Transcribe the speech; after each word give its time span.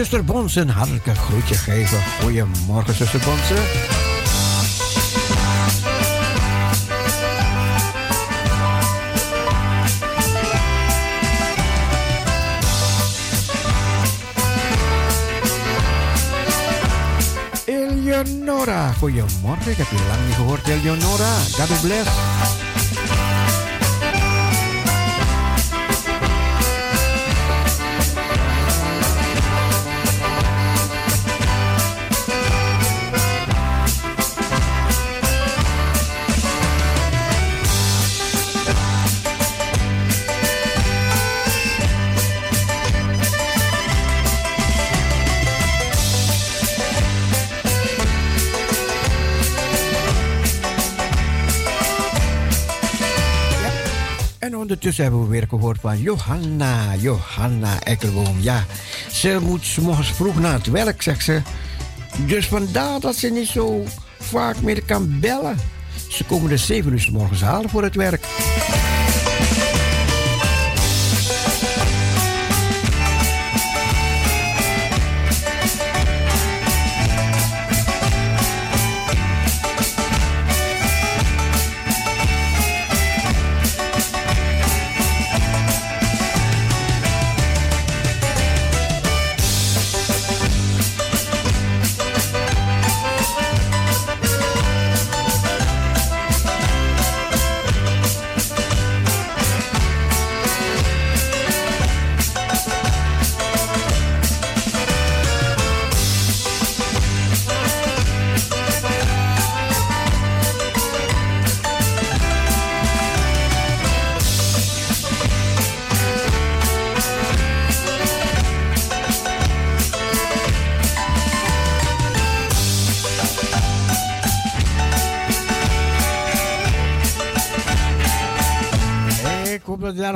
zuster 0.00 0.24
Bonsen 0.24 0.62
een 0.62 0.74
hartelijk 0.74 1.18
groetje 1.18 1.54
geven. 1.54 1.98
Goedemorgen, 2.20 2.94
zuster 2.94 3.20
Bonsen. 3.24 3.56
Eleonora, 17.64 18.92
goedemorgen. 18.92 19.70
Ik 19.70 19.76
heb 19.76 19.86
je 19.90 20.06
lang 20.08 20.26
niet 20.26 20.34
gehoord, 20.34 20.66
Eleonora. 20.66 21.34
God 21.56 21.80
bless. 21.80 22.59
Ondertussen 54.80 55.12
hebben 55.12 55.30
we 55.30 55.38
weer 55.38 55.48
gehoord 55.48 55.80
van 55.80 55.98
Johanna, 55.98 56.94
Johanna 56.94 57.80
Ekkelboom. 57.82 58.36
Ja, 58.40 58.64
ze 59.10 59.38
moet 59.42 59.76
morgens 59.80 60.12
vroeg 60.12 60.38
naar 60.38 60.52
het 60.52 60.66
werk, 60.66 61.02
zegt 61.02 61.24
ze. 61.24 61.42
Dus 62.26 62.48
vandaar 62.48 63.00
dat 63.00 63.16
ze 63.16 63.28
niet 63.28 63.46
zo 63.46 63.84
vaak 64.18 64.60
meer 64.60 64.84
kan 64.84 65.20
bellen. 65.20 65.56
Ze 66.08 66.24
komen 66.24 66.48
de 66.48 66.56
7 66.56 66.92
uur 66.92 67.08
morgens 67.12 67.40
halen 67.40 67.70
voor 67.70 67.82
het 67.82 67.94
werk. 67.94 68.24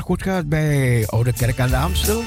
Goed 0.03 0.23
gaat 0.23 0.49
bij 0.49 1.05
Oude 1.07 1.33
Kerk 1.33 1.61
aan 1.61 1.69
de 1.69 1.77
Amstel. 1.77 2.23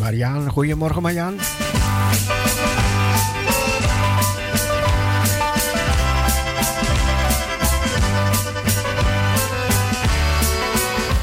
Marianne, 0.00 0.50
goedemorgen 0.50 1.02
Marianne. 1.02 1.36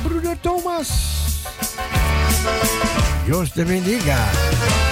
Broeder 0.03 0.39
Thomas. 0.41 0.89
Jos 3.25 3.53
de 3.53 3.65
Mendiga. 3.65 4.84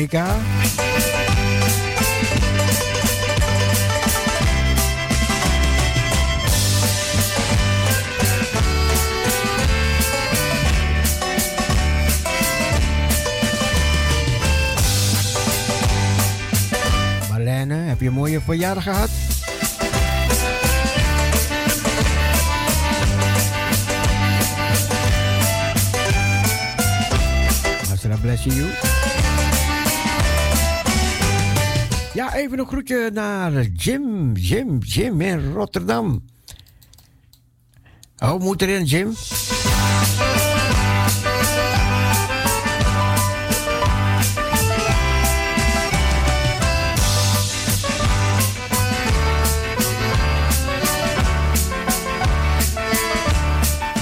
Monica. 0.00 0.36
Marlene, 17.30 17.74
heb 17.74 18.00
je 18.00 18.06
een 18.06 18.12
mooie 18.12 18.40
verjaardag 18.40 18.82
gehad? 18.82 19.10
bless 28.20 28.44
you. 28.44 28.89
Ja, 32.14 32.34
even 32.34 32.58
een 32.58 32.66
groetje 32.66 33.10
naar 33.12 33.62
Jim, 33.62 34.32
Jim, 34.36 34.78
Jim 34.78 35.20
in 35.20 35.52
Rotterdam. 35.52 36.24
Oh, 38.18 38.40
moet 38.40 38.62
erin, 38.62 38.84
Jim? 38.84 39.06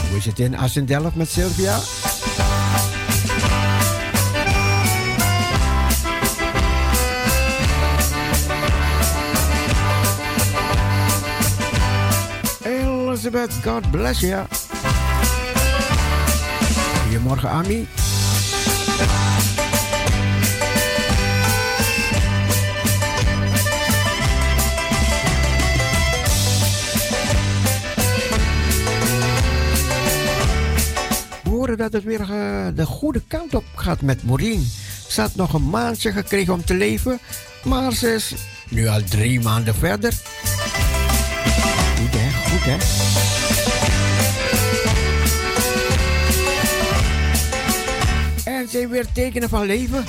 Hoe 0.09 0.17
is 0.17 0.25
het 0.25 0.39
in 0.39 0.57
Assendelft 0.57 1.15
met 1.15 1.29
Sylvia? 1.29 1.79
God 13.31 13.91
bless 13.91 14.21
you. 14.21 14.45
Goedemorgen, 17.03 17.51
Ami. 17.51 17.87
Dat 31.77 31.93
het 31.93 32.05
weer 32.05 32.21
uh, 32.21 32.67
de 32.75 32.87
goede 32.87 33.23
kant 33.29 33.55
op 33.55 33.65
gaat 33.75 34.01
met 34.01 34.25
Maureen. 34.25 34.71
Ze 35.09 35.21
had 35.21 35.35
nog 35.35 35.53
een 35.53 35.71
maandje 35.71 36.13
gekregen 36.13 36.53
om 36.53 36.65
te 36.65 36.75
leven, 36.75 37.19
maar 37.65 37.93
ze 37.93 38.15
is 38.15 38.35
nu 38.69 38.87
al 38.87 39.03
drie 39.05 39.41
maanden 39.41 39.75
verder. 39.75 40.13
Goed 41.99 42.13
hè, 42.13 42.51
goed 42.51 42.65
hè. 42.65 42.98
Weer 48.87 49.13
tekenen 49.13 49.49
van 49.49 49.67
leven. 49.67 50.05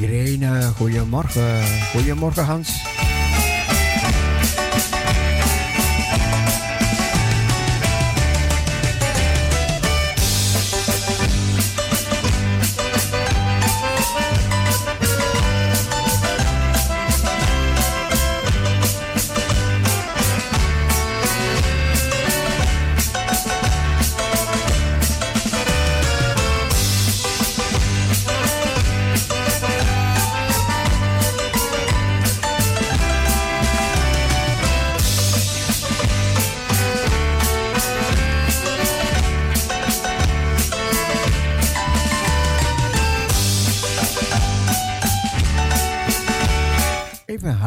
Irene, 0.00 0.72
goedemorgen. 0.76 1.62
Goedemorgen 1.92 2.44
Hans. 2.44 2.93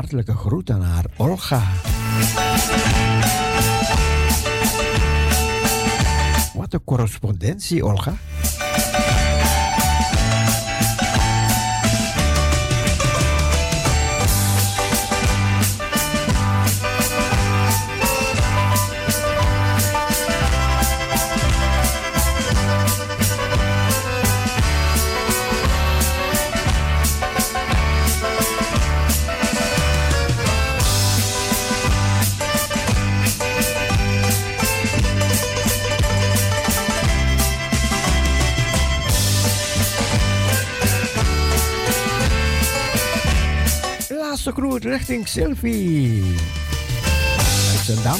Hartelijke 0.07 0.41
groet 0.41 0.69
aan 0.69 0.81
haar 0.81 1.05
Olga. 1.17 1.63
Wat 6.53 6.73
een 6.73 6.83
correspondentie, 6.83 7.85
Olga. 7.85 8.13
Richting 44.97 45.27
Sylvie. 45.27 46.23
Uit. 47.87 48.19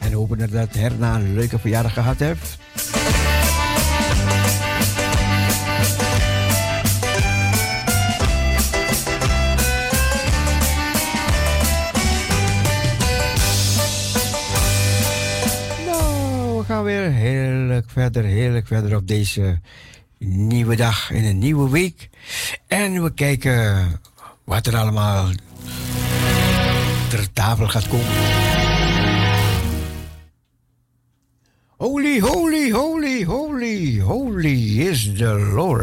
En 0.00 0.12
hopen 0.12 0.50
dat 0.50 0.74
Herna 0.74 1.14
een 1.14 1.34
leuke 1.34 1.58
verjaardag 1.58 1.92
gehad 1.92 2.18
heeft. 2.18 2.58
Nou, 15.86 16.84
weer 16.84 17.10
heerlijk 17.10 17.90
verder, 17.90 18.24
heerlijk 18.24 18.66
verder 18.66 18.96
op 18.96 19.08
deze 19.08 19.60
nieuwe 20.18 20.76
dag 20.76 21.10
in 21.10 21.24
een 21.24 21.38
nieuwe 21.38 21.70
week. 21.70 22.08
En 22.84 23.02
we 23.02 23.14
kijken 23.14 24.00
wat 24.44 24.66
er 24.66 24.76
allemaal 24.76 25.28
ter 27.08 27.32
tafel 27.32 27.68
gaat 27.68 27.88
komen. 27.88 28.06
Holy, 31.76 32.20
holy, 32.20 32.70
holy, 32.70 33.24
holy, 33.24 34.00
holy 34.00 34.80
is 34.88 35.12
the 35.16 35.50
Lord. 35.54 35.73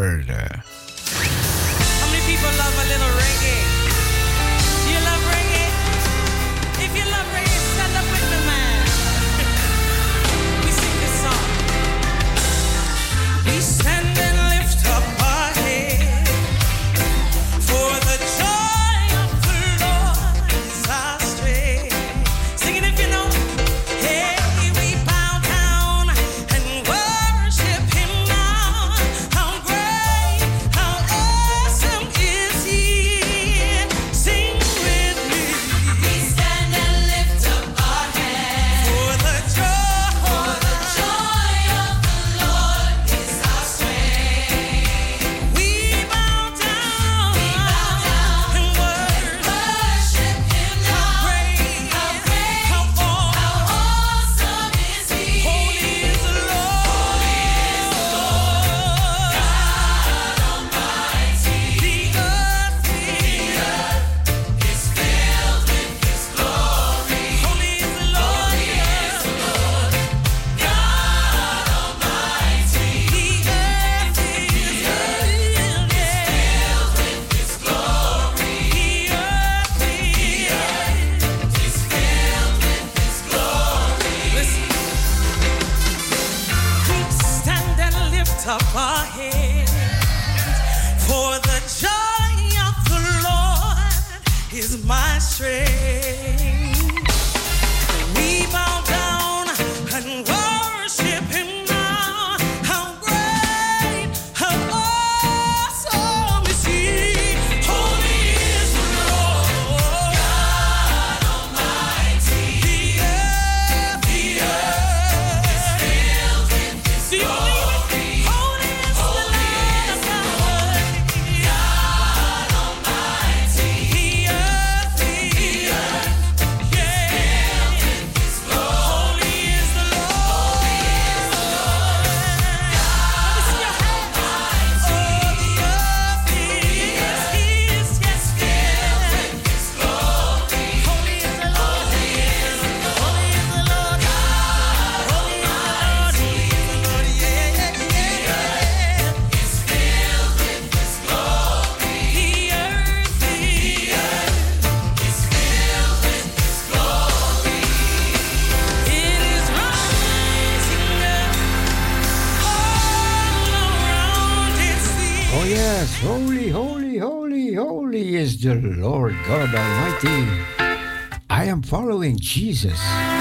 Following 171.62 172.17
Jesus. 172.17 173.21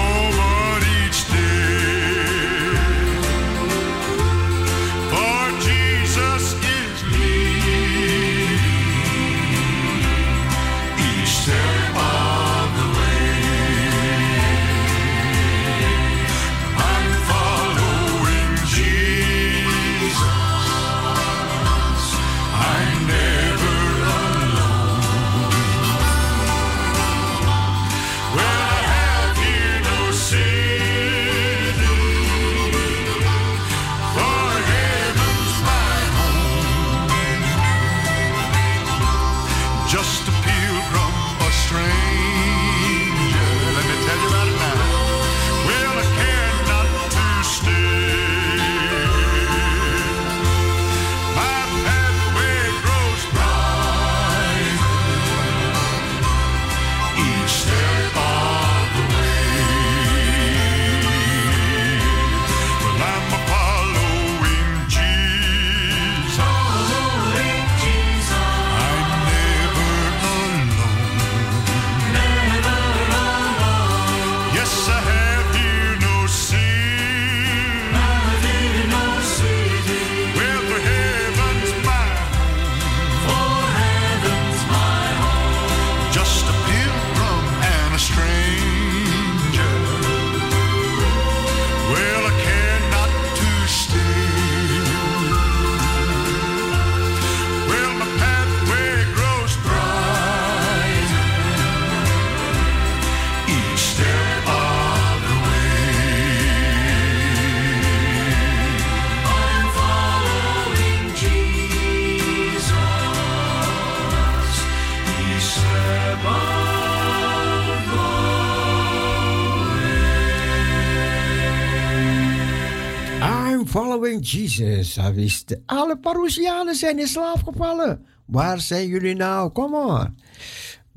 Jesus, 124.21 124.95
hij 124.95 125.13
wist, 125.13 125.57
alle 125.65 125.97
Parousianen 125.97 126.75
zijn 126.75 126.99
in 126.99 127.07
slaap 127.07 127.43
gevallen. 127.43 128.05
Waar 128.25 128.59
zijn 128.59 128.87
jullie 128.87 129.15
nou? 129.15 129.49
Kom 129.49 129.75
on. 129.75 130.17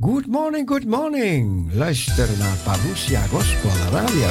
Good 0.01 0.27
morning, 0.27 0.69
good 0.69 0.85
morning. 0.85 1.73
Luister 1.73 2.29
naar 2.39 2.57
Parousia 2.65 3.21
Gospel 3.21 3.71
Radio. 3.91 4.29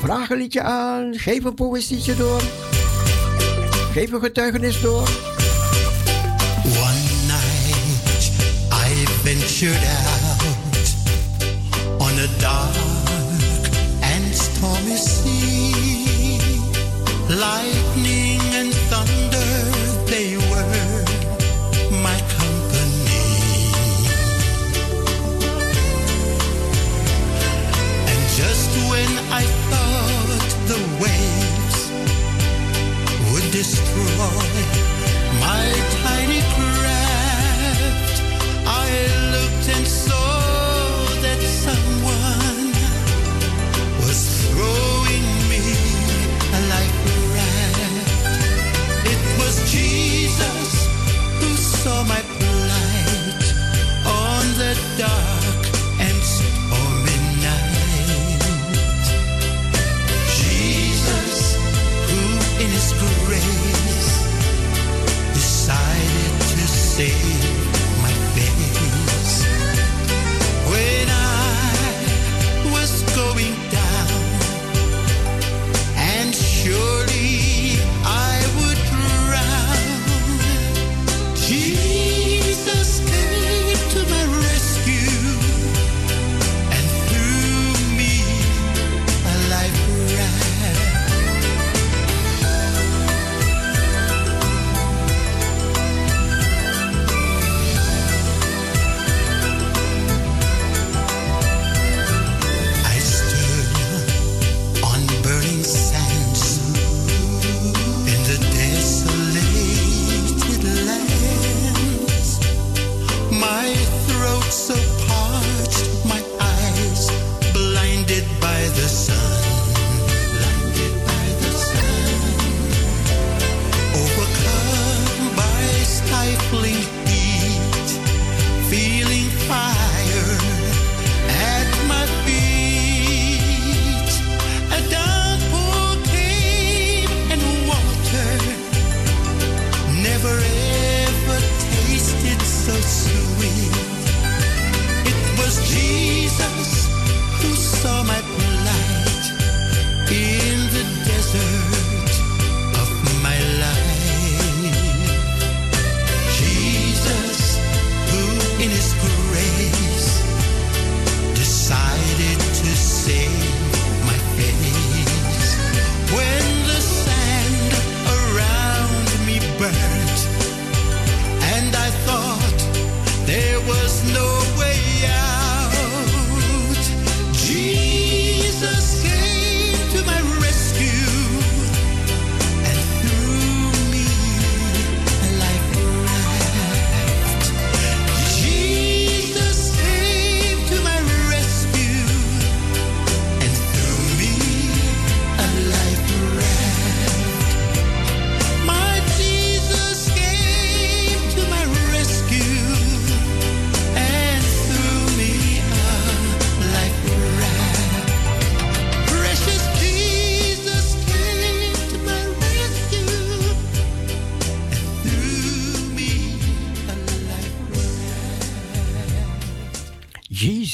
Vraag 0.00 0.30
een 0.30 0.38
liedje 0.38 0.62
aan, 0.62 1.14
geef 1.14 1.44
een 1.44 1.54
poëzietje 1.54 2.16
door. 2.16 2.42
Geef 3.92 4.12
een 4.12 4.20
getuigenis 4.20 4.80
door. 4.80 5.08
One 6.64 7.02
night 7.26 8.30
I 8.72 9.06
ventured. 9.06 10.05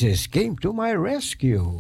Jesus 0.03 0.27
came 0.27 0.57
to 0.57 0.73
my 0.73 0.91
rescue. 0.95 1.79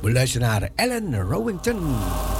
We 0.00 0.12
luisteren 0.12 0.48
naar 0.48 0.70
Ellen 0.74 1.20
Rowington. 1.20 2.33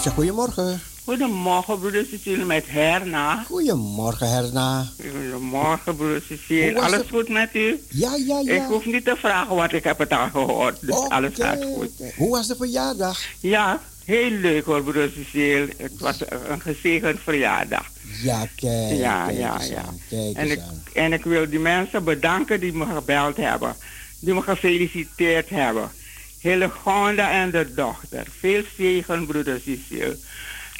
Marusha, 0.00 0.22
goedemorgen. 0.22 0.80
Goedemorgen, 1.04 1.78
broeder 1.78 2.06
Cecile 2.10 2.44
met 2.44 2.64
Herna. 2.66 3.44
Goedemorgen, 3.46 4.30
Herna. 4.30 4.86
Goedemorgen, 5.12 5.96
broeder 5.96 6.22
Cecile. 6.28 6.80
Alles 6.80 6.98
het? 6.98 7.08
goed 7.08 7.28
met 7.28 7.48
u? 7.52 7.82
Ja, 7.88 8.14
ja, 8.26 8.40
Ik 8.40 8.46
ja. 8.46 8.66
hoef 8.66 8.84
niet 8.84 9.04
te 9.04 9.16
vragen, 9.18 9.54
want 9.56 9.72
ik 9.72 9.84
heb 9.84 9.98
het 9.98 10.10
al 10.10 10.28
gehoord. 10.30 10.80
Dus 10.80 10.96
Oké, 10.96 11.14
alles 11.14 11.34
gaat 11.34 11.64
goed. 11.64 11.90
Hoe 12.16 12.30
was 12.30 12.46
de 12.46 12.56
verjaardag? 12.56 13.18
Ja, 13.40 13.80
heel 14.04 14.30
leuk 14.30 14.64
hoor, 14.64 14.82
broeder 14.82 15.10
Cecile. 15.10 15.68
Het 15.76 15.98
was 15.98 16.20
een 16.48 16.60
gezegend 16.60 17.18
verjaardag. 17.20 17.86
Ja, 18.22 18.46
kijk. 18.56 18.98
ja, 18.98 19.26
kijk 19.26 19.38
ja, 19.38 19.62
ja. 19.62 19.82
aan, 19.82 20.00
Kijk 20.08 20.36
En 20.36 20.50
ik, 20.50 20.60
en 20.92 21.12
ik 21.12 21.24
wil 21.24 21.50
die 21.50 21.58
mensen 21.58 22.04
bedanken 22.04 22.60
die 22.60 22.72
me 22.72 22.86
gebeld 22.94 23.36
hebben. 23.36 23.76
Die 24.20 24.34
me 24.34 24.42
gefeliciteerd 24.42 25.48
hebben. 25.50 25.90
Hillegonda 26.40 27.30
en 27.30 27.50
de 27.50 27.74
dochter. 27.74 28.26
Veel 28.38 28.62
zegen, 28.76 29.26
broeder 29.26 29.60
Cecile. 29.64 30.16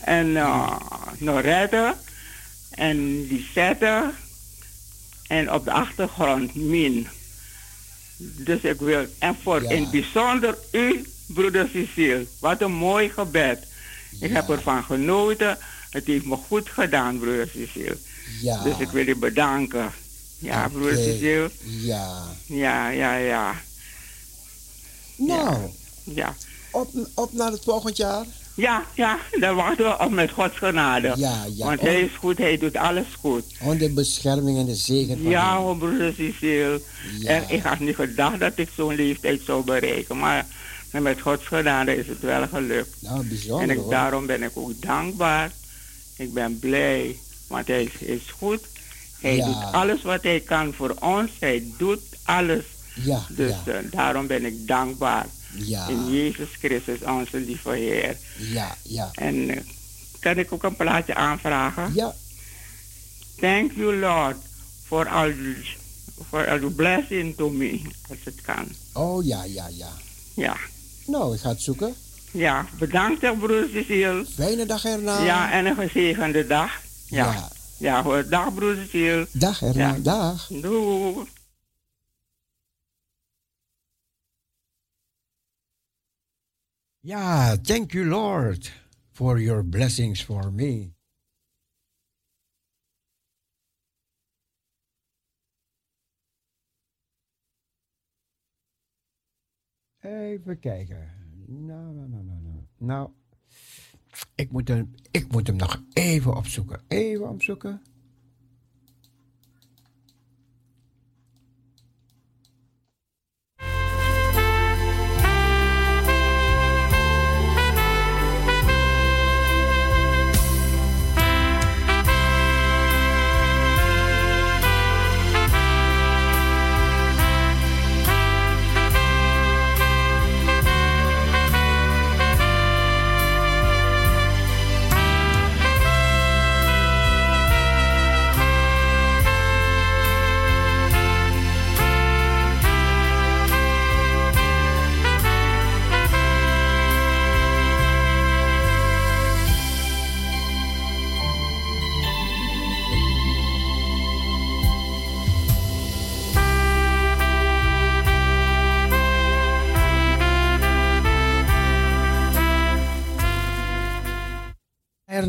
En 0.05 0.27
uh, 0.27 0.77
Norette 1.19 1.95
en 2.71 3.27
Lisette. 3.29 4.11
En 5.27 5.53
op 5.53 5.65
de 5.65 5.71
achtergrond 5.73 6.55
Min. 6.55 7.09
Dus 8.17 8.61
ik 8.61 8.81
wil, 8.81 9.07
en 9.19 9.37
voor 9.43 9.63
Ja. 9.63 9.69
in 9.71 9.83
het 9.83 9.91
bijzonder 9.91 10.59
u, 10.73 11.05
broeder 11.27 11.69
Cecile. 11.73 12.27
Wat 12.41 12.61
een 12.61 12.73
mooi 12.73 13.09
gebed. 13.11 13.67
Ik 14.21 14.33
heb 14.33 14.49
ervan 14.49 14.85
genoten. 14.85 15.59
Het 15.91 16.07
heeft 16.07 16.25
me 16.25 16.37
goed 16.37 16.69
gedaan, 16.69 17.19
broeder 17.19 17.49
Cecile. 17.55 17.97
Ja. 18.41 18.63
Dus 18.63 18.79
ik 18.79 18.89
wil 18.91 19.07
je 19.07 19.17
bedanken. 19.17 19.93
Ja, 20.39 20.69
broeder. 20.69 20.97
Cecile. 20.97 21.51
Ja. 21.65 22.23
Ja, 22.47 22.89
ja, 22.89 23.17
ja. 23.17 23.55
Nou, 25.27 25.57
Ja. 26.05 26.35
op, 26.71 26.91
op 27.15 27.33
naar 27.33 27.51
het 27.53 27.65
volgend 27.65 27.97
jaar. 27.97 28.25
Ja, 28.55 28.85
ja, 28.95 29.19
dan 29.41 29.55
wachten 29.55 29.85
we 29.85 29.99
op 30.05 30.11
met 30.11 30.31
Gods 30.31 30.57
genade. 30.59 31.13
Ja, 31.17 31.45
ja. 31.55 31.65
Want 31.67 31.81
hij 31.81 32.01
is 32.01 32.11
goed, 32.19 32.39
hij 32.39 32.59
doet 32.59 32.77
alles 32.77 33.07
goed. 33.21 33.45
Onder 33.63 33.93
bescherming 33.95 34.59
en 34.59 34.67
de 34.67 34.75
zegen 34.75 35.19
van 35.23 35.31
Ja, 35.31 35.57
hoor, 35.57 35.77
broeder 35.77 36.13
Cecile. 36.15 36.81
Ja. 37.19 37.29
En 37.31 37.45
ik 37.49 37.63
had 37.63 37.79
niet 37.79 37.95
gedacht 37.95 38.39
dat 38.41 38.53
ik 38.55 38.69
zo'n 38.77 38.95
leeftijd 38.95 39.41
zou 39.45 39.65
bereiken. 39.65 40.19
Maar 40.19 40.47
met 40.91 41.21
Gods 41.21 41.47
genade 41.47 41.97
is 41.97 42.07
het 42.07 42.21
wel 42.21 42.47
gelukt. 42.49 42.97
Nou, 43.03 43.21
En 43.21 43.29
bijzonder 43.29 43.71
ik, 43.71 43.77
hoor. 43.77 43.91
daarom 43.91 44.27
ben 44.27 44.43
ik 44.43 44.51
ook 44.55 44.83
dankbaar. 44.83 45.51
Ik 46.17 46.33
ben 46.33 46.59
blij, 46.59 47.17
want 47.47 47.67
hij 47.67 47.83
is, 47.85 48.07
is 48.09 48.23
goed. 48.39 48.61
Hij 49.21 49.37
Ja. 49.37 49.47
doet 49.47 49.73
alles 49.73 50.03
wat 50.03 50.23
hij 50.23 50.41
kan 50.41 50.73
voor 50.75 50.95
ons. 51.01 51.31
Hij 51.39 51.65
doet 51.79 52.01
alles. 52.23 52.65
Ja, 53.05 53.23
Dus 53.29 53.55
ja, 53.65 53.73
eh, 53.73 53.79
daarom 53.91 54.27
ben 54.27 54.45
ik 54.45 54.67
dankbaar. 54.67 55.27
ja, 55.55 55.89
In 55.89 56.11
Jezus 56.13 56.49
Christus, 56.59 57.03
onze 57.03 57.37
lieve 57.41 57.71
Heer. 57.71 58.17
ja, 58.37 58.75
ja. 58.83 59.11
En 59.15 59.49
eh, 59.51 59.61
kan 60.19 60.39
ik 60.39 60.53
ook 60.53 60.63
een 60.63 60.77
plaatje 60.77 61.15
aanvragen? 61.15 61.91
Ja, 61.95 62.15
Thank 63.41 63.73
you, 63.73 63.97
Lord, 63.97 64.37
for 64.87 65.09
all, 65.09 65.35
for 66.29 66.49
all 66.49 66.59
blessing 66.71 67.37
to 67.37 67.51
me. 67.51 67.81
Als 68.09 68.19
het 68.25 68.41
kan. 68.43 68.67
oh 68.93 69.25
ja, 69.25 69.45
ja, 69.45 69.69
ja. 69.69 69.89
Ja. 70.35 70.57
Nou, 71.07 71.35
ik 71.35 71.41
ga 71.41 71.49
het 71.49 71.63
zoeken. 71.63 71.95
Ja, 72.31 72.67
bedankt, 72.79 73.39
broer 73.39 73.67
Cecile. 73.73 74.25
Fijne 74.35 74.67
dag 74.67 74.85
erna. 74.85 75.23
Ja, 75.25 75.53
en 75.53 75.67
een 75.67 75.75
gezegende 75.77 76.47
dag. 76.47 76.71
Ja. 77.07 77.33
Ja. 77.33 77.49
Ja, 77.77 78.03
hoor. 78.03 78.29
Dag, 78.29 78.55
broer. 78.55 79.27
Dag 79.33 79.63
erna, 79.63 79.89
Ja. 79.95 79.97
dag. 80.03 80.47
Doei. 80.49 81.15
Ja, 87.03 87.57
thank 87.57 87.93
you 87.93 88.05
Lord 88.05 88.71
for 89.11 89.39
your 89.39 89.63
blessings 89.63 90.21
for 90.21 90.53
me. 90.53 90.93
Even 100.03 100.59
kijken. 100.59 101.11
Nou, 101.47 101.95
nou, 101.95 102.09
nou, 102.09 102.25
nou, 102.25 102.41
nou. 102.43 102.65
Nou, 102.77 103.11
ik 104.35 104.51
moet, 104.51 104.69
hem, 104.69 104.95
ik 105.11 105.33
moet 105.33 105.47
hem 105.47 105.57
nog 105.57 105.83
even 105.93 106.37
opzoeken. 106.37 106.81
Even 106.89 107.29
opzoeken. 107.29 107.83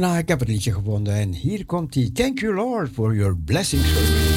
Erna, 0.01 0.17
ik 0.17 0.27
heb 0.27 0.39
het 0.39 0.47
liedje 0.47 0.73
gevonden 0.73 1.13
en 1.13 1.33
hier 1.33 1.65
komt 1.65 1.95
hij. 1.95 2.09
Thank 2.13 2.39
you 2.39 2.53
Lord 2.53 2.89
for 2.93 3.15
your 3.15 3.37
blessings 3.37 4.30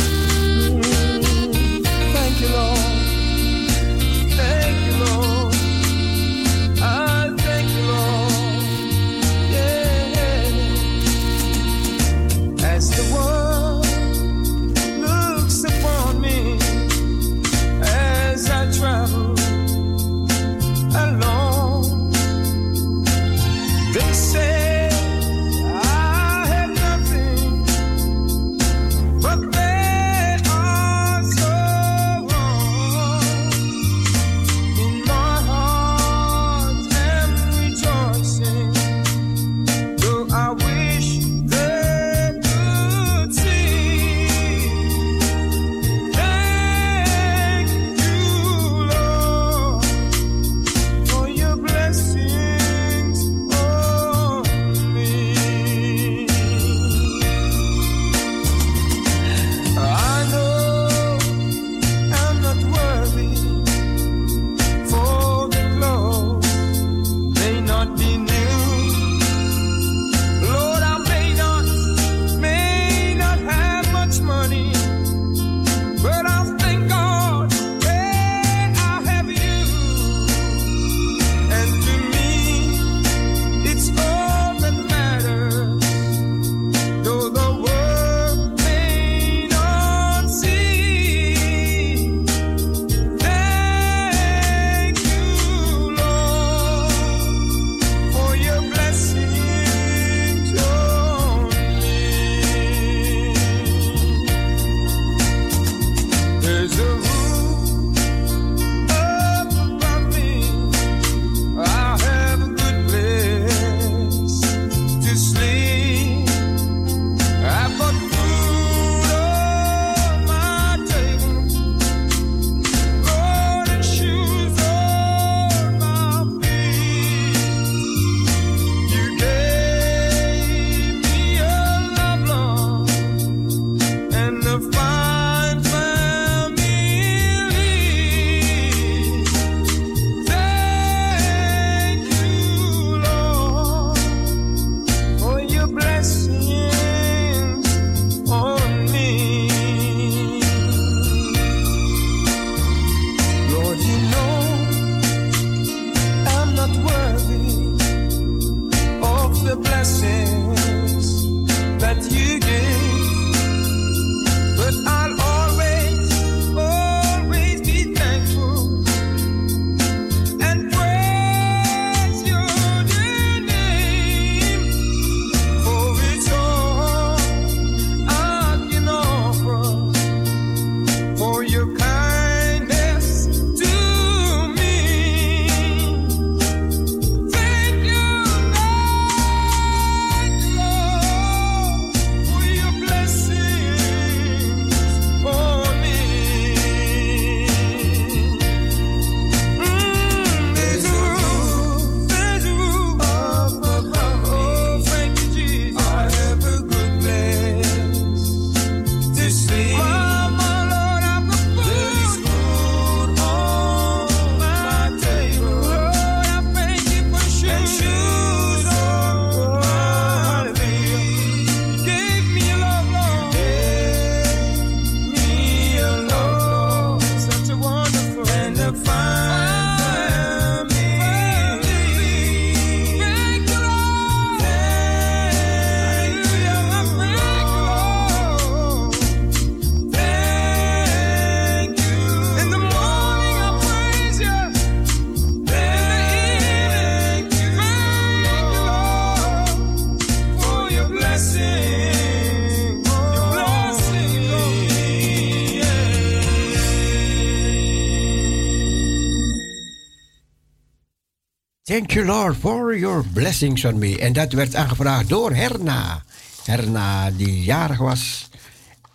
Thank 261.75 261.91
you, 261.91 262.07
Lord, 262.07 262.37
for 262.37 262.77
your 262.77 263.05
blessings 263.13 263.65
on 263.65 263.79
me. 263.79 263.99
En 263.99 264.13
dat 264.13 264.33
werd 264.33 264.55
aangevraagd 264.55 265.09
door 265.09 265.33
Herna. 265.35 266.05
Herna, 266.45 267.11
die 267.11 267.43
jarig 267.43 267.79
was. 267.79 268.29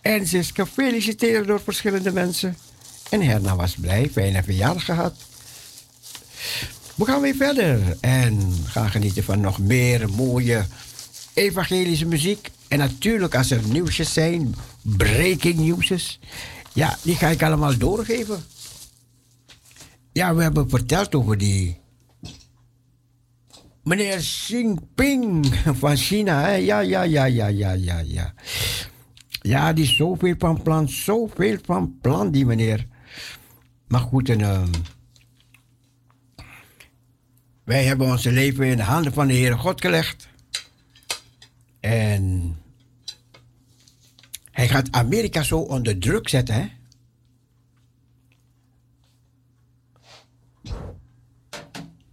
En 0.01 0.27
ze 0.27 0.37
is 0.37 0.51
gefeliciteerd 0.53 1.47
door 1.47 1.59
verschillende 1.59 2.11
mensen. 2.11 2.57
En 3.09 3.21
Herna 3.21 3.55
was 3.55 3.75
blij, 3.75 4.09
fijne 4.11 4.43
verjaardag 4.43 4.85
gehad. 4.85 5.13
We 6.95 7.05
gaan 7.05 7.21
weer 7.21 7.35
verder 7.35 7.97
en 8.01 8.55
gaan 8.65 8.89
genieten 8.89 9.23
van 9.23 9.39
nog 9.39 9.59
meer 9.59 10.09
mooie 10.09 10.65
evangelische 11.33 12.05
muziek. 12.05 12.49
En 12.67 12.77
natuurlijk, 12.77 13.35
als 13.35 13.51
er 13.51 13.61
nieuwsjes 13.67 14.13
zijn, 14.13 14.55
breaking 14.81 15.55
nieuwsjes, 15.57 16.19
ja, 16.73 16.97
die 17.01 17.15
ga 17.15 17.27
ik 17.27 17.43
allemaal 17.43 17.77
doorgeven. 17.77 18.43
Ja, 20.11 20.35
we 20.35 20.41
hebben 20.41 20.69
verteld 20.69 21.15
over 21.15 21.37
die 21.37 21.78
Meneer 23.89 24.17
Xi 24.17 24.53
Jinping 24.53 25.45
van 25.81 25.97
China, 25.97 26.41
hè? 26.41 26.55
Ja, 26.55 26.79
ja, 26.79 27.03
ja, 27.03 27.25
ja, 27.25 27.47
ja, 27.47 27.71
ja, 27.71 27.99
ja. 27.99 28.33
Ja, 29.41 29.73
die 29.73 29.83
is 29.83 29.95
zoveel 29.95 30.35
van 30.37 30.61
plan, 30.61 30.89
zoveel 30.89 31.57
van 31.63 31.97
plan, 32.01 32.31
die 32.31 32.45
meneer. 32.45 32.87
Maar 33.87 33.99
goed, 33.99 34.29
ehm, 34.29 34.71
wij 37.63 37.83
hebben 37.83 38.07
ons 38.07 38.23
leven 38.23 38.65
in 38.65 38.77
de 38.77 38.83
handen 38.83 39.13
van 39.13 39.27
de 39.27 39.33
Heere 39.33 39.57
God 39.57 39.81
gelegd. 39.81 40.27
En 41.79 42.55
hij 44.51 44.67
gaat 44.67 44.91
Amerika 44.91 45.43
zo 45.43 45.59
onder 45.59 45.99
druk 45.99 46.29
zetten, 46.29 46.55
hè? 46.55 46.67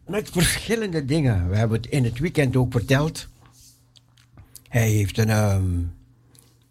Met 0.07 0.31
verschillende 0.31 1.05
dingen. 1.05 1.49
We 1.49 1.57
hebben 1.57 1.77
het 1.77 1.91
in 1.91 2.05
het 2.05 2.19
weekend 2.19 2.57
ook 2.57 2.73
verteld. 2.73 3.29
Hij 4.69 4.91
heeft 4.91 5.19
een. 5.19 5.31
ehm, 5.31 5.65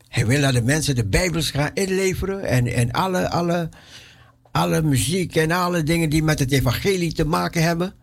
hij 0.07 0.25
wil 0.25 0.41
dat 0.41 0.53
de 0.53 0.61
mensen 0.61 0.95
de 0.95 1.05
Bijbels 1.05 1.51
gaan 1.51 1.71
inleveren. 1.73 2.43
En, 2.43 2.67
en 2.67 2.91
alle, 2.91 3.29
alle, 3.29 3.69
alle 4.51 4.81
muziek 4.81 5.35
en 5.35 5.51
alle 5.51 5.83
dingen 5.83 6.09
die 6.09 6.23
met 6.23 6.39
het 6.39 6.51
evangelie 6.51 7.13
te 7.13 7.25
maken 7.25 7.63
hebben. 7.63 7.93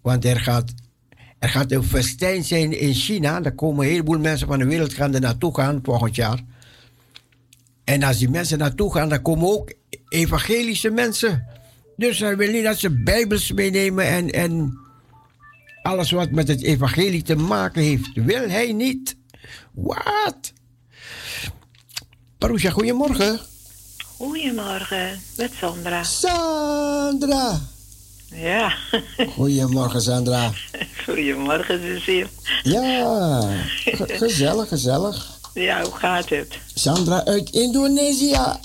Want 0.00 0.24
er 0.24 0.40
gaat, 0.40 0.74
er 1.38 1.48
gaat 1.48 1.72
een 1.72 1.84
festijn 1.84 2.44
zijn 2.44 2.78
in 2.78 2.94
China. 2.94 3.40
Daar 3.40 3.54
komen 3.54 3.84
een 3.84 3.90
heleboel 3.90 4.18
mensen 4.18 4.46
van 4.46 4.58
de 4.58 4.64
wereld 4.64 4.92
gaan 4.92 5.14
er 5.14 5.20
naartoe 5.20 5.54
gaan 5.54 5.80
volgend 5.82 6.14
jaar. 6.16 6.40
En 7.84 8.02
als 8.02 8.18
die 8.18 8.30
mensen 8.30 8.58
naartoe 8.58 8.92
gaan, 8.92 9.08
dan 9.08 9.22
komen 9.22 9.48
ook 9.48 9.72
evangelische 10.08 10.90
mensen. 10.90 11.46
Dus 12.00 12.18
hij 12.18 12.36
wil 12.36 12.50
niet 12.50 12.64
dat 12.64 12.78
ze 12.78 12.90
Bijbels 13.02 13.52
meenemen 13.52 14.06
en, 14.06 14.30
en 14.30 14.78
alles 15.82 16.10
wat 16.10 16.30
met 16.30 16.48
het 16.48 16.62
evangelie 16.62 17.22
te 17.22 17.36
maken 17.36 17.82
heeft, 17.82 18.08
wil 18.14 18.48
hij 18.48 18.72
niet. 18.72 19.16
Wat? 19.72 20.52
Parousia, 22.38 22.70
goedemorgen. 22.70 23.40
Goedemorgen, 24.16 25.20
met 25.36 25.52
Sandra. 25.58 26.02
Sandra. 26.02 27.60
Ja, 28.34 28.74
Goedemorgen, 29.34 30.02
Sandra. 30.02 30.52
goedemorgen 31.04 31.80
Cecile. 31.98 32.26
Ja, 32.62 33.40
ge- 33.74 34.06
gezellig, 34.16 34.68
gezellig. 34.68 35.38
Ja, 35.54 35.82
hoe 35.82 35.94
gaat 35.96 36.28
het? 36.28 36.58
Sandra 36.74 37.24
uit 37.24 37.50
Indonesië. 37.50 38.38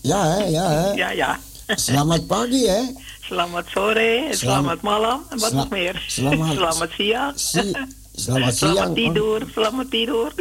ja, 0.00 0.28
hè, 0.36 0.44
ja, 0.44 0.70
hè. 0.70 0.90
Ja, 0.92 1.10
ja. 1.10 1.38
Selamat 1.74 2.26
pagi, 2.26 2.66
hè. 2.66 2.82
Selamat 3.20 3.64
sore, 3.70 4.26
Selamat- 4.30 4.38
selamat 4.38 4.80
malam, 4.82 5.22
en 5.30 5.38
wat 5.38 5.52
nog 5.52 5.68
meer? 5.70 6.04
selamat- 6.08 6.52
selamat 6.54 6.90
siang. 6.96 7.32
Si- 7.38 7.72
Selamat 8.14 8.54
Selamat 8.54 8.56
siang. 8.56 8.94
tidur, 8.94 9.40
selamat 9.54 9.90
tidur. 9.90 10.32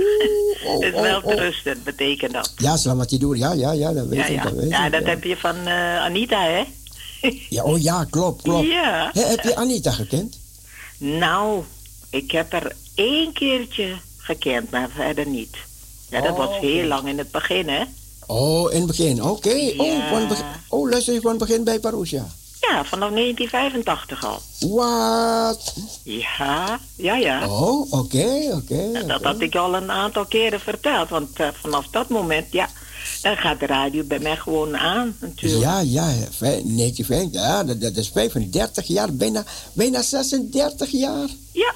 oh, 0.65 0.73
Het 0.83 0.93
is 0.93 0.93
oh, 0.93 1.01
wel 1.01 1.21
oh. 1.21 1.33
rusten, 1.35 1.81
betekent 1.83 2.33
dat. 2.33 2.53
Ja, 2.57 2.77
selamat 2.77 3.07
tidur. 3.09 3.35
Ja, 3.37 3.51
ja, 3.53 3.71
ja, 3.71 3.93
dat 3.93 4.07
weet 4.07 4.19
Ja, 4.19 4.25
ik. 4.25 4.43
Dat 4.43 4.53
weet 4.53 4.69
ja 4.69 4.89
dat 4.89 5.03
heb 5.05 5.23
je 5.23 5.37
van 5.37 5.55
eh, 5.67 6.01
Anita, 6.03 6.41
hè? 6.43 6.63
Ja, 7.55 7.63
oh 7.63 7.81
ja, 7.81 8.03
klopt, 8.09 8.41
klopt. 8.41 8.67
Ja. 8.67 9.09
Heb 9.13 9.43
je 9.43 9.55
Anita 9.55 9.91
gekend? 9.91 10.39
Nou, 10.97 11.63
ik 12.09 12.31
heb 12.31 12.53
er 12.53 12.75
één 12.95 13.33
keertje 13.33 13.95
gekend, 14.17 14.71
maar 14.71 14.89
verder 14.95 15.27
niet. 15.27 15.57
Ja, 16.09 16.21
dat 16.21 16.31
Oh, 16.31 16.37
was 16.37 16.57
heel 16.59 16.87
lang 16.87 17.07
in 17.07 17.17
het 17.17 17.31
begin, 17.31 17.69
hè? 17.69 17.83
Oh, 18.31 18.71
in 18.71 18.77
het 18.77 18.87
begin. 18.87 19.23
Oké. 19.23 19.49
Oh, 19.77 19.85
Ja. 19.87 20.09
van 20.09 20.19
het 20.19 20.27
begin. 20.27 20.45
oh, 20.69 20.89
luister 20.89 21.13
je 21.13 21.21
van 21.21 21.29
het 21.29 21.39
begin 21.39 21.63
bij 21.63 21.79
Parousia. 21.79 22.27
Ja, 22.61 22.85
vanaf 22.85 23.09
1985 23.11 24.25
al. 24.25 24.39
Wat? 24.69 25.73
Ja, 26.03 26.79
ja, 26.95 27.15
ja. 27.15 27.47
Oh, 27.49 27.91
oké, 27.93 28.49
oké. 28.53 29.05
Dat 29.07 29.23
had 29.23 29.41
ik 29.41 29.55
al 29.55 29.75
een 29.75 29.91
aantal 29.91 30.25
keren 30.25 30.59
verteld. 30.59 31.09
Want 31.09 31.39
eh, 31.39 31.47
vanaf 31.61 31.85
dat 31.91 32.09
moment, 32.09 32.45
ja, 32.51 32.69
dan 33.21 33.37
gaat 33.37 33.59
de 33.59 33.65
radio 33.65 34.03
bij 34.03 34.19
mij 34.19 34.35
gewoon 34.37 34.77
aan 34.77 35.15
natuurlijk. 35.19 35.61
Ja, 35.61 35.79
ja, 35.79 36.07
vij- 36.31 36.61
1950. 36.65 37.41
Ja, 37.41 37.63
dat, 37.63 37.81
dat 37.81 37.95
is 37.95 38.09
35 38.09 38.87
jaar, 38.87 39.13
bijna, 39.13 39.43
bijna 39.73 40.01
36 40.01 40.89
jaar. 40.91 41.27
Ja, 41.51 41.73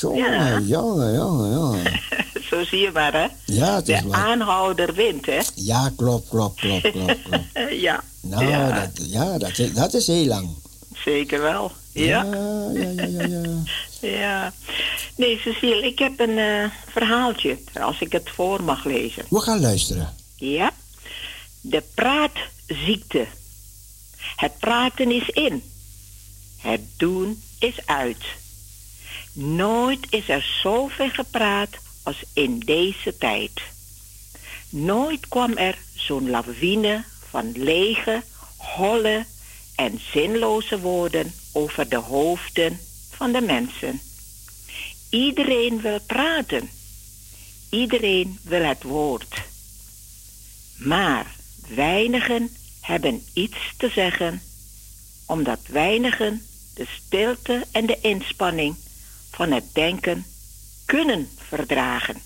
Jongen, 0.00 0.30
Ja. 0.32 0.58
jongen, 0.58 1.14
jongen, 1.14 1.52
jongen. 1.52 2.00
zo 2.50 2.64
zie 2.64 2.78
je 2.80 2.90
maar, 2.92 3.12
hè. 3.12 3.26
Ja, 3.44 3.74
het 3.74 3.88
is 3.88 4.00
De 4.02 4.08
waar. 4.08 4.26
aanhouder 4.26 4.94
wint, 4.94 5.26
hè. 5.26 5.38
Ja, 5.54 5.92
klopt, 5.96 6.28
klopt, 6.28 6.60
klopt, 6.60 6.90
klopt, 6.90 7.22
klopt. 7.22 7.44
ja, 7.86 8.02
Nou, 8.20 8.44
ja 8.48 8.80
dat, 8.80 8.90
ja, 9.10 9.38
dat, 9.38 9.58
is, 9.58 9.72
dat 9.72 9.94
is 9.94 10.06
heel 10.06 10.26
lang. 10.26 10.48
zeker 11.04 11.40
wel. 11.42 11.72
Ja. 11.92 12.22
ja, 12.24 12.70
ja, 12.74 13.02
ja, 13.06 13.26
ja. 13.26 13.62
ja. 14.20 14.52
Nee, 15.16 15.38
Cecile, 15.38 15.86
ik 15.86 15.98
heb 15.98 16.20
een 16.20 16.38
eh, 16.38 16.64
verhaaltje, 16.92 17.58
als 17.80 18.00
ik 18.00 18.12
het 18.12 18.30
voor 18.34 18.62
mag 18.62 18.84
lezen. 18.84 19.24
We 19.28 19.40
gaan 19.40 19.60
luisteren. 19.60 20.14
Ja. 20.36 20.70
De 21.60 21.82
praatziekte. 21.94 23.26
Het 24.36 24.58
praten 24.58 25.10
is 25.10 25.28
in. 25.28 25.62
Het 26.56 26.80
doen 26.96 27.42
is 27.58 27.74
uit. 27.86 28.16
Nooit 29.32 30.06
is 30.10 30.28
er 30.28 30.58
zoveel 30.62 31.10
gepraat 31.10 31.68
als 32.02 32.22
in 32.32 32.58
deze 32.58 33.16
tijd. 33.18 33.60
Nooit 34.68 35.28
kwam 35.28 35.56
er 35.56 35.78
zo'n 35.94 36.30
lawine 36.30 37.04
van 37.28 37.52
lege, 37.56 38.22
holle 38.56 39.26
en 39.74 40.00
zinloze 40.12 40.80
woorden 40.80 41.32
over 41.52 41.88
de 41.88 41.96
hoofden 41.96 42.80
van 43.10 43.32
de 43.32 43.40
mensen. 43.40 44.00
Iedereen 45.10 45.80
wil 45.80 46.00
praten. 46.00 46.70
Iedereen 47.70 48.38
wil 48.42 48.62
het 48.62 48.82
woord. 48.82 49.42
Maar 50.76 51.34
weinigen 51.68 52.56
hebben 52.80 53.24
iets 53.32 53.58
te 53.76 53.88
zeggen, 53.88 54.42
omdat 55.26 55.60
weinigen 55.66 56.46
de 56.74 56.86
stilte 57.06 57.66
en 57.72 57.86
de 57.86 57.98
inspanning 58.00 58.76
van 59.30 59.52
het 59.52 59.64
denken 59.72 60.26
kunnen 60.84 61.28
verdragen. 61.36 62.22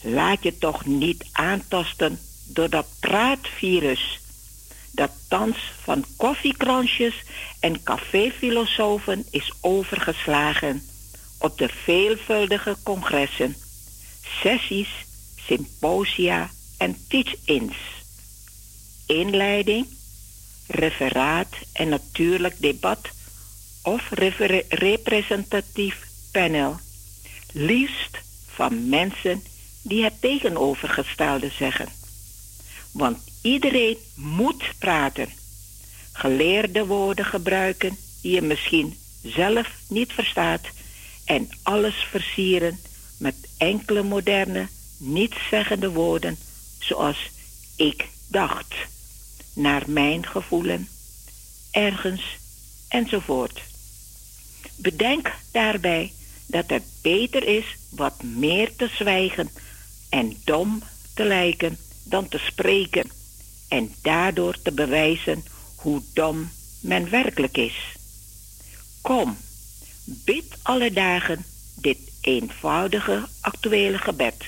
Laat 0.00 0.42
je 0.42 0.58
toch 0.58 0.84
niet 0.84 1.24
aantasten 1.32 2.18
door 2.46 2.70
dat 2.70 2.86
praatvirus 3.00 4.20
dat 4.92 5.10
thans 5.28 5.56
van 5.82 6.04
koffiekransjes 6.16 7.22
en 7.60 7.82
caféfilosofen 7.82 9.26
is 9.30 9.52
overgeslagen 9.60 10.82
op 11.38 11.58
de 11.58 11.68
veelvuldige 11.68 12.76
congressen, 12.82 13.56
sessies, 14.42 14.88
symposia 15.46 16.50
en 16.78 16.96
teach-ins. 17.08 17.76
Inleiding, 19.06 19.86
referaat 20.66 21.54
en 21.72 21.88
natuurlijk 21.88 22.54
debat 22.60 23.08
of 23.82 24.08
representatief 24.68 26.06
panel. 26.32 26.76
Liefst 27.52 28.18
van 28.46 28.88
mensen 28.88 29.44
die 29.82 30.04
het 30.04 30.20
tegenovergestelde 30.20 31.50
zeggen. 31.58 31.88
Want 32.92 33.18
Iedereen 33.42 33.96
moet 34.14 34.64
praten. 34.78 35.28
Geleerde 36.12 36.86
woorden 36.86 37.24
gebruiken 37.24 37.96
die 38.20 38.32
je 38.34 38.42
misschien 38.42 38.98
zelf 39.22 39.68
niet 39.88 40.12
verstaat. 40.12 40.60
En 41.24 41.48
alles 41.62 41.94
versieren 41.94 42.78
met 43.18 43.34
enkele 43.58 44.02
moderne, 44.02 44.68
nietszeggende 44.98 45.90
woorden 45.90 46.38
zoals 46.78 47.30
ik 47.76 48.08
dacht, 48.28 48.74
naar 49.54 49.82
mijn 49.86 50.26
gevoelen, 50.26 50.88
ergens 51.70 52.22
enzovoort. 52.88 53.60
Bedenk 54.82 55.32
daarbij 55.50 56.12
dat 56.46 56.70
het 56.70 56.82
beter 57.02 57.46
is 57.46 57.76
wat 57.88 58.22
meer 58.22 58.76
te 58.76 58.88
zwijgen 58.88 59.50
en 60.08 60.36
dom 60.44 60.82
te 61.14 61.24
lijken 61.24 61.78
dan 62.02 62.28
te 62.28 62.38
spreken 62.38 63.10
en 63.68 63.94
daardoor 64.02 64.62
te 64.62 64.72
bewijzen 64.72 65.44
hoe 65.76 66.02
dom 66.12 66.50
men 66.80 67.10
werkelijk 67.10 67.56
is. 67.56 67.74
Kom, 69.00 69.36
bid 70.04 70.44
alle 70.62 70.92
dagen 70.92 71.44
dit 71.74 71.98
eenvoudige 72.20 73.28
actuele 73.40 73.98
gebed. 73.98 74.44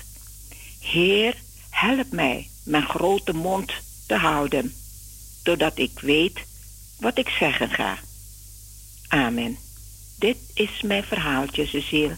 Heer, 0.81 1.37
help 1.71 2.13
mij 2.13 2.49
mijn 2.65 2.89
grote 2.89 3.33
mond 3.33 3.73
te 4.07 4.15
houden, 4.15 4.75
zodat 5.45 5.79
ik 5.79 5.99
weet 6.01 6.39
wat 7.01 7.19
ik 7.19 7.29
zeggen 7.29 7.71
ga. 7.71 7.99
Amen. 9.09 9.64
Dit 10.19 10.37
is 10.55 10.71
mijn 10.85 11.05
verhaaltje, 11.05 11.67
Cecile. 11.67 12.17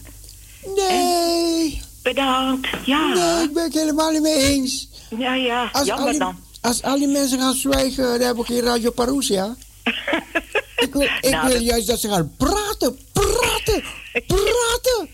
Nee, 0.75 1.81
Bedankt. 2.03 2.67
Ja. 2.85 3.13
nee, 3.13 3.43
ik 3.43 3.53
ben 3.53 3.63
het 3.63 3.73
helemaal 3.73 4.11
niet 4.11 4.21
mee 4.21 4.35
eens. 4.43 4.89
Ja, 5.17 5.35
ja. 5.35 5.69
Als 5.71 5.81
al, 5.81 5.85
Jammer 5.87 6.09
die, 6.09 6.19
dan. 6.19 6.37
als 6.61 6.83
al 6.83 6.97
die 6.97 7.07
mensen 7.07 7.39
gaan 7.39 7.53
zwijgen, 7.53 8.03
dan 8.03 8.19
hebben 8.21 8.45
we 8.45 8.53
geen 8.53 8.61
Radio 8.63 8.91
Parousia. 8.91 9.55
ik 10.85 10.93
wil, 10.93 11.01
ik 11.01 11.29
Nou, 11.29 11.45
wil 11.47 11.55
dat- 11.55 11.65
juist 11.65 11.87
dat 11.87 11.99
ze 11.99 12.09
gaan 12.09 12.33
praten, 12.37 12.99
praten, 13.13 13.83
praten. 14.27 15.09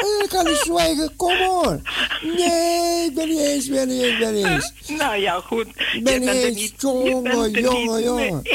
En 0.00 0.24
ik 0.24 0.28
kan 0.28 0.44
niet 0.44 0.56
zwijgen, 0.64 1.16
kom 1.16 1.36
hoor. 1.36 1.80
Nee, 2.22 3.04
ik 3.06 3.14
ben 3.14 3.28
niet 3.28 3.38
eens, 3.40 3.68
ben 3.68 3.88
niet 3.88 4.02
eens, 4.02 4.18
ben 4.18 4.34
niet 4.34 4.46
eens. 4.46 4.72
Nou 4.98 5.16
ja, 5.16 5.40
goed. 5.40 5.66
Ik 5.66 6.04
ben 6.04 6.12
Je 6.12 6.18
niet 6.18 6.28
bent 6.28 6.42
er 6.42 6.44
eens, 6.44 6.72
jongen, 6.78 7.54
er 7.54 7.60
jongen, 7.60 8.02
jongen. 8.02 8.40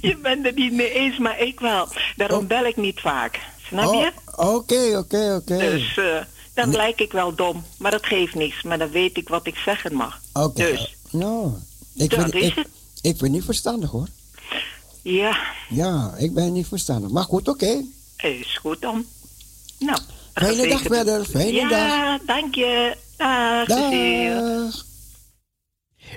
Je 0.00 0.16
bent 0.22 0.44
het 0.46 0.54
niet 0.56 0.72
mee 0.72 0.90
eens, 0.92 1.18
maar 1.18 1.40
ik 1.40 1.60
wel. 1.60 1.88
Daarom 2.16 2.46
bel 2.46 2.64
ik 2.64 2.76
niet 2.76 3.00
vaak. 3.00 3.40
Snap 3.68 3.92
je? 3.94 4.12
Oh, 4.36 4.54
Oké, 4.54 4.96
oké, 4.98 5.34
oké. 5.40 5.58
Dus 5.58 5.96
eh, 5.96 6.16
dan 6.54 6.70
lijk 6.70 7.00
ik 7.00 7.12
wel 7.12 7.34
dom. 7.34 7.64
Maar 7.78 7.90
dat 7.90 8.06
geeft 8.06 8.34
niks. 8.34 8.62
Maar 8.62 8.78
dan 8.78 8.90
weet 8.90 9.16
ik 9.16 9.28
wat 9.28 9.46
ik 9.46 9.56
zeggen 9.56 9.94
mag. 9.94 10.20
Oké. 10.32 10.70
Dus, 10.70 10.96
Nou, 11.10 11.52
ik 11.94 12.10
Dat 12.10 12.20
vind, 12.20 12.34
is 12.34 12.46
ik, 12.46 12.54
het. 12.54 12.68
ik 13.02 13.16
ben 13.18 13.30
niet 13.30 13.44
verstandig 13.44 13.90
hoor. 13.90 14.06
ja, 15.02 15.38
Ja, 15.68 16.14
ik 16.18 16.34
ben 16.34 16.52
niet 16.52 16.66
verstandig. 16.66 17.10
Maar 17.10 17.24
goed, 17.24 17.48
oké. 17.48 17.84
is 18.16 18.58
goed 18.60 18.80
dan. 18.80 19.06
Nou. 19.78 19.98
een 20.34 20.44
Fijne 20.44 20.68
dag 20.68 20.82
verder, 20.82 21.24
fijne 21.24 21.52
ja, 21.52 21.68
dag. 21.68 22.20
dank 22.26 22.54
je. 22.54 22.96
Dag. 23.16 23.66
Dag. 23.66 24.86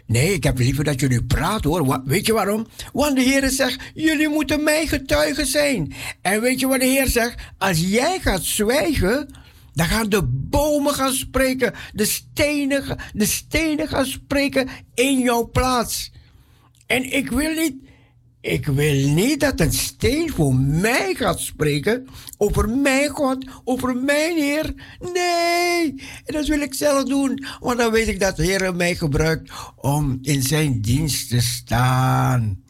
Nee, 0.06 0.34
ik 0.34 0.44
heb 0.44 0.58
liever 0.58 0.84
dat 0.84 1.00
jullie 1.00 1.24
praten 1.24 1.70
hoor. 1.70 2.02
Weet 2.06 2.26
je 2.26 2.34
waarom? 2.34 2.68
Want 2.94 3.16
de 3.16 3.22
Heer 3.22 3.50
zegt, 3.50 3.82
jullie 3.94 4.30
moeten 4.30 4.64
mijn 4.64 4.88
getuigen 4.88 5.46
zijn. 5.46 5.94
En 6.22 6.42
weet 6.42 6.60
je 6.60 6.68
wat 6.68 6.80
de 6.80 6.86
Heer 6.86 7.08
zegt? 7.08 7.42
Als 7.58 7.80
jij 7.80 8.20
gaat 8.20 8.44
zwijgen, 8.44 9.36
dan 9.74 9.86
gaan 9.86 10.10
de 10.10 10.24
bomen 10.24 10.94
gaan 10.94 11.14
spreken. 11.14 11.74
De 11.94 12.06
stenen, 12.06 12.98
de 13.14 13.26
stenen 13.26 13.88
gaan 13.88 14.06
spreken 14.06 14.70
in 14.94 15.20
jouw 15.20 15.50
plaats. 15.50 16.12
En 16.88 17.14
ik 17.14 17.30
wil 17.30 17.54
niet, 17.54 17.76
ik 18.42 18.66
wil 18.66 19.08
niet 19.08 19.40
dat 19.40 19.60
een 19.60 19.72
steen 19.72 20.32
voor 20.32 20.56
mij 20.56 21.14
gaat 21.14 21.40
spreken 21.40 22.08
over 22.38 22.70
mijn 22.70 23.10
God, 23.10 23.46
over 23.64 23.96
mijn 23.96 24.38
Heer. 24.38 24.74
Nee, 25.14 25.90
en 26.26 26.34
dat 26.34 26.48
wil 26.48 26.60
ik 26.60 26.74
zelf 26.74 27.04
doen, 27.04 27.46
want 27.60 27.78
dan 27.78 27.92
weet 27.92 28.08
ik 28.08 28.20
dat 28.20 28.36
de 28.36 28.44
Heer 28.44 28.76
mij 28.76 28.96
gebruikt 28.96 29.52
om 29.76 30.20
in 30.22 30.42
zijn 30.42 30.82
dienst 30.82 31.30
te 31.30 31.42
staan. 31.42 32.64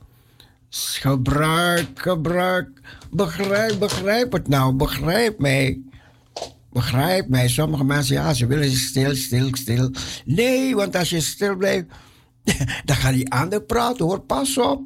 Gebruik, 0.69 1.89
gebruik, 1.93 2.82
begrijp, 3.11 3.80
begrijp 3.80 4.32
het 4.32 4.47
nou, 4.47 4.74
begrijp 4.74 5.39
mij. 5.39 5.82
Begrijp 6.72 7.28
mij, 7.28 7.47
sommige 7.47 7.84
mensen, 7.84 8.15
ja, 8.15 8.34
ze 8.34 8.47
willen 8.47 8.72
stil, 8.72 9.15
stil, 9.15 9.49
stil. 9.51 9.91
Nee, 10.26 10.76
want 10.76 10.95
als 10.95 11.09
je 11.09 11.22
stil 11.22 11.55
blijft, 11.55 11.86
dan 12.86 12.95
gaan 12.95 13.13
die 13.13 13.32
anderen 13.32 13.65
praten 13.65 14.05
hoor, 14.05 14.19
pas 14.19 14.57
op. 14.57 14.82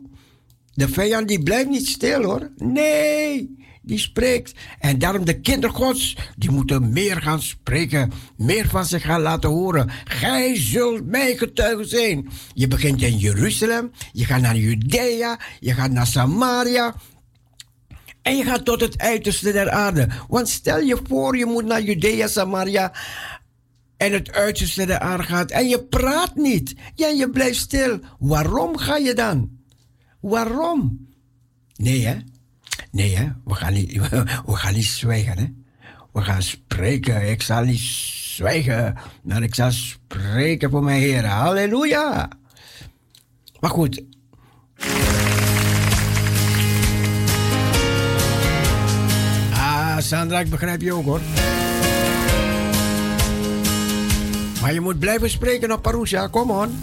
De 0.76 0.90
vijand 0.90 1.28
die 1.28 1.44
blijft 1.44 1.70
niet 1.70 1.88
stil 1.88 2.24
hoor. 2.24 2.52
Nee, 2.58 3.56
die 3.82 4.00
spreekt. 4.00 4.54
En 4.80 5.00
daarom 5.00 5.26
de 5.26 5.40
kindergods, 5.40 6.18
die 6.38 6.52
moeten 6.52 6.94
meer 6.94 7.22
gaan 7.22 7.42
spreken. 7.42 8.12
Meer 8.38 8.68
van 8.70 8.86
zich 8.86 9.04
gaan 9.04 9.22
laten 9.22 9.50
horen. 9.50 9.90
Gij 10.04 10.56
zult 10.60 11.06
mijn 11.06 11.38
getuige 11.38 11.84
zijn. 11.84 12.30
Je 12.54 12.68
begint 12.68 13.02
in 13.02 13.18
Jeruzalem. 13.18 13.92
Je 14.12 14.26
gaat 14.26 14.42
naar 14.42 14.58
Judea. 14.58 15.40
Je 15.60 15.74
gaat 15.74 15.92
naar 15.92 16.08
Samaria. 16.08 16.96
En 18.22 18.38
je 18.38 18.44
gaat 18.44 18.66
tot 18.66 18.82
het 18.82 18.98
uiterste 18.98 19.52
der 19.52 19.70
aarde. 19.70 20.08
Want 20.28 20.50
stel 20.50 20.80
je 20.80 21.00
voor, 21.08 21.38
je 21.38 21.46
moet 21.46 21.66
naar 21.66 21.82
Judea, 21.82 22.28
Samaria 22.28 22.92
en 23.98 24.12
het 24.12 24.32
uiterste 24.32 24.86
der 24.86 25.00
aarde 25.00 25.24
gaat. 25.24 25.52
En 25.52 25.68
je 25.68 25.84
praat 25.84 26.36
niet. 26.36 26.76
Ja, 26.96 27.08
je 27.08 27.30
blijft 27.30 27.60
stil. 27.60 28.00
Waarom 28.20 28.78
ga 28.78 28.98
je 28.98 29.14
dan? 29.14 29.50
Waarom? 30.26 31.08
Nee, 31.76 32.06
hè? 32.06 32.16
Nee, 32.92 33.16
hè? 33.16 33.28
We 33.44 33.54
gaan 33.54 33.74
niet, 33.74 33.94
we 34.46 34.56
gaan 34.56 34.74
niet 34.74 34.86
zwijgen, 34.86 35.38
hè? 35.38 35.46
We 36.14 36.22
gaan 36.22 36.42
spreken. 36.42 37.30
Ik 37.30 37.42
zal 37.42 37.64
niet 37.64 37.80
zwijgen, 37.80 38.96
maar 39.24 39.44
ik 39.44 39.56
zal 39.56 39.72
spreken 39.72 40.70
voor 40.70 40.84
mijn 40.84 41.00
Heer. 41.00 41.26
Halleluja. 41.26 42.30
Maar 43.60 43.70
goed. 43.70 44.04
Ah, 49.54 49.98
Sandra, 50.00 50.40
ik 50.40 50.50
begrijp 50.50 50.82
je 50.82 50.94
ook, 50.94 51.06
hoor. 51.06 51.22
Maar 54.62 54.74
je 54.74 54.82
moet 54.82 55.00
blijven 55.00 55.30
spreken 55.30 55.72
op 55.72 55.82
Parousia. 55.82 56.28
Kom 56.28 56.52
on. 56.52 56.80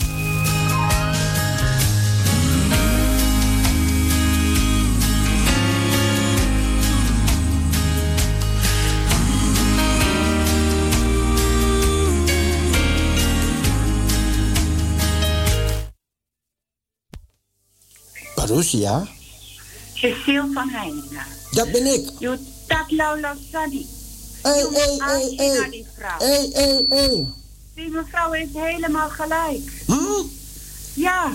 Parousia? 18.52 19.06
Cecile 19.94 20.50
van 20.52 20.68
Heiningen. 20.68 21.26
Dat 21.50 21.72
ben 21.72 21.86
ik. 21.86 22.10
Je 22.18 22.38
dat 22.66 22.90
Laula 22.90 23.36
Sadi. 23.52 23.86
Hé, 24.42 24.50
hé, 24.50 24.98
hé. 26.88 27.26
Die 27.74 27.88
mevrouw 27.90 28.30
heeft 28.30 28.54
helemaal 28.54 29.08
gelijk. 29.08 29.82
Hm? 29.86 30.26
Ja, 30.94 31.32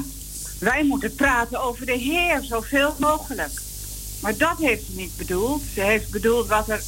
wij 0.60 0.84
moeten 0.84 1.16
praten 1.16 1.62
over 1.62 1.86
de 1.86 1.98
Heer 1.98 2.44
zoveel 2.44 2.96
mogelijk. 3.00 3.62
Maar 4.22 4.38
dat 4.38 4.58
heeft 4.60 4.86
ze 4.86 4.92
niet 4.96 5.18
bedoeld. 5.18 5.62
Ze 5.74 5.82
heeft 5.82 6.12
bedoeld 6.12 6.48
wat 6.48 6.70
er 6.70 6.84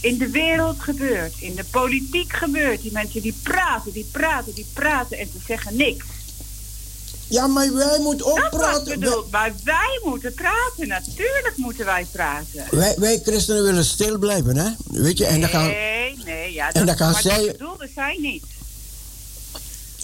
in 0.00 0.18
de 0.18 0.30
wereld 0.30 0.80
gebeurt, 0.80 1.34
in 1.38 1.54
de 1.54 1.64
politiek 1.70 2.32
gebeurt. 2.32 2.82
Die 2.82 2.92
mensen 2.92 3.22
die 3.22 3.34
praten, 3.42 3.92
die 3.92 4.08
praten, 4.12 4.54
die 4.54 4.66
praten 4.72 5.18
en 5.18 5.26
ze 5.32 5.38
zeggen 5.46 5.76
niks. 5.76 6.04
Ja, 7.32 7.46
maar 7.46 7.74
wij 7.74 7.98
moeten 7.98 8.26
ook 8.26 8.36
Dat 8.36 8.50
was 8.50 8.60
praten. 8.60 9.00
bedoeld. 9.00 9.30
Maar 9.30 9.52
wij 9.64 10.00
moeten 10.04 10.34
praten. 10.34 10.88
Natuurlijk 10.88 11.52
moeten 11.56 11.84
wij 11.84 12.06
praten. 12.12 12.64
Wij, 12.70 12.94
wij 12.98 13.20
christenen 13.24 13.62
willen 13.62 13.84
stil 13.84 14.18
blijven, 14.18 14.56
hè? 14.56 14.70
Weet 14.86 15.18
je, 15.18 15.26
en 15.26 15.40
dan 15.40 15.48
gaan, 15.50 15.66
Nee, 15.66 16.18
nee, 16.24 16.52
ja. 16.52 16.66
en 16.66 16.72
Dat, 16.72 16.86
dan 16.86 16.96
gaan 16.96 17.12
maar 17.12 17.22
zij- 17.22 17.36
dat 17.46 17.52
bedoelde 17.52 17.88
zij 17.94 18.16
niet. 18.20 18.44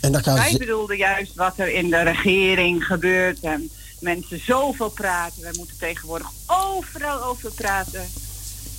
en 0.01 0.13
dan 0.13 0.23
gaan 0.23 0.35
Wij 0.35 0.51
ze... 0.51 0.59
bedoelden 0.59 0.97
juist 0.97 1.35
wat 1.35 1.53
er 1.57 1.69
in 1.69 1.91
de 1.91 2.01
regering 2.03 2.85
gebeurt 2.85 3.39
en 3.41 3.71
mensen 4.01 4.41
zoveel 4.47 4.89
praten. 4.91 5.43
Wij 5.43 5.53
moeten 5.57 5.77
tegenwoordig 5.79 6.29
overal 6.47 7.23
over 7.25 7.51
praten. 7.53 8.09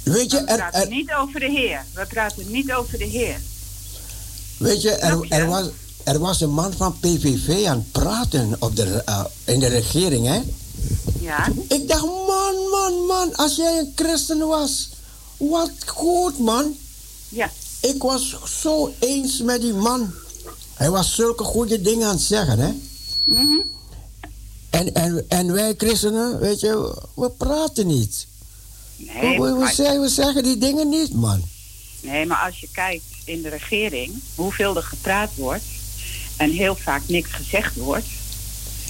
Weet 0.04 0.32
je, 0.32 0.38
we 0.44 0.46
er, 0.50 0.58
praten 0.58 0.82
er, 0.82 0.88
niet 0.88 1.14
over 1.14 1.40
de 1.40 1.50
Heer. 1.52 1.84
We 1.94 2.06
praten 2.06 2.52
niet 2.52 2.74
over 2.74 2.98
de 2.98 3.06
Heer. 3.06 3.38
weet 4.58 4.82
je, 4.82 4.92
er, 4.92 5.26
er, 5.30 5.46
was, 5.48 5.68
er 6.10 6.20
was 6.20 6.42
een 6.42 6.54
man 6.54 6.74
van 6.74 7.00
PVV 7.00 7.66
aan 7.66 7.78
het 7.78 7.92
praten 7.92 8.56
op 8.60 8.76
de, 8.76 8.84
eh, 9.06 9.26
in 9.46 9.60
de 9.60 9.68
regering, 9.68 10.26
hè? 10.28 10.40
Ja, 11.20 11.52
Ik 11.68 11.88
dacht, 11.88 12.04
man, 12.04 12.56
man, 12.72 13.06
man, 13.08 13.36
als 13.36 13.56
jij 13.56 13.78
een 13.80 13.92
christen 13.96 14.48
was, 14.48 14.90
wat 15.38 15.72
goed, 15.86 16.40
man. 16.40 16.76
ja, 17.30 17.52
Ik 17.80 18.02
was 18.02 18.36
zo 18.62 18.94
eens 19.00 19.42
met 19.42 19.62
die 19.62 19.74
man. 19.74 20.12
Hij 20.74 20.90
was 20.90 21.16
zulke 21.16 21.44
goede 21.44 21.82
dingen 21.82 22.08
aan 22.08 22.14
het 22.16 22.24
zeggen, 22.24 22.60
hè? 22.60 22.72
Mhm. 23.26 23.60
En, 24.70 24.94
en, 24.94 25.26
en 25.28 25.52
wij 25.54 25.74
christenen, 25.78 26.40
weet 26.40 26.60
je, 26.60 26.96
we 27.16 27.30
praten 27.30 27.88
niet. 27.88 28.28
Nee, 28.96 29.38
we, 29.40 29.44
we, 29.46 29.54
we 29.54 29.60
maar- 29.60 29.74
zeggen, 29.74 30.02
we 30.02 30.10
zeggen 30.10 30.44
die 30.44 30.58
dingen 30.58 30.90
niet, 30.90 31.14
man. 31.14 31.42
Nee, 32.02 32.26
maar 32.26 32.46
als 32.46 32.60
je 32.60 32.68
kijkt 32.72 33.04
in 33.26 33.42
de 33.42 33.50
regering 33.50 34.14
hoeveel 34.36 34.76
er 34.76 34.84
gepraat 34.84 35.30
wordt 35.36 35.64
en 36.40 36.52
heel 36.52 36.76
vaak 36.76 37.02
niks 37.08 37.32
gezegd 37.32 37.76
wordt, 37.76 38.08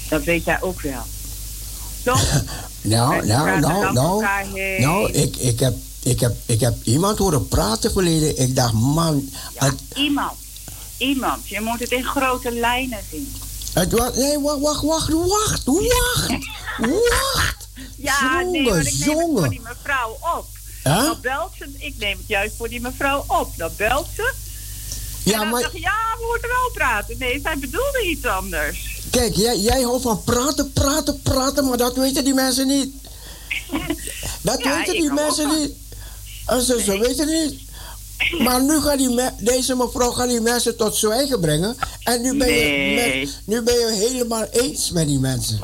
dat 0.09 0.23
weet 0.23 0.43
jij 0.45 0.61
ook 0.61 0.81
wel. 0.81 1.03
Toch? 2.03 2.23
Nou, 2.81 3.25
nou, 3.25 3.59
nou, 3.59 3.93
nou. 3.93 4.25
Nou, 4.79 5.11
ik, 5.11 5.35
ik, 5.35 5.59
heb, 5.59 5.75
ik, 6.03 6.19
heb, 6.19 6.35
ik 6.45 6.59
heb 6.59 6.75
iemand 6.83 7.17
horen 7.17 7.47
praten 7.47 7.91
verleden. 7.91 8.37
Ik 8.37 8.55
dacht, 8.55 8.73
man, 8.73 9.29
Ja, 9.53 9.65
het, 9.65 9.81
iemand. 9.95 10.33
Iemand. 10.97 11.47
Je 11.47 11.61
moet 11.61 11.79
het 11.79 11.91
in 11.91 12.03
grote 12.03 12.51
lijnen 12.51 12.99
zien. 13.11 13.33
het 13.73 13.91
was. 13.91 14.15
Nee, 14.15 14.39
wacht, 14.39 14.59
wacht, 14.61 14.83
wacht, 14.83 15.09
wacht, 15.09 15.63
wacht. 15.65 16.37
Wacht. 16.77 17.67
Ja, 17.95 18.41
nee, 18.41 18.63
Jongen, 18.63 18.73
maar 18.73 18.85
ik 18.85 18.85
neem 18.85 18.85
het 18.85 19.03
jongen. 19.03 19.37
voor 19.37 19.49
die 19.49 19.61
mevrouw 19.61 20.17
op. 20.37 20.45
Hè? 20.83 21.03
Dan 21.03 21.17
belt 21.21 21.51
ze, 21.57 21.69
ik 21.77 21.93
neem 21.97 22.17
het 22.17 22.27
juist 22.27 22.55
voor 22.57 22.69
die 22.69 22.81
mevrouw 22.81 23.23
op. 23.27 23.51
Dan 23.57 23.71
belt 23.77 24.07
ze. 24.15 24.33
Ja, 25.29 25.43
maar 25.43 25.61
ja, 25.73 26.15
we 26.17 26.25
moeten 26.31 26.49
wel 26.49 26.71
praten. 26.73 27.15
Nee, 27.17 27.39
zij 27.43 27.57
bedoelde 27.59 28.05
iets 28.09 28.25
anders. 28.25 29.01
kijk, 29.11 29.35
jij, 29.35 29.57
jij 29.57 29.81
houdt 29.81 30.01
van 30.03 30.23
praten, 30.23 30.71
praten, 30.73 31.21
praten, 31.21 31.65
maar 31.67 31.77
dat 31.77 31.95
weten 31.95 32.23
die 32.23 32.33
mensen 32.33 32.67
niet. 32.67 32.93
Dat 34.41 34.63
Ja, 34.63 34.77
weten 34.77 34.93
die 34.93 35.11
mensen 35.13 35.59
niet. 35.59 35.71
En 36.45 36.61
ze, 36.61 36.81
ze 36.85 36.97
weten 36.99 37.27
niet. 37.27 37.61
Maar 38.39 38.63
nu 38.63 38.79
gaat 38.81 38.97
die 38.97 39.09
me- 39.09 39.31
deze 39.39 39.75
mevrouw 39.75 40.11
gaat 40.11 40.27
die 40.29 40.41
mensen 40.41 40.77
tot 40.77 40.95
zwijgen 40.95 41.39
brengen. 41.39 41.75
En 42.03 42.21
nu 42.21 42.37
ben, 42.37 42.47
je, 42.53 42.63
Nee. 42.63 43.19
met- 43.25 43.39
nu 43.45 43.61
ben 43.61 43.79
je 43.79 43.91
helemaal 44.09 44.45
eens 44.51 44.91
met 44.91 45.07
die 45.07 45.19
mensen. 45.19 45.59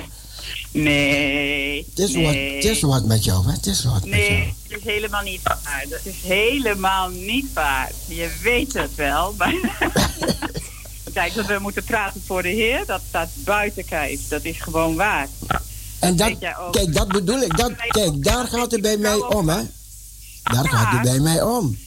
Nee. 0.75 1.85
Het 1.89 1.99
is, 1.99 2.13
nee. 2.13 2.23
wat, 2.25 2.33
het 2.33 2.75
is 2.75 2.81
wat 2.81 3.05
met 3.05 3.23
jou, 3.23 3.45
hè? 3.45 3.51
Het 3.51 3.65
is 3.65 3.83
wat 3.83 4.05
met 4.05 4.19
jou. 4.19 4.31
Nee, 4.31 4.53
dat 4.67 4.77
is 4.77 4.83
helemaal 4.83 5.21
niet 5.21 5.41
waar. 5.43 5.85
Dat 5.89 5.99
is 6.03 6.15
helemaal 6.23 7.09
niet 7.09 7.53
waar. 7.53 7.91
Je 8.07 8.35
weet 8.41 8.73
het 8.73 8.95
wel, 8.95 9.33
maar... 9.37 9.55
Kijk, 11.13 11.33
dat 11.33 11.45
we 11.45 11.57
moeten 11.61 11.83
praten 11.83 12.21
voor 12.25 12.41
de 12.41 12.49
Heer, 12.49 12.85
dat 12.85 13.01
staat 13.07 13.29
buiten 13.35 13.85
kijf. 13.85 14.27
Dat 14.27 14.43
is 14.43 14.61
gewoon 14.61 14.95
waar. 14.95 15.27
En 15.99 16.15
dat, 16.15 16.37
kijk, 16.71 16.93
dat 16.93 17.07
bedoel 17.07 17.41
ik. 17.41 17.57
Dat, 17.57 17.71
kijk, 17.87 18.23
daar 18.23 18.47
gaat 18.47 18.71
het 18.71 18.81
bij 18.81 18.97
mij 18.97 19.15
om, 19.15 19.49
hè? 19.49 19.61
Daar 20.43 20.69
gaat 20.69 20.91
het 20.91 21.01
bij 21.01 21.19
mij 21.19 21.43
om. 21.43 21.77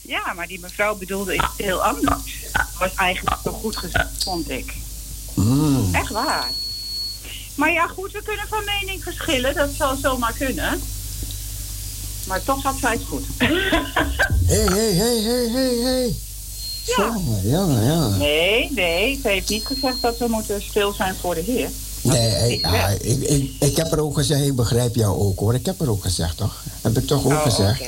Ja, 0.00 0.32
maar 0.36 0.46
die 0.46 0.60
mevrouw 0.60 0.96
bedoelde 0.96 1.34
iets 1.34 1.56
heel 1.56 1.84
anders. 1.84 2.48
Dat 2.52 2.66
was 2.78 2.94
eigenlijk 2.94 3.36
zo 3.44 3.52
goed 3.52 3.76
gezegd, 3.76 4.24
vond 4.24 4.50
ik. 4.50 4.74
Mm. 5.34 5.94
Echt 5.94 6.10
waar. 6.10 6.50
Maar 7.58 7.72
ja, 7.72 7.86
goed, 7.86 8.12
we 8.12 8.22
kunnen 8.24 8.46
van 8.48 8.64
mening 8.64 9.02
verschillen. 9.02 9.54
Dat 9.54 9.68
zal 9.78 9.96
zomaar 9.96 10.32
kunnen. 10.38 10.80
Maar 12.26 12.42
toch 12.44 12.62
had 12.62 12.74
zij 12.80 12.92
het 12.92 13.02
goed. 13.08 13.24
Hé, 13.38 14.64
hé, 14.76 14.92
hé, 14.92 15.22
hé, 15.22 15.48
hé, 15.50 15.82
hé. 15.82 16.12
Jongen, 16.96 17.48
jongen, 17.48 17.86
jongen. 17.86 18.18
Nee, 18.18 18.70
nee, 18.72 19.18
ze 19.22 19.28
heeft 19.28 19.48
niet 19.48 19.66
gezegd 19.66 20.00
dat 20.02 20.18
we 20.18 20.26
moeten 20.28 20.62
stil 20.62 20.92
zijn 20.92 21.14
voor 21.20 21.34
de 21.34 21.40
Heer. 21.40 21.68
Nee, 22.02 22.52
Ik 22.52 22.60
ja, 22.60 22.70
wel. 22.70 22.96
ik, 23.00 23.20
ik, 23.22 23.50
ik 23.60 23.76
heb 23.76 23.92
er 23.92 24.00
ook 24.00 24.14
gezegd, 24.14 24.44
ik 24.44 24.56
begrijp 24.56 24.94
jou 24.94 25.18
ook 25.18 25.38
hoor. 25.38 25.54
Ik 25.54 25.66
heb 25.66 25.80
er 25.80 25.90
ook 25.90 26.02
gezegd, 26.02 26.36
toch? 26.36 26.62
Heb 26.82 26.98
ik 26.98 27.06
toch 27.06 27.24
ook 27.24 27.32
Oh, 27.32 27.42
gezegd. 27.42 27.82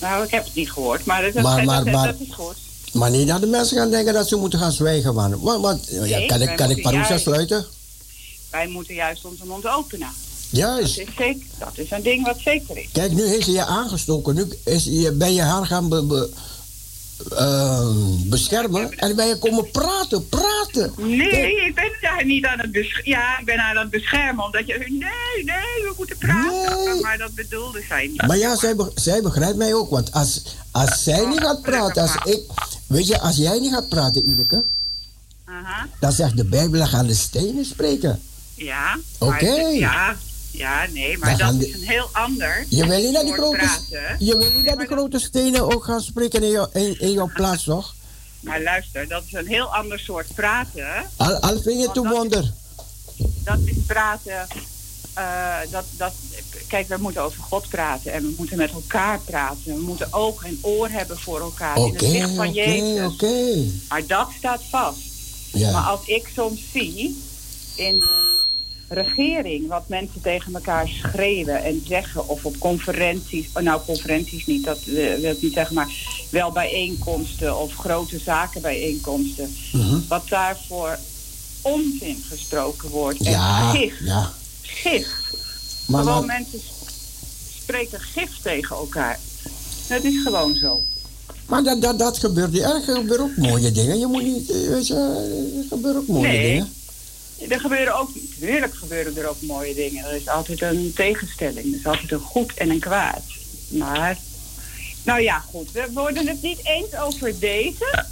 Nou, 0.00 0.24
ik 0.24 0.30
heb 0.30 0.44
het 0.44 0.54
niet 0.54 0.70
gehoord, 0.72 1.04
maar 1.04 1.22
dat, 1.22 1.42
Maar- 1.42 1.56
dat, 1.56 1.64
maar- 1.64 1.84
dat, 1.84 1.94
maar- 1.94 2.06
dat 2.06 2.16
is 2.28 2.34
goed. 2.34 2.54
Maar 2.92 3.10
niet 3.10 3.28
dat 3.28 3.40
de 3.40 3.46
mensen 3.46 3.76
gaan 3.76 3.90
denken 3.90 4.14
dat 4.14 4.28
ze 4.28 4.36
moeten 4.36 4.58
gaan 4.58 4.72
zwijgen, 4.72 5.14
man. 5.14 5.40
Want, 5.40 5.60
want, 5.62 5.88
ja, 6.04 6.26
kan 6.26 6.42
ik, 6.42 6.56
kan 6.56 6.70
ik 6.70 6.82
Parousia 6.82 7.18
sluiten? 7.18 7.66
Wij 8.50 8.66
moeten 8.68 8.94
juist 8.94 9.24
onze 9.24 9.46
mond 9.46 9.66
openen. 9.66 10.08
Dat 10.08 10.60
Juist. 10.60 10.98
is, 10.98 11.06
zeker, 11.16 11.42
dat 11.58 11.72
is 11.78 11.90
een 11.90 12.02
ding 12.02 12.24
wat 12.26 12.38
zeker 12.38 12.76
is. 12.78 12.88
Kijk, 12.92 13.12
nu 13.12 13.22
heeft 13.26 13.44
ze 13.44 13.50
je 13.52 13.64
aangestoken. 13.64 14.34
Nu 14.34 14.46
is, 14.64 14.84
je, 14.84 15.12
ben 15.12 15.34
je 15.34 15.42
haar 15.42 15.66
gaan 15.66 15.88
be- 15.88 16.04
be- 16.04 16.30
ehm, 17.36 18.28
beschermen. 18.28 18.98
En 18.98 19.16
ben 19.16 19.26
je 19.28 19.38
komen 19.38 19.70
praten, 19.70 20.28
praten. 20.28 20.92
Nee, 20.96 21.66
ik 21.66 21.74
ben 21.74 21.92
daar 22.00 22.24
niet 22.24 22.44
aan 22.44 22.58
het 22.58 22.72
beschermen. 22.72 23.10
Ja, 23.10 23.38
ik 23.38 23.44
ben 23.44 23.58
haar 23.58 23.76
aan 23.76 23.82
het 23.82 23.90
beschermen, 23.90 24.44
omdat 24.44 24.66
je... 24.66 24.74
Nee, 24.78 25.44
nee, 25.44 25.84
we 25.84 25.92
moeten 25.96 26.16
praten. 26.18 26.84
Nee. 26.84 27.00
Maar 27.00 27.18
dat 27.18 27.34
bedoelde 27.34 27.82
zij 27.88 28.06
niet. 28.06 28.26
Maar 28.26 28.38
ja, 28.38 28.56
zij, 28.56 28.76
be- 28.76 28.92
zij 28.94 29.22
begrijpt 29.22 29.56
mij 29.56 29.74
ook. 29.74 29.90
Want 29.90 30.12
als, 30.12 30.42
als 30.70 31.02
zij 31.02 31.26
niet 31.26 31.40
gaat 31.40 31.62
praten, 31.62 32.02
als 32.02 32.14
ik... 32.24 32.40
Weet 32.86 33.06
je, 33.06 33.20
als 33.20 33.36
jij 33.36 33.58
niet 33.60 33.72
gaat 33.72 33.88
praten, 33.88 34.28
Ineke... 34.28 34.64
Aha, 35.44 35.86
Dan 36.00 36.12
zegt 36.12 36.36
de 36.36 36.44
Bijbel, 36.44 36.78
dan 36.78 36.88
gaan 36.88 37.06
de 37.06 37.14
stenen 37.14 37.64
spreken. 37.64 38.22
Ja. 38.64 38.98
maar 39.18 39.28
Oké. 39.28 39.54
Ja, 39.60 40.16
ja, 40.50 40.86
nee, 40.92 41.18
maar 41.18 41.36
Dan 41.38 41.58
dat 41.58 41.66
is 41.68 41.74
een 41.74 41.88
heel 41.88 42.08
ander 42.12 42.64
Je 42.68 42.86
wil 42.86 42.98
niet 43.00 43.14
dat 43.14 43.24
die 43.24 43.32
grote, 43.32 43.56
praten. 43.56 44.16
je 44.18 44.36
wil 44.36 44.52
niet 44.52 44.66
dat 44.66 44.78
die 44.78 44.86
grote 44.86 45.18
stenen 45.18 45.74
ook 45.74 45.84
gaan 45.84 46.00
spreken 46.00 46.42
in, 46.42 46.50
jou, 46.50 46.68
in, 46.72 47.00
in 47.00 47.12
jouw 47.12 47.30
plaats, 47.34 47.64
toch? 47.64 47.94
Maar 48.40 48.62
luister, 48.62 49.08
dat 49.08 49.22
is 49.26 49.32
een 49.32 49.46
heel 49.46 49.74
ander 49.74 49.98
soort 49.98 50.34
praten. 50.34 50.86
Al, 51.16 51.34
al 51.40 51.60
vind 51.60 51.80
je 51.80 51.86
het 51.88 51.96
een 51.96 52.08
wonder. 52.08 52.52
Dat 53.44 53.58
is 53.64 53.74
praten. 53.86 54.46
eh, 55.14 55.56
dat, 55.70 55.84
dat, 55.96 56.12
kijk, 56.68 56.88
we 56.88 56.96
moeten 56.98 57.22
over 57.22 57.42
God 57.42 57.68
praten 57.68 58.12
en 58.12 58.22
we 58.22 58.34
moeten 58.36 58.56
met 58.56 58.70
elkaar 58.72 59.20
praten. 59.20 59.74
We 59.76 59.80
moeten 59.82 60.12
oog 60.12 60.44
en 60.44 60.58
oor 60.62 60.88
hebben 60.88 61.18
voor 61.18 61.40
elkaar 61.40 61.76
in 61.76 61.92
het 61.92 62.00
licht 62.00 62.34
van 62.34 62.52
Jezus. 62.52 63.04
oké. 63.12 63.56
Maar 63.88 64.06
dat 64.06 64.28
staat 64.38 64.60
vast. 64.70 64.98
Maar 65.52 65.60
Ja. 65.62 65.80
als 65.80 66.00
ik 66.04 66.28
soms 66.34 66.60
zie 66.72 67.22
in 67.74 68.02
regering 68.92 69.68
wat 69.68 69.88
mensen 69.88 70.20
tegen 70.20 70.54
elkaar 70.54 70.88
schreeuwen 70.88 71.64
en 71.64 71.82
zeggen, 71.88 72.28
of 72.28 72.44
op 72.44 72.58
conferenties, 72.58 73.46
oh, 73.54 73.62
nou 73.62 73.80
conferenties 73.86 74.46
niet, 74.46 74.64
dat 74.64 74.84
wil 74.84 75.30
ik 75.32 75.42
niet 75.42 75.52
zeggen, 75.52 75.74
maar 75.74 75.88
wel 76.30 76.50
bijeenkomsten 76.52 77.58
of 77.58 77.74
grote 77.74 78.18
zakenbijeenkomsten, 78.18 79.54
Mhm. 79.72 79.98
wat 80.08 80.28
daarvoor 80.28 80.98
onzin 81.62 82.24
gesproken 82.28 82.88
wordt. 82.88 83.20
En 83.22 83.30
Ja, 83.30 83.70
gif, 83.70 83.94
ja. 84.04 84.32
gif. 84.62 85.06
Maar, 85.86 86.02
gewoon 86.04 86.26
maar, 86.26 86.36
mensen 86.38 86.60
spreken 87.62 88.00
gif 88.00 88.30
tegen 88.42 88.76
elkaar. 88.76 89.18
Dat 89.88 90.02
is 90.04 90.22
gewoon 90.22 90.56
zo. 90.56 90.80
maar 91.46 91.62
dat, 91.62 91.82
dat, 91.82 91.98
dat 91.98 92.18
gebeurt 92.18 92.52
niet. 92.52 92.62
Er 92.62 92.80
gebeuren 92.82 93.24
ook 93.24 93.36
mooie 93.36 93.70
dingen. 93.72 93.98
Je 93.98 94.06
moet 94.06 94.22
niet, 94.22 94.50
eh, 94.50 94.68
weet 94.68 94.86
je, 94.86 94.94
er 94.94 95.64
gebeuren 95.68 96.00
ook 96.00 96.06
mooie 96.06 96.28
Nee. 96.28 96.50
dingen. 96.50 96.72
Er 97.48 97.60
gebeuren 97.60 97.98
ook, 97.98 98.10
natuurlijk 98.14 98.74
gebeuren 98.74 99.16
er 99.16 99.28
ook 99.28 99.40
mooie 99.40 99.74
dingen. 99.74 100.04
Er 100.04 100.14
is 100.14 100.28
altijd 100.28 100.62
een 100.62 100.92
tegenstelling. 100.94 101.72
Er 101.72 101.78
is 101.78 101.86
altijd 101.86 102.12
een 102.12 102.20
goed 102.20 102.54
en 102.54 102.70
een 102.70 102.80
kwaad. 102.80 103.22
Maar, 103.68 104.18
nou 105.02 105.20
ja, 105.20 105.38
goed. 105.38 105.72
We 105.72 105.88
worden 105.92 106.26
het 106.26 106.42
niet 106.42 106.60
eens 106.62 106.96
over 106.96 107.38
deze. 107.38 108.04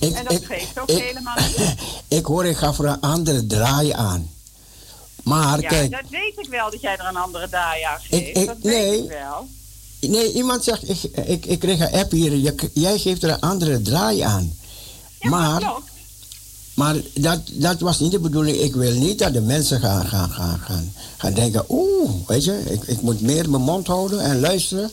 Ik, 0.00 0.14
En 0.14 0.24
dat 0.24 0.32
ik, 0.32 0.44
geeft 0.44 0.78
ook 0.78 0.88
ik, 0.88 1.02
helemaal 1.02 1.36
niet. 1.36 1.74
ik 2.18 2.24
hoor, 2.24 2.46
ik 2.46 2.56
ga 2.56 2.72
voor 2.72 2.86
een 2.86 3.00
andere 3.00 3.46
draai 3.46 3.92
aan. 3.92 4.30
Maar 5.22 5.60
Ja, 5.60 5.68
kijk, 5.68 5.90
dat 5.90 6.08
weet 6.10 6.38
ik 6.38 6.46
wel, 6.50 6.70
dat 6.70 6.80
jij 6.80 6.96
er 6.96 7.06
een 7.06 7.16
andere 7.16 7.48
daai 7.48 7.82
aan 7.82 8.00
geeft. 8.00 8.46
dat 8.46 8.56
weet 8.60 8.72
nee. 8.72 9.02
ik 9.02 9.08
wel. 9.08 9.48
nee, 10.00 10.32
iemand 10.32 10.64
zegt, 10.64 10.88
ik, 10.88 11.02
ik, 11.26 11.46
ik 11.46 11.58
kreeg 11.58 11.78
een 11.78 11.92
app 11.92 12.10
hier, 12.10 12.56
jij 12.72 12.98
geeft 12.98 13.22
er 13.22 13.30
een 13.30 13.40
andere 13.40 13.82
draai 13.82 14.20
aan. 14.20 14.56
Ja, 15.20 15.30
maar. 15.30 15.62
Maar 16.74 16.96
dat, 17.14 17.40
dat 17.52 17.80
was 17.80 17.98
niet 18.00 18.10
de 18.10 18.18
bedoeling. 18.18 18.56
Ik 18.56 18.74
wil 18.74 18.92
niet 18.92 19.18
dat 19.18 19.32
de 19.32 19.40
mensen 19.40 19.80
gaan, 19.80 20.06
gaan, 20.06 20.30
gaan, 20.30 20.58
gaan, 20.58 20.92
gaan 21.16 21.34
denken, 21.34 21.64
oeh, 21.68 22.10
weet 22.26 22.44
je, 22.44 22.62
ik, 22.70 22.82
ik 22.82 23.00
moet 23.02 23.20
meer 23.20 23.50
mijn 23.50 23.62
mond 23.62 23.86
houden 23.86 24.20
en 24.20 24.40
luisteren. 24.40 24.90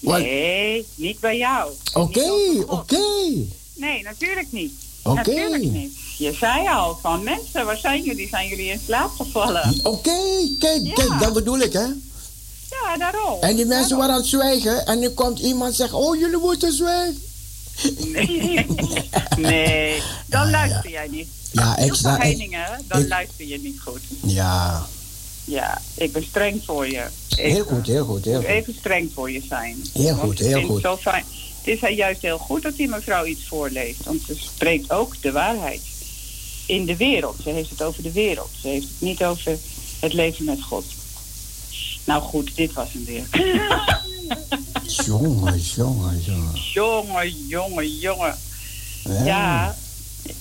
Nee, 0.00 0.86
niet 0.94 1.20
bij 1.20 1.36
jou. 1.36 1.72
Oké, 1.94 2.30
oké. 2.66 3.02
Nee, 3.74 4.02
natuurlijk 4.02 4.52
niet. 4.52 4.72
oké. 5.02 5.14
Natuurlijk 5.14 5.70
niet. 5.72 5.92
Je 6.18 6.32
zei 6.32 6.68
al 6.68 6.98
van 7.02 7.22
mensen, 7.22 7.64
waar 7.66 7.76
zijn 7.78 8.02
jullie? 8.02 8.28
Zijn 8.28 8.48
jullie 8.48 8.70
in 8.70 8.80
slaap 8.86 9.10
gevallen? 9.10 9.80
Oké, 9.82 10.18
kijk, 10.58 10.80
Ja. 10.86 10.92
kijk, 10.94 11.20
dat 11.20 11.32
bedoel 11.32 11.58
ik, 11.58 11.72
hè. 11.72 11.86
Ja, 12.70 12.96
daarom. 12.98 13.40
En 13.40 13.56
die 13.56 13.66
mensen 13.66 13.88
Daarom. 13.88 13.98
waren 13.98 14.14
aan 14.14 14.20
het 14.20 14.28
zwijgen 14.30 14.86
en 14.86 14.98
nu 14.98 15.08
komt 15.08 15.38
iemand 15.38 15.74
zeggen, 15.74 15.98
oh, 15.98 16.18
jullie 16.18 16.38
moeten 16.38 16.72
zwijgen. 16.72 17.22
Nee, 17.98 18.66
nee. 19.36 20.02
dan 20.26 20.50
luister 20.50 20.90
jij 20.90 21.08
niet. 21.10 21.28
Ja, 21.52 21.76
ik 21.78 21.94
sta... 21.94 22.16
heiningen, 22.16 22.66
dan 22.88 23.00
ik- 23.00 23.08
luister 23.08 23.46
je 23.46 23.58
niet 23.60 23.80
goed. 23.80 24.00
ja, 24.22 24.86
Ja, 25.44 25.80
ik 25.94 26.12
ben 26.12 26.24
streng 26.24 26.62
voor 26.64 26.86
je. 26.86 27.04
Even, 27.28 27.50
heel 27.50 27.64
goed, 27.64 27.86
heel 27.86 28.04
goed, 28.04 28.24
heel 28.24 28.36
goed. 28.40 28.44
Even 28.48 28.74
streng 28.78 29.10
voor 29.14 29.30
je 29.30 29.42
zijn. 29.48 29.76
Heel 29.92 30.14
goed, 30.14 30.38
heel 30.38 30.62
goed. 30.62 30.72
Het, 30.72 30.82
zo 30.82 30.96
fijn. 30.96 31.24
het 31.62 31.82
is 31.82 31.96
juist 31.96 32.22
heel 32.22 32.38
goed 32.38 32.62
dat 32.62 32.76
die 32.76 32.88
mevrouw 32.88 33.24
iets 33.24 33.46
voorleest. 33.46 34.04
Want 34.04 34.22
ze 34.26 34.34
spreekt 34.38 34.90
ook 34.90 35.22
de 35.22 35.32
waarheid. 35.32 35.80
In 36.66 36.84
de 36.84 36.96
wereld. 36.96 37.36
Ze 37.42 37.50
heeft 37.50 37.70
het 37.70 37.82
over 37.82 38.02
de 38.02 38.12
wereld. 38.12 38.50
Ze 38.60 38.68
heeft 38.68 38.86
het 38.88 39.00
niet 39.00 39.24
over 39.24 39.58
het 40.00 40.12
leven 40.12 40.44
met 40.44 40.62
God. 40.62 40.84
Nou 42.04 42.22
goed, 42.22 42.56
dit 42.56 42.72
was 42.72 42.88
hem 42.92 43.04
weer. 43.04 43.26
Jongen, 44.86 45.58
jongen, 45.58 46.20
jongen. 46.20 46.52
jongen, 46.72 47.46
jongen, 47.46 47.98
jongen. 47.98 48.38
Ja. 49.24 49.76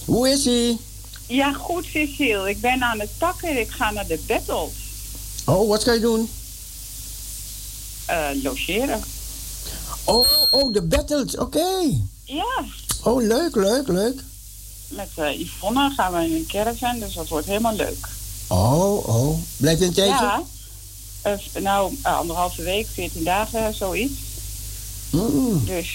Hoe 0.06 0.30
is 0.30 0.46
ie? 0.46 0.80
Ja, 1.28 1.54
goed, 1.54 1.86
Cecile. 1.86 2.50
Ik 2.50 2.62
ben 2.62 2.84
aan 2.84 3.00
het 3.00 3.10
pakken. 3.18 3.60
Ik 3.60 3.70
ga 3.70 3.92
naar 3.92 4.08
de 4.08 4.20
battles. 4.28 4.70
Oh, 5.46 5.68
wat 5.70 5.84
ga 5.84 5.92
je 5.94 6.00
doen? 6.00 6.30
eh, 8.06 8.28
logeren. 8.44 9.02
Oh, 10.04 10.28
oh, 10.52 10.74
de 10.74 10.82
battles, 10.82 11.38
oké. 11.38 11.68
Ja, 12.24 12.64
Oh, 13.04 13.22
leuk, 13.24 13.56
leuk, 13.56 13.88
leuk. 13.88 14.24
met 14.88 15.10
eh, 15.16 15.40
Yvonne 15.40 15.94
gaan 15.98 16.14
we 16.14 16.26
in 16.26 16.36
een 16.36 16.46
caravan, 16.48 17.00
dus 17.00 17.14
dat 17.14 17.28
wordt 17.28 17.48
helemaal 17.48 17.76
leuk. 17.76 18.08
Oh, 18.48 19.08
oh. 19.08 19.38
Blijf 19.58 19.80
je 19.80 19.86
een 19.86 19.94
tijdje? 19.94 20.14
Ja. 20.26 20.42
Eh, 21.22 21.34
nou, 21.60 21.98
eh, 22.04 22.18
anderhalve 22.18 22.64
week, 22.64 22.88
14 22.94 23.24
dagen, 23.24 23.74
zoiets. 23.76 24.14
Mm. 25.10 25.62
Dus 25.66 25.90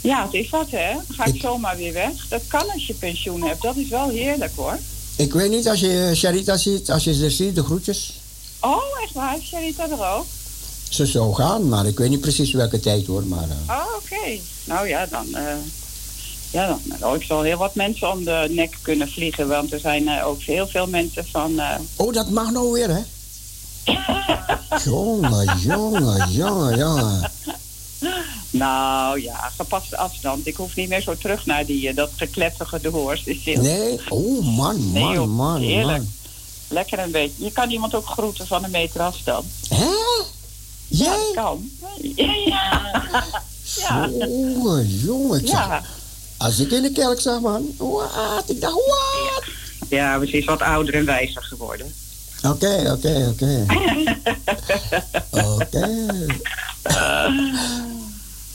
ja, 0.00 0.24
het 0.24 0.34
is 0.34 0.50
wat, 0.50 0.70
hè? 0.70 0.92
Ga 1.08 1.24
ik 1.24 1.34
Ik- 1.34 1.40
zomaar 1.40 1.76
weer 1.76 1.92
weg. 1.92 2.28
Dat 2.28 2.42
kan 2.46 2.70
als 2.72 2.86
je 2.86 2.94
pensioen 2.94 3.42
hebt. 3.42 3.62
Dat 3.62 3.76
is 3.76 3.88
wel 3.88 4.08
heerlijk, 4.08 4.52
hoor. 4.56 4.78
Ik 5.16 5.32
weet 5.32 5.50
niet, 5.50 5.68
als 5.68 5.80
je 5.80 6.12
Sharita 6.14 6.56
ziet, 6.56 6.90
als 6.90 7.04
je 7.04 7.14
ze 7.14 7.30
ziet, 7.30 7.54
de 7.54 7.62
groetjes. 7.64 8.12
Oh, 8.60 8.82
echt 9.02 9.12
waar? 9.12 9.36
Is 9.38 9.46
Sharita 9.46 9.88
er 9.90 10.16
ook? 10.16 10.26
Ze 10.88 11.06
zou 11.06 11.34
gaan, 11.34 11.68
maar 11.68 11.86
ik 11.86 11.98
weet 11.98 12.08
niet 12.10 12.20
precies 12.20 12.52
welke 12.52 12.80
tijd 12.80 13.06
hoor. 13.06 13.24
Maar, 13.26 13.48
eh, 13.66 13.74
Oh, 13.76 13.86
oké. 13.96 14.38
Nou 14.64 14.88
ja, 14.88 15.06
dan... 15.06 15.34
eh 15.34 15.42
ja, 16.50 16.66
dan 16.66 17.08
oh, 17.10 17.16
ik 17.16 17.22
zal 17.22 17.42
heel 17.42 17.58
wat 17.58 17.74
mensen 17.74 18.10
om 18.10 18.24
de 18.24 18.46
nek 18.50 18.78
kunnen 18.82 19.08
vliegen. 19.08 19.48
Want 19.48 19.72
er 19.72 19.80
zijn 19.80 20.08
eh, 20.08 20.26
ook 20.26 20.42
heel 20.42 20.66
veel 20.66 20.86
mensen 20.86 21.26
van... 21.30 21.58
eh, 21.58 21.74
Oh, 21.96 22.12
dat 22.12 22.30
mag 22.30 22.50
nou 22.50 22.72
weer, 22.72 22.88
hè? 22.90 23.00
Jongen, 24.84 25.58
jongen, 25.58 26.30
jongen, 26.30 26.78
jongen. 26.78 27.30
Nou 28.50 29.22
ja, 29.22 29.50
gepaste 29.56 29.96
afstand. 29.96 30.46
Ik 30.46 30.56
hoef 30.56 30.74
niet 30.76 30.88
meer 30.88 31.02
zo 31.02 31.14
terug 31.16 31.46
naar 31.46 31.66
die, 31.66 31.88
eh, 31.88 31.96
dat. 31.96 32.10
Is 33.24 33.44
heel- 33.44 33.62
Nee? 33.62 34.00
Oh, 34.08 34.56
man, 34.56 34.92
Nee, 34.92 35.02
man, 35.02 35.12
joh, 35.14 35.26
man, 35.28 35.60
heerlijk. 35.60 35.98
man. 35.98 36.12
Lekker 36.68 36.98
een 36.98 37.10
beetje. 37.10 37.44
Je 37.44 37.52
kan 37.52 37.70
iemand 37.70 37.94
ook 37.94 38.06
groeten 38.06 38.46
van 38.46 38.64
een 38.64 38.70
meter 38.70 39.00
afstand. 39.00 39.44
Hè? 39.68 39.84
Ja, 39.84 41.04
Jij? 41.04 41.06
dat 41.16 41.34
kan. 41.34 41.70
Ja. 42.16 43.24
Ja. 43.88 44.08
Jongen, 44.08 44.86
jongen. 44.88 45.46
Ja. 45.46 45.82
Als 46.36 46.58
ik 46.58 46.70
in 46.70 46.82
de 46.82 46.92
kerk 46.92 47.20
zag, 47.20 47.40
man. 47.40 47.74
Wat? 47.76 48.42
Ik 48.46 48.60
dacht, 48.60 48.74
wat? 48.74 49.42
ja, 49.88 50.18
we 50.18 50.26
zijn 50.26 50.44
wat 50.44 50.60
ouder 50.62 50.94
en 50.94 51.04
wijzer 51.04 51.42
geworden. 51.42 51.94
Oké, 52.42 52.92
oké, 52.92 53.28
oké. 53.32 53.64
Oké. 55.30 56.06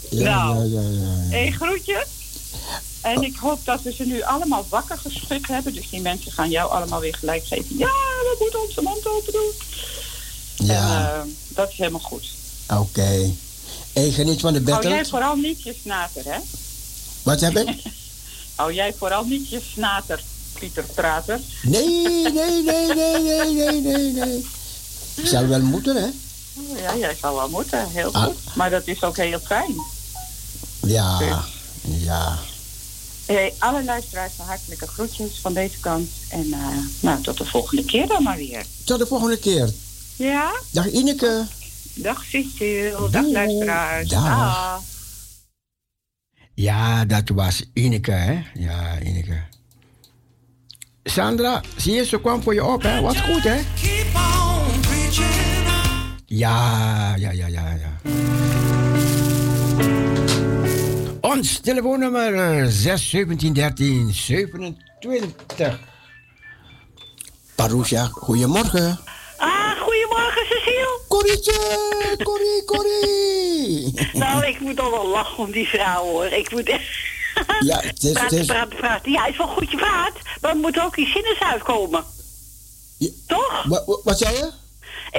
Ja, 0.10 0.24
Nou. 0.24 0.70
ja, 0.70 0.82
ja, 0.82 0.90
ja. 0.90 1.30
Hé, 1.38 1.52
groetje. 1.52 2.06
En 3.02 3.22
ik 3.24 3.36
hoop 3.36 3.66
dat 3.66 3.82
we 3.82 3.94
ze 3.94 4.04
nu 4.06 4.22
allemaal 4.22 4.66
wakker 4.70 4.98
geschud 4.98 5.48
hebben. 5.48 5.74
Dus 5.74 5.90
die 5.90 6.02
mensen 6.02 6.32
gaan 6.32 6.50
jou 6.50 6.72
allemaal 6.72 7.00
weer 7.00 7.16
gelijk 7.16 7.46
geven. 7.46 7.78
Ja, 7.78 7.88
we 8.22 8.36
moeten 8.40 8.62
onze 8.62 8.82
mond 8.82 9.08
open 9.08 9.34
doen. 9.34 9.52
Ja, 10.68 11.10
En, 11.14 11.16
eh, 11.16 11.22
dat 11.48 11.70
is 11.70 11.78
helemaal 11.78 12.00
goed. 12.00 12.30
oké. 12.70 13.32
Hey, 13.94 14.12
geniet 14.12 14.40
van 14.40 14.54
de 14.54 14.62
Hou 14.72 14.82
jij 14.82 14.92
battle. 14.92 15.10
vooral 15.10 15.36
niet 15.36 15.64
je 15.64 15.76
snater, 15.82 16.24
hè? 16.26 16.38
Wat 17.24 17.40
heb 17.42 17.58
ik? 17.58 17.82
Hou 18.56 18.74
jij 18.74 18.94
vooral 18.98 19.24
niet 19.26 19.50
je 19.50 19.62
snater, 19.74 20.22
Pieter 20.64 20.84
Prater. 20.96 21.40
Nee, 21.62 22.32
nee, 22.32 22.64
nee, 22.64 22.94
nee, 22.94 23.22
nee, 23.24 23.54
nee, 23.54 23.82
nee, 23.82 24.12
nee. 24.12 24.46
Zal 25.24 25.48
wel 25.48 25.62
moeten, 25.62 25.96
hè? 25.96 26.08
Ja, 26.82 26.96
jij 26.98 27.16
zou 27.22 27.36
wel 27.36 27.50
moeten. 27.50 27.90
Heel 27.90 28.14
Ah. 28.14 28.24
goed. 28.24 28.56
Maar 28.56 28.70
dat 28.70 28.88
is 28.88 29.04
ook 29.04 29.18
heel 29.18 29.40
fijn. 29.40 29.76
Ja, 30.82 31.20
ja. 31.84 32.38
Hey, 33.26 33.54
alle 33.58 33.84
luisteraars 33.84 34.34
van 34.36 34.46
hartelijke 34.46 34.88
groetjes 34.88 35.40
van 35.42 35.54
deze 35.54 35.80
kant. 35.80 36.10
En 36.30 36.54
eh, 36.54 36.68
nou, 37.00 37.22
tot 37.22 37.38
de 37.38 37.46
volgende 37.46 37.86
keer 37.86 38.08
dan 38.08 38.24
maar 38.24 38.38
weer. 38.38 38.66
Tot 38.86 39.00
de 39.00 39.06
volgende 39.06 39.38
keer. 39.38 39.70
Ja? 40.16 40.52
Dag 40.72 40.92
Ineke. 40.92 41.46
Dag 41.94 42.24
Cecile. 42.24 43.08
Dag 43.12 43.22
Doei. 43.22 43.34
luisteraars. 43.34 44.10
Dag. 44.10 44.24
Dag. 44.24 44.82
Ja, 46.54 47.06
dat 47.06 47.30
was 47.30 47.64
Ineke, 47.74 48.12
hè? 48.12 48.42
Ja, 48.54 49.00
Ineke. 49.00 49.42
Sandra, 51.04 51.62
zie 51.76 51.94
je, 51.94 52.06
ze 52.06 52.20
kwam 52.22 52.44
voor 52.44 52.54
je 52.54 52.66
op, 52.66 52.82
hè? 52.82 53.02
Wat 53.02 53.20
goed, 53.20 53.44
hè? 53.44 53.60
Ja, 56.26 57.16
ja, 57.16 57.32
ja, 57.32 57.48
ja, 57.48 57.78
ja. 57.80 58.12
Ons 61.22 61.60
telefoonnummer 61.60 62.34
eh, 62.34 62.66
6 62.68 63.10
17 63.10 63.54
13 63.54 64.14
27. 64.14 65.80
Parousia, 67.56 68.06
goedemorgen. 68.06 69.00
Ah, 69.38 69.72
goedemorgen 69.80 70.46
Cecile. 70.46 71.00
Corrietje, 71.08 71.54
Corrie, 72.24 72.64
Corrie. 72.66 74.10
Nou, 74.14 74.46
ik 74.46 74.60
moet 74.60 74.80
al 74.80 74.92
wel 74.92 75.08
lachen 75.08 75.38
om 75.38 75.52
die 75.52 75.68
vrouw 75.68 76.04
hoor. 76.04 76.26
Ik 76.26 76.52
moet 76.52 76.70
echt... 76.70 77.13
Ja, 77.70 77.80
het 77.80 78.04
is- 78.04 78.10
het 78.10 78.14
praten, 78.14 78.38
is- 78.38 78.46
praten, 78.46 78.78
praten. 78.78 79.12
Ja, 79.12 79.26
is 79.28 79.38
wel 79.38 79.48
goed 79.48 79.72
je 79.72 79.78
praat. 79.78 80.12
Maar 80.42 80.52
er 80.52 80.58
moet 80.58 80.80
ook 80.80 80.96
iets 80.96 81.12
zinnigs 81.12 81.40
uitkomen. 81.40 82.04
Ja. 82.98 83.10
Toch? 83.28 83.64
Wat, 83.68 84.00
wat- 84.04 84.18
zei 84.18 84.36
je? 84.36 84.50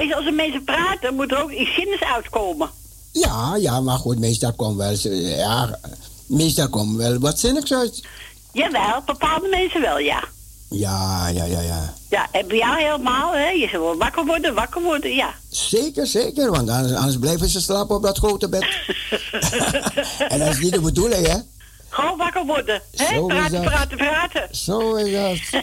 Is 0.01 0.13
als 0.13 0.25
er 0.25 0.33
mensen 0.33 0.63
praten, 0.63 1.15
moet 1.15 1.31
er 1.31 1.43
ook 1.43 1.51
iets 1.51 1.73
zinnigs 1.75 2.03
uitkomen. 2.03 2.69
Ja, 3.11 3.55
ja, 3.55 3.81
maar 3.81 3.97
goed, 3.97 4.19
meestal 4.19 4.53
komt 4.53 4.77
wel, 4.77 4.95
ja, 5.37 5.79
meestal 6.27 6.69
komt 6.69 6.95
wel 6.97 7.19
wat 7.19 7.39
zinnigs 7.39 7.73
uit. 7.73 8.03
Jawel, 8.53 9.01
bepaalde 9.05 9.47
mensen 9.47 9.81
wel, 9.81 9.99
ja. 9.99 10.23
Ja, 10.69 11.27
ja, 11.27 11.43
ja, 11.43 11.59
ja. 11.59 11.93
Ja, 12.09 12.27
en 12.31 12.47
bij 12.47 12.57
jou 12.57 12.81
helemaal, 12.81 13.31
hè? 13.33 13.49
Je 13.49 13.67
zal 13.71 13.81
wel 13.81 13.97
wakker 13.97 14.25
worden, 14.25 14.53
wakker 14.53 14.81
worden, 14.81 15.15
ja. 15.15 15.33
Zeker, 15.49 16.07
zeker, 16.07 16.51
want 16.51 16.69
anders, 16.69 16.93
anders 16.93 17.17
blijven 17.19 17.49
ze 17.49 17.61
slapen 17.61 17.95
op 17.95 18.03
dat 18.03 18.17
grote 18.17 18.49
bed. 18.49 18.63
en 20.31 20.39
dat 20.39 20.47
is 20.49 20.59
niet 20.59 20.73
de 20.73 20.81
bedoeling, 20.81 21.27
hè? 21.27 21.37
Gewoon 21.95 22.17
wakker 22.17 22.45
worden, 22.45 22.81
hè? 22.95 23.25
Praten, 23.25 23.51
dat. 23.51 23.63
praten, 23.63 23.97
praten. 23.97 24.47
Zo 24.51 24.95
is 24.95 25.11
dat. 25.11 25.61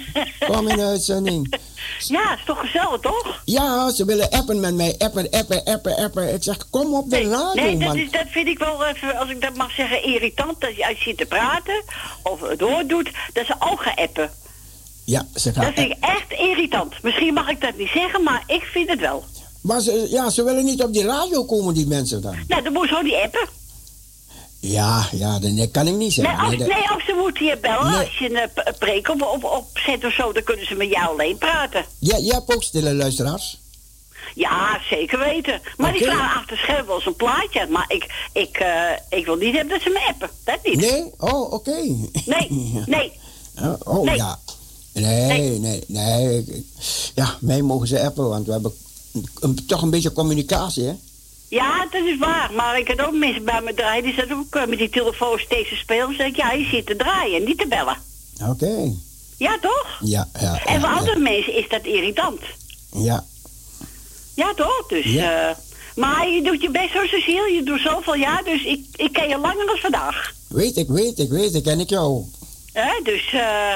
Kom 0.49 0.69
in 0.69 0.77
de 0.77 0.85
uitzending. 0.85 1.47
Ja, 1.99 2.35
is 2.35 2.45
toch 2.47 2.61
gezellig, 2.61 3.01
toch? 3.01 3.43
Ja, 3.45 3.91
ze 3.91 4.05
willen 4.05 4.31
appen 4.31 4.61
met 4.61 4.75
mij. 4.75 4.95
Appen, 4.99 5.31
appen, 5.31 5.65
appen, 5.65 5.97
appen. 5.97 6.35
Ik 6.35 6.43
zeg, 6.43 6.71
kom 6.71 6.95
op 6.95 7.11
de 7.11 7.29
radio, 7.29 7.63
nee 7.63 7.79
dat, 7.79 7.89
man. 7.89 7.97
is, 7.97 8.11
dat 8.11 8.27
vind 8.29 8.49
ik 8.49 8.59
wel 8.59 8.85
even, 8.85 9.17
als 9.17 9.31
ik 9.31 9.41
dat 9.41 9.55
mag 9.57 9.71
zeggen, 9.71 10.05
irritant. 10.05 10.61
Dat 10.61 10.77
je 10.77 10.85
uit 10.85 10.99
zit 10.99 11.17
te 11.17 11.27
praten 11.27 11.83
of 12.23 12.41
het 12.41 12.59
doordoet, 12.59 13.11
dat 13.33 13.47
ze 13.47 13.55
ook 13.59 13.83
gaan 13.83 13.95
appen. 13.95 14.31
Ja, 15.05 15.27
ze 15.35 15.53
gaan... 15.53 15.65
Dat 15.65 15.75
vind 15.75 15.91
ik 15.91 15.97
echt 16.01 16.41
irritant. 16.41 17.03
Misschien 17.03 17.35
mag 17.35 17.49
ik 17.49 17.61
dat 17.61 17.77
niet 17.77 17.91
zeggen, 17.95 18.23
maar 18.23 18.45
ik 18.47 18.63
vind 18.63 18.89
het 18.89 19.01
wel. 19.01 19.25
Maar 19.61 19.81
ze, 19.81 20.07
ja, 20.11 20.31
ze 20.31 20.45
willen 20.45 20.65
niet 20.65 20.83
op 20.83 20.93
die 20.93 21.05
radio 21.07 21.45
komen, 21.45 21.75
die 21.75 21.87
mensen 21.87 22.23
dan. 22.23 22.37
Nou, 22.49 22.63
dan 22.63 22.73
moet 22.73 22.83
ze 22.83 22.89
gewoon 22.89 23.05
die 23.05 23.17
appen. 23.17 23.49
Ja, 24.65 25.09
ja, 25.13 25.39
dat 25.39 25.71
kan 25.71 25.87
ik 25.87 25.93
niet 25.93 25.99
Nee, 25.99 26.11
zeggen. 26.11 26.39
als, 26.39 26.49
Nee, 26.49 26.59
dat- 26.59 26.67
nee, 26.69 27.05
ze 27.07 27.15
moeten 27.23 27.45
je 27.47 27.59
bellen. 27.61 27.91
Nee. 27.91 27.99
Als 28.07 28.19
je 28.19 28.31
een 28.31 28.37
eh, 28.37 28.47
p- 28.73 28.79
preek 28.79 29.09
op, 29.09 29.23
op, 29.23 29.45
opzet 29.45 30.05
of 30.05 30.13
zo, 30.13 30.33
dan 30.33 30.43
kunnen 30.43 30.67
ze 30.67 30.75
met 30.75 30.89
jou 30.91 31.09
alleen 31.09 31.39
praten. 31.39 31.85
Ja, 31.99 32.19
jij 32.19 32.35
hebt 32.35 32.55
ook 32.55 32.63
stille 32.63 32.95
luisteraars. 32.95 33.61
Ja, 34.35 34.81
zeker 34.91 35.19
weten. 35.19 35.61
Maar 35.77 35.93
die 35.93 36.03
vragen 36.03 36.41
achter 36.41 36.57
scherm 36.57 36.87
wel 36.87 36.95
eens 36.97 37.07
een 37.07 37.17
plaatje. 37.17 37.67
Maar 37.71 37.85
ik, 37.89 38.29
ik, 38.33 38.57
eh, 38.57 39.19
ik 39.19 39.25
wil 39.25 39.37
niet 39.37 39.55
hebben 39.55 39.73
dat 39.73 39.83
ze 39.83 39.89
me 39.91 40.07
appen. 40.09 40.31
Dat 40.45 40.59
niet. 40.65 40.77
Nee? 40.81 41.05
Oh, 41.19 41.53
oké. 41.53 41.81
Nee, 42.27 42.49
nee. 42.87 43.13
Oh, 43.61 43.75
oh, 43.85 44.05
Nee. 44.05 44.17
ja. 44.17 44.39
Nee, 44.93 45.59
nee, 45.59 45.85
nee. 45.87 46.67
Ja, 47.15 47.37
mij 47.41 47.63
mogen 47.63 47.87
ze 47.89 48.01
appen, 48.05 48.29
want 48.29 48.47
we 48.47 48.53
hebben 48.53 48.73
een- 49.41 49.67
toch 49.67 49.83
een 49.83 49.91
beetje 49.91 50.13
communicatie, 50.13 50.85
hè? 50.85 50.95
Ja, 51.59 51.87
dat 51.91 52.05
is 52.05 52.19
waar. 52.19 52.51
Maar 52.53 52.79
ik 52.79 52.89
had 52.89 53.01
ook 53.07 53.13
mensen 53.15 53.45
bij 53.45 53.61
me 53.63 53.75
draaien. 53.75 54.03
Die 54.05 54.15
zaten 54.15 54.37
ook 54.37 54.55
eh, 54.55 54.67
met 54.67 54.79
die 54.79 54.89
telefoon 54.89 55.39
steeds 55.39 55.69
te 55.69 55.75
spelen. 55.77 56.15
Zeg 56.17 56.27
ik, 56.27 56.37
ja, 56.37 56.53
je 56.53 56.65
zit 56.65 56.87
te 56.87 56.97
draaien, 56.97 57.45
niet 57.45 57.59
te 57.59 57.67
bellen. 57.67 57.97
Oké. 58.49 58.93
Ja, 59.39 59.59
toch? 59.61 59.99
Ja, 60.01 60.29
ja. 60.41 60.65
En 60.65 60.81
voor 60.81 60.89
ja, 60.91 60.97
andere 60.97 61.19
mensen 61.19 61.55
is 61.57 61.69
dat 61.69 61.85
irritant. 61.85 62.41
Ja, 62.93 63.25
Ja, 64.35 64.55
toch? 64.55 64.85
Dus, 64.89 65.05
Ja. 65.05 65.49
eh, 65.49 65.57
maar 65.97 66.29
je 66.29 66.43
doet 66.43 66.63
je 66.63 66.71
best 66.71 66.93
zo, 66.93 67.07
Cecile. 67.07 67.53
Je 67.53 67.63
doet 67.63 67.81
zoveel 67.81 68.15
jaar, 68.15 68.45
dus 68.45 68.65
ik, 68.65 68.85
ik 68.97 69.13
ken 69.13 69.29
je 69.29 69.39
langer 69.39 69.67
dan 69.67 69.77
vandaag. 69.79 70.33
weet 70.49 70.77
ik, 70.77 70.89
weet 70.89 71.19
ik, 71.19 71.31
weet 71.31 71.55
ik. 71.55 71.63
Ken 71.63 71.81
ik 71.81 71.89
jou. 71.91 72.25
Hè? 72.73 73.01
Dus, 73.03 73.33
eh, 73.33 73.75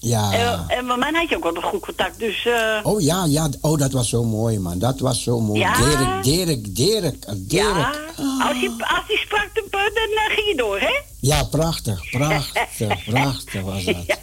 ja. 0.00 0.32
En, 0.32 0.68
en 0.68 0.98
met 0.98 1.16
had 1.16 1.28
je 1.28 1.36
ook 1.36 1.42
wel 1.42 1.56
een 1.56 1.62
goed 1.62 1.80
contact, 1.80 2.18
dus... 2.18 2.46
Eh, 2.46 2.78
oh 2.82 3.00
ja, 3.00 3.24
ja. 3.24 3.48
Oh, 3.60 3.78
dat 3.78 3.92
was 3.92 4.08
zo 4.08 4.24
mooi, 4.24 4.58
man. 4.58 4.78
Dat 4.78 5.00
was 5.00 5.22
zo 5.22 5.40
mooi. 5.40 5.60
Ja. 5.60 5.74
Dirk, 5.74 6.24
Dirk, 6.24 6.76
Dirk, 6.76 7.24
Dirk. 7.36 7.66
Eh, 7.66 7.74
ja. 8.16 8.48
Als, 8.48 8.60
je, 8.60 8.70
als 8.78 9.06
je 9.06 9.16
sprak, 9.24 9.50
dan, 9.54 9.64
dan 9.70 9.82
eh, 9.92 10.34
ging 10.34 10.48
je 10.48 10.54
door, 10.56 10.80
hè? 10.80 11.00
Ja, 11.20 11.44
prachtig, 11.44 12.10
prachtig, 12.10 13.04
prachtig 13.10 13.62
was 13.62 13.84
dat. 13.84 14.18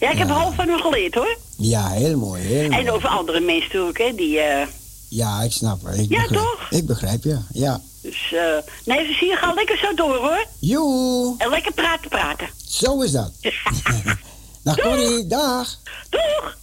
Ja, 0.00 0.10
ik 0.10 0.18
heb 0.18 0.28
half 0.28 0.54
van 0.54 0.68
hem 0.68 0.80
geleerd, 0.80 1.14
hoor. 1.14 1.36
Ja, 1.56 1.88
heel 1.88 2.16
mooi, 2.16 2.42
heel 2.42 2.68
mooi. 2.68 2.82
En 2.82 2.90
over 2.90 3.08
andere 3.08 3.40
mensen 3.40 3.80
ook, 3.80 3.98
hè, 3.98 4.14
die... 4.14 4.40
Ja, 5.08 5.42
ik 5.42 5.52
snap 5.52 5.84
het. 5.84 5.98
Ik 5.98 6.10
ja, 6.10 6.20
begrijp, 6.20 6.42
toch? 6.42 6.66
Ik 6.70 6.86
begrijp, 6.86 7.24
je 7.24 7.38
ja. 7.52 7.80
Dus, 8.02 8.34
nee, 8.84 9.06
ze 9.06 9.12
zien, 9.12 9.54
lekker 9.54 9.78
zo 9.78 9.94
door, 9.94 10.16
hoor. 10.16 10.46
Joe. 10.58 11.34
En 11.38 11.50
lekker 11.50 11.72
praten, 11.72 12.08
praten. 12.08 12.48
Zo 12.66 13.00
is 13.02 13.12
dat. 13.12 13.32
Dag 14.62 14.76
Doeg. 14.76 15.26
Dag. 15.28 15.78
Doeg. 16.10 16.58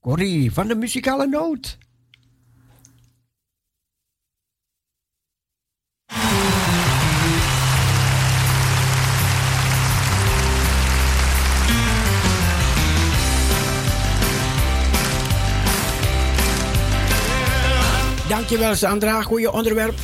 Corrie 0.00 0.52
van 0.52 0.68
de 0.68 0.74
muzikale 0.74 1.26
noot. 1.26 1.78
Dankjewel 18.28 18.74
Sandra, 18.74 19.22
goede 19.22 19.52
onderwerp. 19.52 19.98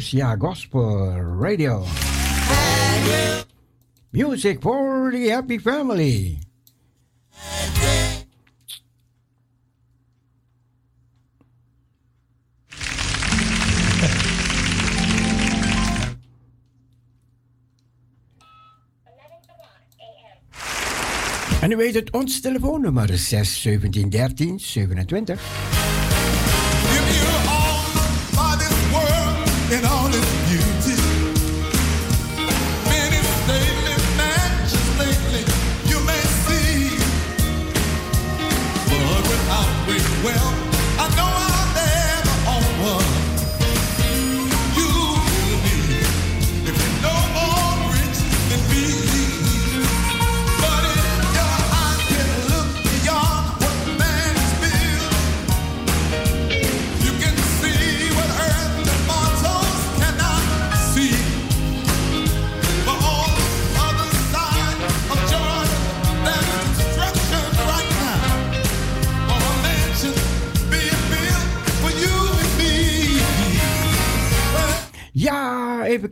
Andalusia 0.00 0.34
Gospel 0.34 1.20
Radio. 1.20 1.84
Music 4.12 4.62
for 4.62 5.10
the 5.12 5.28
happy 5.28 5.58
family. 5.58 6.38
En 21.60 21.70
u 21.70 21.76
weet 21.76 21.94
het, 21.94 22.10
ons 22.10 22.40
telefoonnummer 22.40 23.10
is 23.10 23.28
6 23.28 23.62
17 23.62 24.10
13 24.10 24.60
27. 24.60 25.79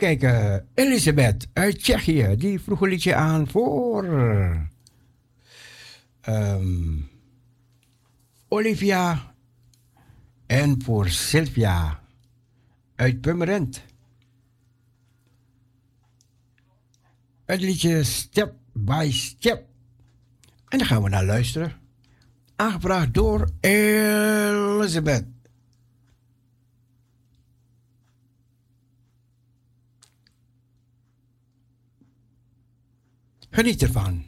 Even 0.02 0.18
kijken. 0.18 0.68
Elisabeth 0.74 1.48
uit 1.52 1.78
Tsjechië. 1.78 2.34
Die 2.36 2.60
vroeg 2.60 2.80
een 2.80 2.88
liedje 2.88 3.14
aan 3.14 3.48
voor... 3.48 4.04
ehm, 6.20 7.00
Olivia 8.48 9.34
en 10.46 10.82
voor 10.82 11.08
Sylvia 11.08 12.00
uit 12.94 13.20
Purmerend. 13.20 13.82
Het 17.44 17.60
liedje 17.60 18.04
Step 18.04 18.54
by 18.72 19.08
Step. 19.12 19.66
En 20.68 20.78
daar 20.78 20.86
gaan 20.86 21.02
we 21.02 21.08
naar 21.08 21.24
luisteren. 21.24 21.72
Aangevraagd 22.56 23.14
door 23.14 23.50
Elisabeth. 23.60 25.37
Geniet 33.52 33.82
ervan. 33.82 34.14
I'm 34.14 34.27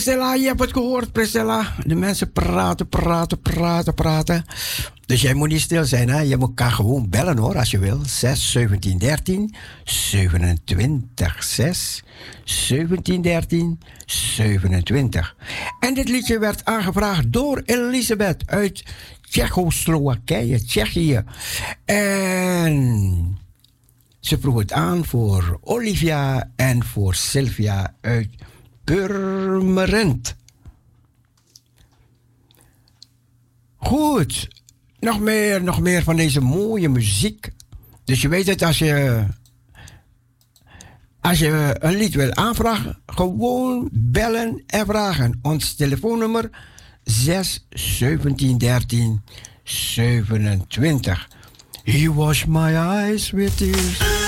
Priscilla, 0.00 0.34
je 0.34 0.46
hebt 0.46 0.60
het 0.60 0.72
gehoord, 0.72 1.12
Priscilla. 1.12 1.74
De 1.86 1.94
mensen 1.94 2.32
praten, 2.32 2.88
praten, 2.88 3.40
praten, 3.40 3.94
praten. 3.94 4.44
Dus 5.06 5.20
jij 5.20 5.34
moet 5.34 5.48
niet 5.48 5.60
stil 5.60 5.84
zijn, 5.84 6.08
hè? 6.08 6.20
Je 6.20 6.36
moet 6.36 6.54
kan 6.54 6.72
gewoon 6.72 7.08
bellen 7.08 7.38
hoor, 7.38 7.58
als 7.58 7.70
je 7.70 7.78
wil. 7.78 8.00
6 8.04 8.50
17 8.50 8.98
13 8.98 9.54
27 9.84 11.44
6 11.44 12.04
17 12.44 13.22
13 13.22 13.80
27. 14.06 15.36
En 15.80 15.94
dit 15.94 16.08
liedje 16.08 16.38
werd 16.38 16.64
aangevraagd 16.64 17.32
door 17.32 17.62
Elisabeth 17.64 18.42
uit 18.46 18.84
Tsjechoslowakije, 19.20 20.64
Tsjechië. 20.64 21.24
En 21.84 23.38
ze 24.20 24.38
vroeg 24.38 24.58
het 24.58 24.72
aan 24.72 25.04
voor 25.04 25.58
Olivia 25.62 26.50
en 26.56 26.84
voor 26.84 27.14
Sylvia 27.14 27.94
uit 28.00 28.28
Purmerend. 28.84 30.36
Goed, 33.76 34.48
nog 34.98 35.20
meer, 35.20 35.62
nog 35.62 35.80
meer 35.80 36.02
van 36.02 36.16
deze 36.16 36.40
mooie 36.40 36.88
muziek. 36.88 37.50
Dus 38.04 38.22
je 38.22 38.28
weet 38.28 38.46
het, 38.46 38.62
als 38.62 38.78
je, 38.78 39.24
als 41.20 41.38
je 41.38 41.76
een 41.78 41.96
lied 41.96 42.14
wil 42.14 42.34
aanvragen, 42.34 43.02
gewoon 43.06 43.88
bellen 43.92 44.62
en 44.66 44.86
vragen. 44.86 45.38
Ons 45.42 45.74
telefoonnummer 45.74 46.50
6 47.02 47.66
17 47.70 48.58
13 48.58 49.20
27. 49.64 51.28
He 51.84 52.12
washed 52.12 52.48
my 52.48 52.74
eyes 52.74 53.30
with 53.30 53.56
tears. 53.56 54.19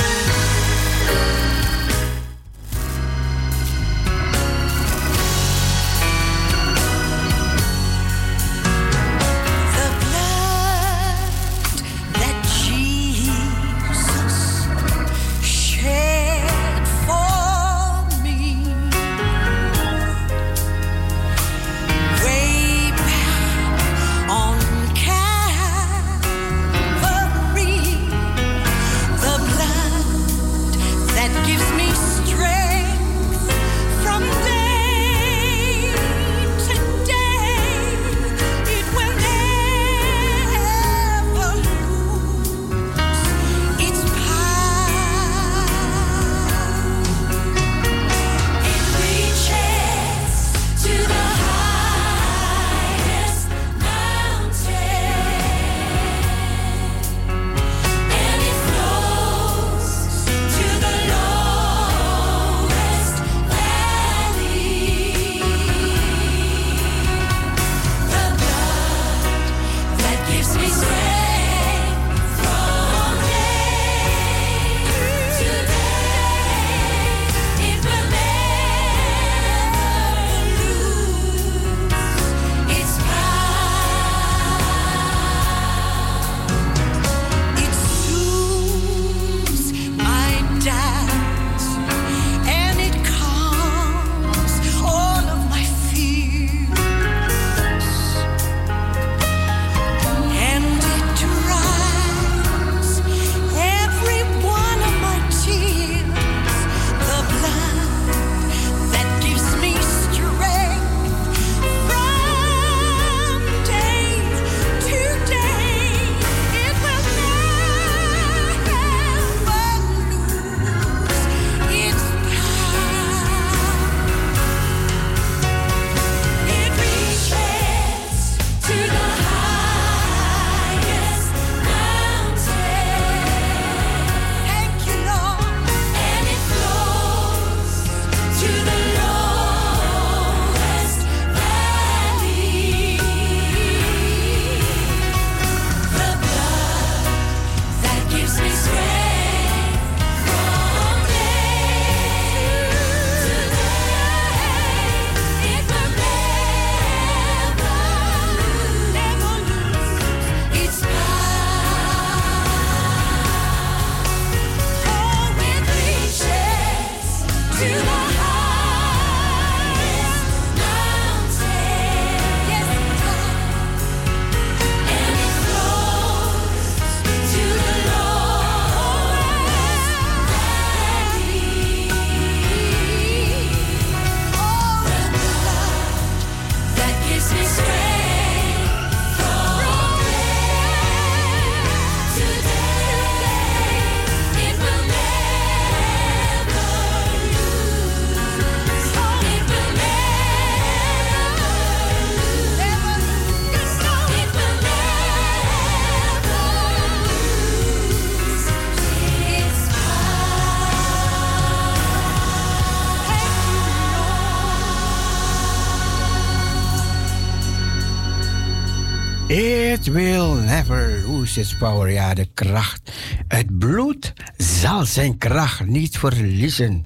Its 221.36 221.56
power. 221.56 221.90
Ja, 221.90 222.14
de 222.14 222.28
kracht. 222.34 222.92
Het 223.28 223.58
bloed 223.58 224.12
zal 224.36 224.84
zijn 224.84 225.18
kracht 225.18 225.66
niet 225.66 225.98
verliezen. 225.98 226.84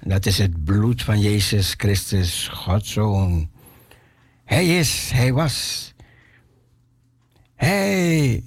Dat 0.00 0.26
is 0.26 0.38
het 0.38 0.64
bloed 0.64 1.02
van 1.02 1.20
Jezus 1.20 1.74
Christus, 1.76 2.48
Gods 2.52 2.92
Zoon. 2.92 3.50
Hij 4.44 4.78
is, 4.78 5.10
hij 5.12 5.32
was. 5.32 5.92
Hij 7.54 8.44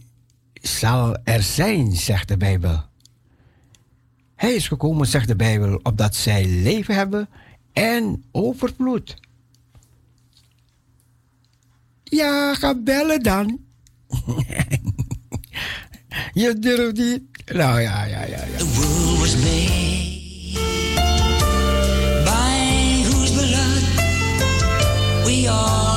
zal 0.54 1.18
er 1.24 1.44
zijn, 1.44 1.96
zegt 1.96 2.28
de 2.28 2.38
Bijbel. 2.38 2.84
Hij 4.36 4.54
is 4.54 4.68
gekomen, 4.68 5.08
zegt 5.08 5.28
de 5.28 5.36
Bijbel, 5.36 5.80
opdat 5.84 6.16
zij 6.16 6.46
leven 6.46 6.96
hebben 6.96 7.30
en 7.74 8.24
overvloed. 8.32 9.16
Ja, 12.04 12.54
ga 12.54 12.76
bellen 12.76 13.24
dan. 13.24 13.60
Je 16.34 16.60
durft 16.60 16.98
niet. 16.98 17.22
Nou 17.54 17.82
ja, 17.82 18.06
ja, 18.06 18.22
ja. 18.22 18.28
ja. 18.28 18.58
The 18.58 18.66
world 18.74 19.20
was 19.20 19.36
made 19.36 20.60
by 22.24 23.04
whose 23.10 23.32
blood 23.32 23.84
we 25.26 25.50
are 25.50 25.95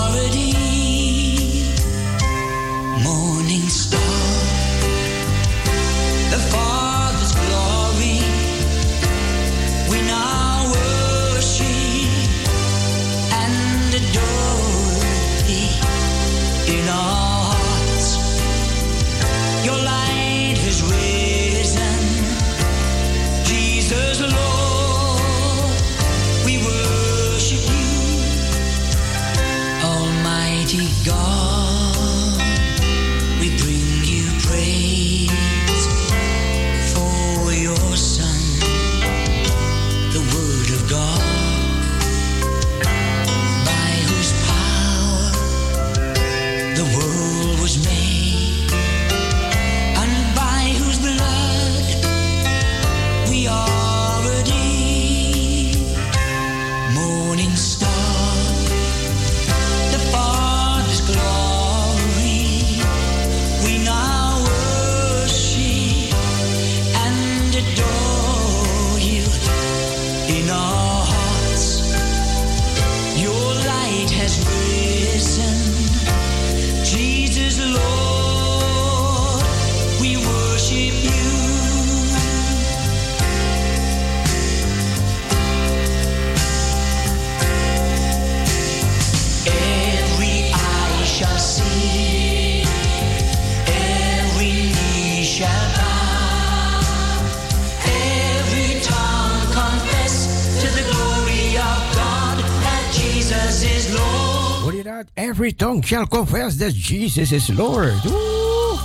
shall 105.89 106.07
confess 106.07 106.57
that 106.59 106.75
Jesus 106.75 107.33
is 107.33 107.49
Lord. 107.49 107.97
Oeh. 108.05 108.77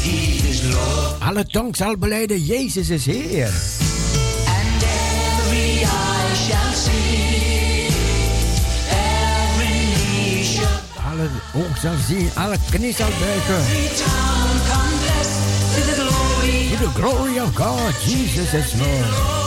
He 0.00 0.40
is 0.48 0.64
Lord. 0.72 1.20
Alle 1.20 1.44
tong 1.44 1.76
zal 1.76 1.98
beleiden, 1.98 2.40
Jezus 2.40 2.88
is 2.88 3.04
Heer. 3.04 3.52
And 4.48 4.80
every 4.80 5.84
eye 5.84 6.32
shall 6.48 6.72
see, 6.72 7.92
every 8.88 9.92
knee 9.92 10.42
shall 10.42 10.80
Alle 11.04 11.28
oog 11.52 11.76
zal 11.76 11.96
zien, 12.08 12.30
alle 12.34 12.56
knie 12.70 12.92
zal 12.92 13.12
buigen. 13.20 13.62
To 16.68 16.76
the 16.80 16.92
glory 16.94 17.38
of 17.40 17.54
God, 17.54 17.92
Jesus 18.00 18.54
is 18.54 18.72
Lord. 18.80 19.37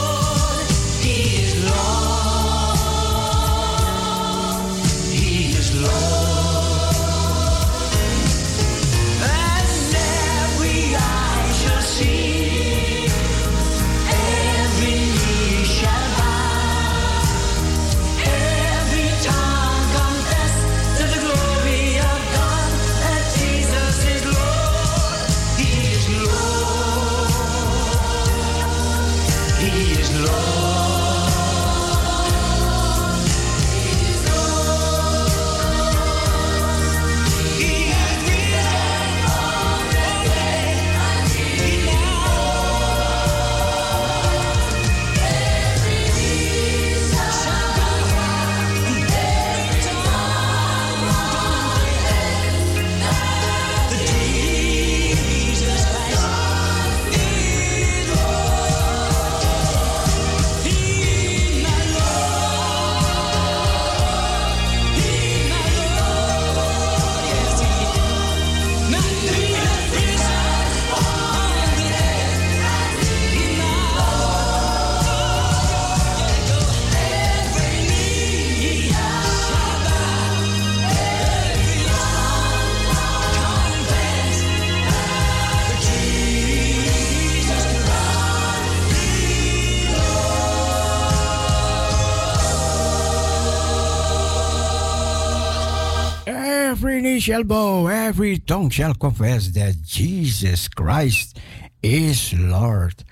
Every 96.72 97.02
knee 97.02 97.20
shall 97.20 97.44
bow, 97.44 97.86
every 97.86 98.38
tongue 98.38 98.70
shall 98.70 98.94
confess 98.94 99.52
that 99.52 99.74
Jesus 99.84 100.68
Christ 100.68 101.38
is 101.82 102.32
Lord. 102.32 103.04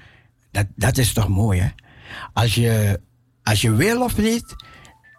Dat, 0.50 0.66
dat 0.76 0.98
is 0.98 1.12
toch 1.12 1.28
mooi, 1.28 1.61
hè? 1.61 1.68
Als 2.32 2.54
je, 2.54 3.00
als 3.42 3.61
je 3.61 3.74
wil 3.74 4.02
of 4.02 4.16
niet, 4.16 4.54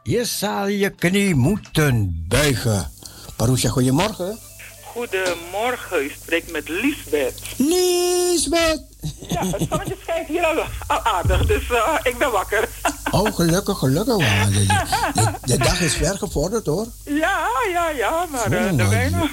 je 0.03 0.25
zal 0.25 0.67
je 0.67 0.89
knie 0.89 1.35
moeten 1.35 2.25
buigen. 2.27 2.91
Parousia, 3.35 3.69
goedemorgen. 3.69 4.37
Goedemorgen, 4.83 6.03
u 6.03 6.09
spreekt 6.09 6.51
met 6.51 6.69
Liesbeth. 6.69 7.41
Liesbeth! 7.57 8.90
Ja, 9.29 9.45
het 9.45 9.67
zonnetje 9.69 9.95
schijnt 10.01 10.27
hier 10.27 10.45
al, 10.45 10.63
al 10.87 10.99
aardig, 11.03 11.45
dus 11.45 11.69
eh, 11.69 11.93
ik 12.03 12.17
ben 12.17 12.31
wakker. 12.31 12.69
Oh, 13.11 13.35
gelukkig, 13.35 13.77
gelukkig. 13.77 14.17
De, 14.17 14.65
de, 15.13 15.31
de 15.43 15.57
dag 15.57 15.81
is 15.81 15.93
ver 15.93 16.17
gevorderd, 16.17 16.65
hoor. 16.65 16.85
Ja, 17.03 17.47
ja, 17.71 17.89
ja, 17.89 18.25
maar 18.31 18.45
Oh, 18.45 18.77
de 18.77 18.87
wijn... 18.87 19.31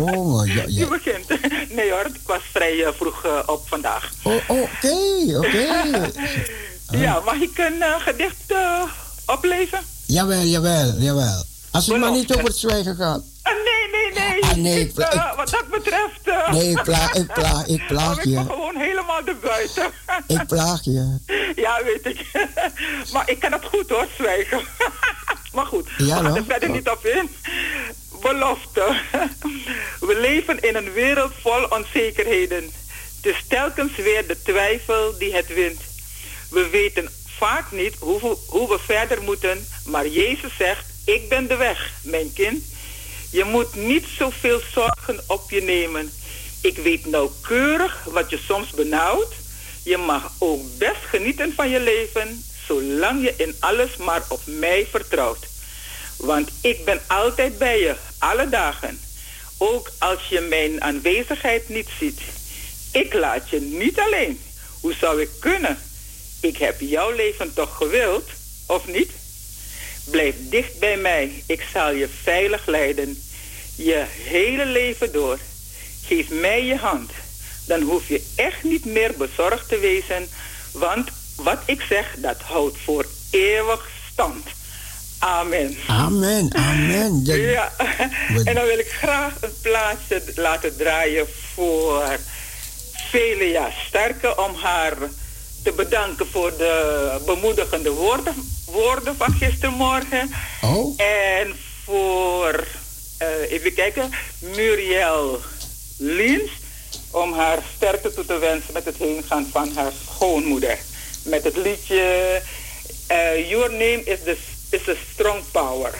Oh, 0.00 0.46
ja, 0.46 0.62
ja. 0.66 0.86
begint. 0.88 1.28
Nee 1.70 1.90
hoor, 1.90 2.06
ik 2.06 2.20
was 2.26 2.40
vrij 2.52 2.84
eh, 2.84 2.92
vroeg 2.96 3.24
eh, 3.24 3.38
op 3.46 3.68
vandaag. 3.68 4.10
Oh, 4.22 4.34
Oké, 4.46 4.96
oké. 5.36 5.66
Ja, 7.04 7.20
mag 7.24 7.34
ik 7.34 7.58
een 7.58 7.82
gedicht 8.00 8.54
oplezen? 9.26 9.80
Jawel, 10.06 10.42
jawel, 10.42 10.92
jawel. 10.98 11.42
Als 11.70 11.86
het 11.86 11.98
maar 11.98 12.10
niet 12.10 12.32
over 12.32 12.44
het 12.46 12.56
zwijgen 12.56 12.96
gaat. 12.96 13.22
Nee, 13.44 13.87
nee, 14.14 14.28
nee. 14.28 14.42
Ah, 14.42 14.52
nee, 14.56 14.80
Ik, 14.80 14.90
ik- 14.90 14.98
eh, 14.98 15.36
wat 15.36 15.50
dat 15.50 15.68
betreft... 15.70 16.20
eh, 16.24 16.50
Nee, 16.52 16.70
ik 16.70 16.82
plaag, 16.90 17.12
ik 17.14 17.26
plaag, 17.26 17.66
ik 17.66 17.86
plaag 17.86 18.04
hou 18.06 18.18
ik 18.20 18.24
je. 18.24 18.36
gewoon 18.38 18.76
helemaal 18.76 19.20
erbuiten. 19.24 19.90
Ik 20.26 20.46
plaag 20.46 20.84
je. 20.84 21.16
Ja, 21.56 21.80
weet 21.84 22.06
ik. 22.06 22.26
maar 23.12 23.30
ik 23.30 23.38
kan 23.40 23.52
het 23.52 23.64
goed 23.64 23.88
hoor, 23.90 24.06
zwijgen. 24.16 24.60
maar 25.52 25.66
goed, 25.66 25.88
Ja, 25.96 26.18
we 26.18 26.24
gaan 26.24 26.36
er 26.36 26.44
verder 26.44 26.68
niet 26.70 26.88
op 26.88 27.04
in. 27.06 27.30
Belofte. 28.22 28.96
We 30.00 30.18
leven 30.20 30.60
in 30.60 30.76
een 30.76 30.92
wereld 30.92 31.32
vol 31.42 31.64
onzekerheden. 31.64 32.64
Het 33.22 33.26
is 33.34 33.44
telkens 33.48 33.96
weer 33.96 34.26
de 34.26 34.42
twijfel 34.42 35.18
die 35.18 35.34
het 35.34 35.46
wint. 35.54 35.80
We 36.50 36.68
weten 36.72 37.08
vaak 37.38 37.70
niet 37.72 37.94
hoe, 37.98 38.36
hoe 38.46 38.68
we 38.68 38.78
verder 38.86 39.22
moeten, 39.22 39.66
maar 39.86 40.06
Jezus 40.06 40.56
zegt, 40.58 40.84
ik 41.04 41.28
ben 41.28 41.46
de 41.46 41.56
weg, 41.56 41.90
mijn 42.02 42.32
kind. 42.32 42.64
Je 43.30 43.44
moet 43.44 43.74
niet 43.74 44.06
zoveel 44.18 44.60
zorgen 44.72 45.20
op 45.26 45.50
je 45.50 45.62
nemen. 45.62 46.12
Ik 46.60 46.76
weet 46.76 47.06
nauwkeurig 47.06 48.04
wat 48.04 48.30
je 48.30 48.38
soms 48.38 48.70
benauwt. 48.70 49.34
Je 49.82 49.96
mag 49.96 50.32
ook 50.38 50.78
best 50.78 51.04
genieten 51.06 51.52
van 51.54 51.68
je 51.68 51.80
leven, 51.80 52.44
zolang 52.66 53.22
je 53.22 53.34
in 53.36 53.54
alles 53.60 53.96
maar 53.96 54.22
op 54.28 54.40
mij 54.44 54.86
vertrouwt. 54.90 55.46
Want 56.16 56.50
ik 56.60 56.84
ben 56.84 57.00
altijd 57.06 57.58
bij 57.58 57.80
je, 57.80 57.96
alle 58.18 58.48
dagen. 58.48 59.00
Ook 59.58 59.90
als 59.98 60.28
je 60.28 60.40
mijn 60.40 60.82
aanwezigheid 60.82 61.68
niet 61.68 61.88
ziet. 61.98 62.20
Ik 62.92 63.14
laat 63.14 63.50
je 63.50 63.60
niet 63.60 63.98
alleen. 63.98 64.40
Hoe 64.80 64.94
zou 64.94 65.20
ik 65.20 65.30
kunnen? 65.40 65.78
Ik 66.40 66.56
heb 66.56 66.80
jouw 66.80 67.10
leven 67.10 67.54
toch 67.54 67.76
gewild, 67.76 68.28
of 68.66 68.86
niet? 68.86 69.10
Blijf 70.10 70.34
dicht 70.38 70.78
bij 70.78 70.96
mij. 70.96 71.42
Ik 71.46 71.66
zal 71.72 71.92
je 71.92 72.08
veilig 72.22 72.66
leiden. 72.66 73.22
Je 73.76 74.04
hele 74.24 74.66
leven 74.66 75.12
door. 75.12 75.38
Geef 76.04 76.30
mij 76.30 76.64
je 76.64 76.76
hand. 76.76 77.10
Dan 77.66 77.82
hoef 77.82 78.08
je 78.08 78.22
echt 78.36 78.62
niet 78.62 78.84
meer 78.84 79.14
bezorgd 79.18 79.68
te 79.68 79.78
wezen. 79.78 80.28
Want 80.72 81.08
wat 81.36 81.58
ik 81.64 81.80
zeg, 81.88 82.14
dat 82.18 82.40
houdt 82.40 82.78
voor 82.84 83.06
eeuwig 83.30 83.88
stand. 84.12 84.46
Amen. 85.18 85.76
Amen, 85.86 86.54
amen. 86.54 87.24
Ja, 87.24 87.72
en 88.44 88.54
dan 88.54 88.64
wil 88.64 88.78
ik 88.78 88.90
graag 88.90 89.34
een 89.40 89.52
plaatsje 89.62 90.22
laten 90.34 90.76
draaien 90.76 91.26
voor 91.54 92.18
Velia 93.10 93.70
Sterke 93.86 94.36
om 94.36 94.54
haar 94.54 94.96
te 95.62 95.72
bedanken 95.72 96.26
voor 96.26 96.56
de 96.56 97.20
bemoedigende 97.26 97.90
woorden, 97.90 98.34
woorden 98.64 99.16
van 99.16 99.32
gistermorgen. 99.32 100.30
Oh. 100.62 101.00
En 101.00 101.54
voor, 101.84 102.66
eh, 103.18 103.50
even 103.50 103.74
kijken, 103.74 104.10
Muriel 104.38 105.40
Lins 105.96 106.50
om 107.10 107.32
haar 107.32 107.62
sterkte 107.76 108.14
toe 108.14 108.24
te 108.24 108.38
wensen 108.38 108.72
met 108.72 108.84
het 108.84 108.96
heengaan 108.96 109.48
van 109.52 109.72
haar 109.74 109.92
schoonmoeder. 110.06 110.78
Met 111.22 111.44
het 111.44 111.56
liedje 111.56 112.02
eh, 113.06 113.50
Your 113.50 113.70
Name 113.70 114.02
is, 114.04 114.18
the, 114.24 114.36
is 114.70 114.88
a 114.88 114.94
Strong 115.12 115.42
Power. 115.50 115.94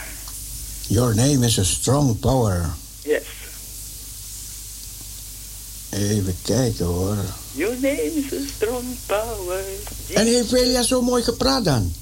Your 0.89 1.14
name 1.14 1.44
is 1.44 1.59
a 1.59 1.64
strong 1.64 2.18
power. 2.18 2.74
Yes. 3.05 3.38
Even 5.90 6.36
kijken 6.43 6.86
hoor. 6.86 7.16
Your 7.52 7.74
name 7.74 8.12
is 8.15 8.32
a 8.32 8.43
strong 8.56 8.85
power. 9.06 9.62
En 10.15 10.27
heeft 10.27 10.48
Velia 10.48 10.82
zo 10.82 11.02
mooi 11.02 11.23
gepraat 11.23 11.65
dan? 11.65 11.93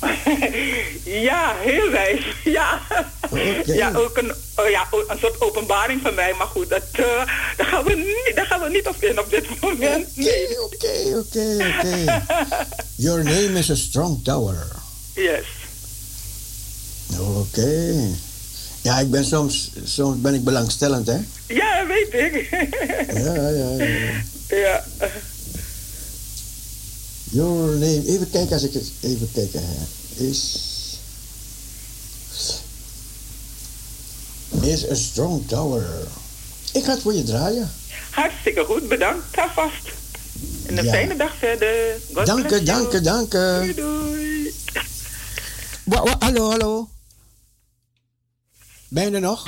ja, 1.28 1.56
heel 1.58 1.90
wijs. 1.90 2.24
Ja. 2.44 2.80
Oké. 3.30 3.72
Ja, 3.72 3.92
ook 3.94 4.16
een, 4.16 4.32
oh 4.56 4.68
ja, 4.70 4.88
een 5.08 5.18
soort 5.18 5.40
openbaring 5.40 6.00
van 6.02 6.14
mij. 6.14 6.34
Maar 6.38 6.46
goed, 6.46 6.68
dat, 6.68 6.82
eh, 6.92 7.04
daar, 7.56 7.66
gaan 7.66 7.84
we 7.84 7.94
niet, 7.94 8.32
daar 8.36 8.46
gaan 8.46 8.60
we 8.60 8.68
niet 8.68 8.86
op 8.86 9.02
in 9.02 9.20
op 9.20 9.30
dit 9.30 9.60
moment. 9.60 10.16
Nee. 10.16 10.62
Oké, 10.62 11.16
oké, 11.18 11.74
oké. 11.78 12.24
Your 12.94 13.22
name 13.22 13.58
is 13.58 13.70
a 13.70 13.74
strong 13.74 14.24
tower. 14.24 14.66
Yes. 15.14 15.46
Oké. 17.18 17.94
Ja, 18.86 18.98
ik 18.98 19.10
ben 19.10 19.24
soms, 19.24 19.70
soms 19.84 20.20
ben 20.20 20.34
ik 20.34 20.44
belangstellend, 20.44 21.06
hè? 21.06 21.18
Ja, 21.46 21.86
weet 21.86 22.12
ik. 22.14 22.48
Ja, 23.12 23.34
ja, 23.34 23.48
ja. 23.48 23.84
ja. 24.48 24.84
Your 27.24 27.70
name, 27.72 28.02
even 28.06 28.30
kijken 28.30 28.52
als 28.52 28.62
ik 28.62 28.72
het, 28.72 28.90
even 29.00 29.30
kijken, 29.32 29.60
hè. 29.64 29.74
Is, 30.24 30.58
is 34.62 34.90
a 34.90 34.94
strong 34.94 35.48
tower. 35.48 35.86
Ik 36.72 36.84
ga 36.84 36.90
het 36.92 37.02
voor 37.02 37.14
je 37.14 37.22
draaien. 37.22 37.70
Hartstikke 38.10 38.64
goed, 38.64 38.88
bedankt 38.88 39.38
alvast. 39.38 39.88
En 40.66 40.78
een 40.78 40.84
Ja. 40.84 40.92
fijne 40.92 41.16
dag 41.16 41.36
verder. 41.38 42.00
God 42.12 42.26
Dank 42.26 42.50
je, 42.50 42.62
dank 42.62 42.92
je, 42.92 43.00
dank 43.00 43.32
je. 43.32 43.72
Doei, 43.74 43.74
doei. 43.74 44.54
Hallo, 46.18 46.50
hallo. 46.50 46.88
Ben 48.88 49.12
je 49.12 49.18
nog? 49.18 49.44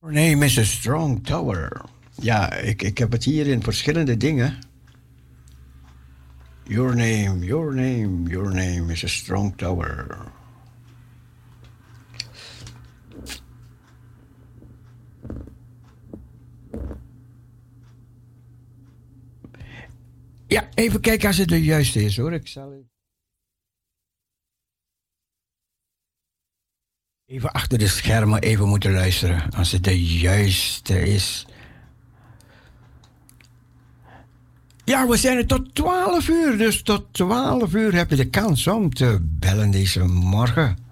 Your 0.00 0.12
name 0.12 0.44
is 0.44 0.58
a 0.58 0.64
strong 0.64 1.26
tower. 1.26 1.80
Ja, 2.14 2.52
ik, 2.54 2.82
ik 2.82 2.98
heb 2.98 3.12
het 3.12 3.24
hier 3.24 3.46
in 3.46 3.62
verschillende 3.62 4.16
dingen. 4.16 4.58
Your 6.64 6.96
name, 6.96 7.44
your 7.44 7.74
name, 7.74 8.28
your 8.28 8.54
name 8.54 8.92
is 8.92 9.04
a 9.04 9.08
strong 9.08 9.56
tower. 9.56 10.18
Ja, 20.50 20.68
even 20.74 21.00
kijken 21.00 21.28
als 21.28 21.36
het 21.36 21.48
de 21.48 21.62
juiste 21.62 22.04
is 22.04 22.16
hoor. 22.16 22.32
Ik 22.32 22.46
zal 22.46 22.72
even... 27.26 27.52
achter 27.52 27.78
de 27.78 27.88
schermen 27.88 28.40
even 28.40 28.68
moeten 28.68 28.92
luisteren 28.92 29.50
als 29.50 29.72
het 29.72 29.84
de 29.84 30.04
juiste 30.04 31.02
is. 31.02 31.46
Ja, 34.84 35.06
we 35.08 35.16
zijn 35.16 35.36
er 35.36 35.46
tot 35.46 35.74
12 35.74 36.28
uur, 36.28 36.58
dus 36.58 36.82
tot 36.82 37.06
12 37.10 37.74
uur 37.74 37.94
heb 37.94 38.10
je 38.10 38.16
de 38.16 38.30
kans 38.30 38.66
om 38.66 38.94
te 38.94 39.18
bellen 39.20 39.70
deze 39.70 40.04
morgen. 40.04 40.89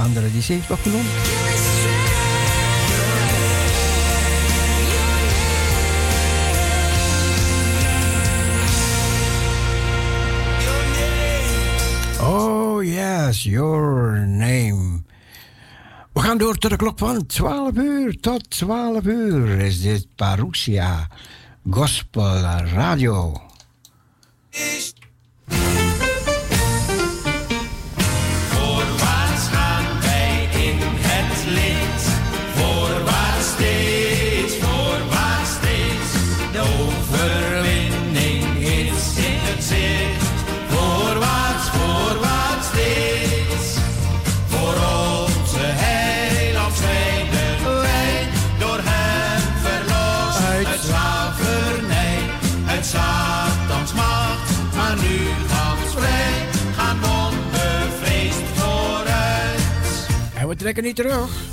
andere 0.00 0.32
die 0.32 0.42
ze 0.42 0.52
heeft 0.52 0.70
opgenomen. 0.70 1.10
Oh 12.22 12.84
yes, 12.84 13.42
your 13.42 14.26
name. 14.26 15.02
We 16.12 16.20
gaan 16.20 16.38
door 16.38 16.58
tot 16.58 16.70
de 16.70 16.76
klok 16.76 16.98
van 16.98 17.26
12 17.26 17.72
uur. 17.74 18.20
Tot 18.20 18.50
12 18.50 19.04
uur 19.04 19.58
is 19.58 19.80
dit 19.80 20.06
Parousia 20.16 21.08
Gospel 21.70 22.40
Radio. 22.64 23.49
lekker 60.70 60.84
niet 60.84 60.96
terug. 60.96 61.49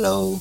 Hallo. 0.00 0.38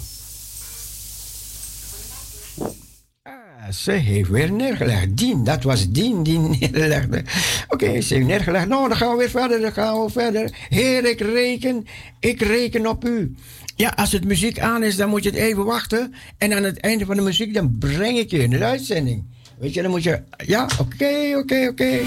Ah, 3.23 3.71
ze 3.71 3.91
heeft 3.91 4.29
weer 4.29 4.51
neergelegd. 4.51 5.17
Dien, 5.17 5.43
dat 5.43 5.63
was 5.63 5.89
Dien 5.89 6.23
die 6.23 6.39
neerlegde. 6.59 7.23
Oké, 7.67 8.01
ze 8.01 8.13
heeft 8.13 8.27
neergelegd. 8.27 8.67
Nou, 8.67 8.87
dan 8.87 8.97
gaan 8.97 9.11
we 9.11 9.17
weer 9.17 9.29
verder, 9.29 9.61
dan 9.61 9.71
gaan 9.71 10.03
we 10.03 10.09
verder. 10.11 10.55
Heer, 10.69 11.05
ik 11.05 11.19
reken, 11.19 11.87
ik 12.19 12.41
reken 12.41 12.87
op 12.87 13.05
u. 13.05 13.35
Ja, 13.75 13.93
als 13.95 14.11
het 14.11 14.25
muziek 14.25 14.59
aan 14.59 14.83
is, 14.83 14.95
dan 14.95 15.09
moet 15.09 15.23
je 15.23 15.29
het 15.29 15.39
even 15.39 15.65
wachten. 15.65 16.13
En 16.37 16.53
aan 16.53 16.63
het 16.63 16.79
einde 16.79 17.05
van 17.05 17.15
de 17.15 17.21
muziek, 17.21 17.53
dan 17.53 17.77
breng 17.79 18.17
ik 18.17 18.31
je 18.31 18.37
in 18.37 18.49
de 18.49 18.63
uitzending. 18.63 19.23
Weet 19.57 19.73
je, 19.73 19.81
dan 19.81 19.91
moet 19.91 20.03
je... 20.03 20.21
Ja, 20.45 20.69
oké, 20.79 21.37
oké, 21.37 21.67
oké. 21.69 21.99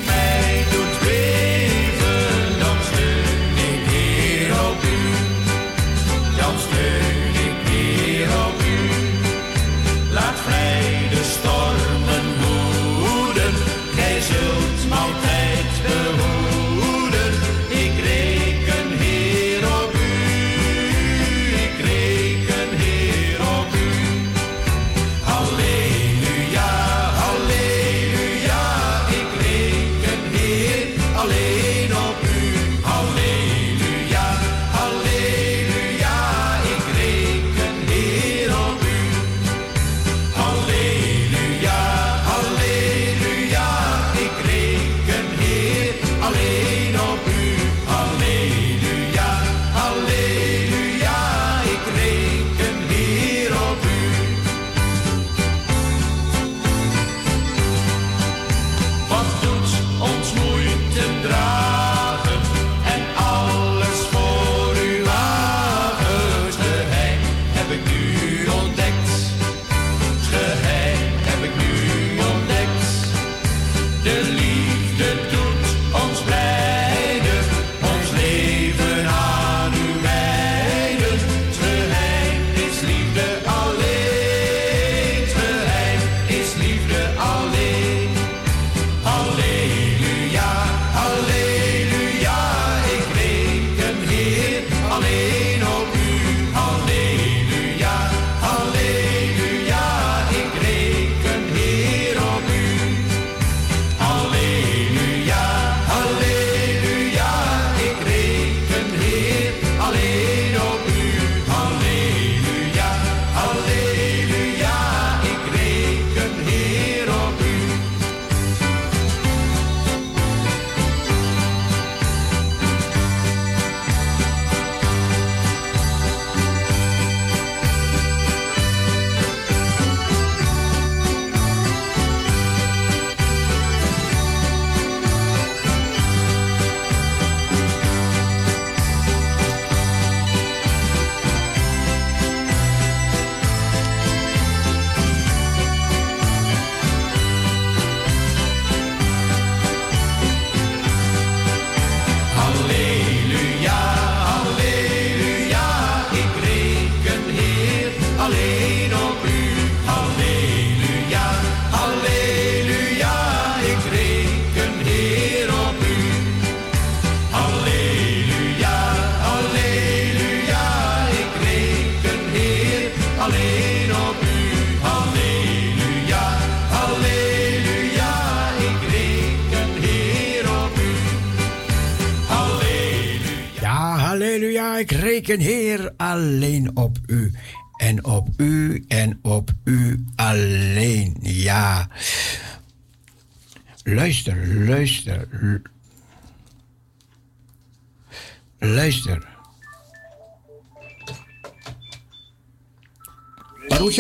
Luister. 198.83 199.29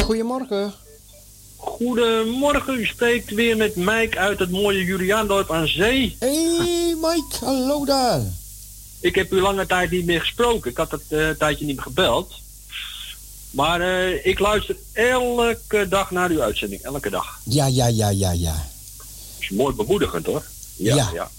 Goedemorgen. 0.04 0.72
Goedemorgen, 1.56 2.78
u 2.78 2.86
spreekt 2.86 3.30
weer 3.30 3.56
met 3.56 3.76
Mike 3.76 4.18
uit 4.18 4.38
het 4.38 4.50
mooie 4.50 4.84
Juliaandorp 4.84 5.50
aan 5.50 5.66
Zee. 5.66 6.16
Hey 6.18 6.96
Mike, 7.00 7.44
hallo 7.44 7.84
daar. 7.84 8.20
Ik 9.00 9.14
heb 9.14 9.32
u 9.32 9.40
lange 9.40 9.66
tijd 9.66 9.90
niet 9.90 10.04
meer 10.04 10.20
gesproken. 10.20 10.70
Ik 10.70 10.76
had 10.76 10.90
het 10.90 11.04
eh, 11.08 11.30
tijdje 11.30 11.64
niet 11.66 11.76
meer 11.76 11.84
gebeld. 11.84 12.34
Maar 13.50 13.80
eh, 13.80 14.26
ik 14.26 14.38
luister 14.38 14.76
elke 14.92 15.88
dag 15.88 16.10
naar 16.10 16.30
uw 16.30 16.42
uitzending. 16.42 16.82
Elke 16.82 17.10
dag. 17.10 17.40
Ja, 17.44 17.66
ja, 17.66 17.86
ja, 17.86 18.08
ja, 18.08 18.30
ja. 18.32 18.66
Dat 18.96 19.06
is 19.38 19.50
mooi 19.50 19.74
bemoedigend 19.74 20.26
hoor. 20.26 20.44
Ja. 20.76 20.94
Ja. 20.94 21.10
ja. 21.12 21.30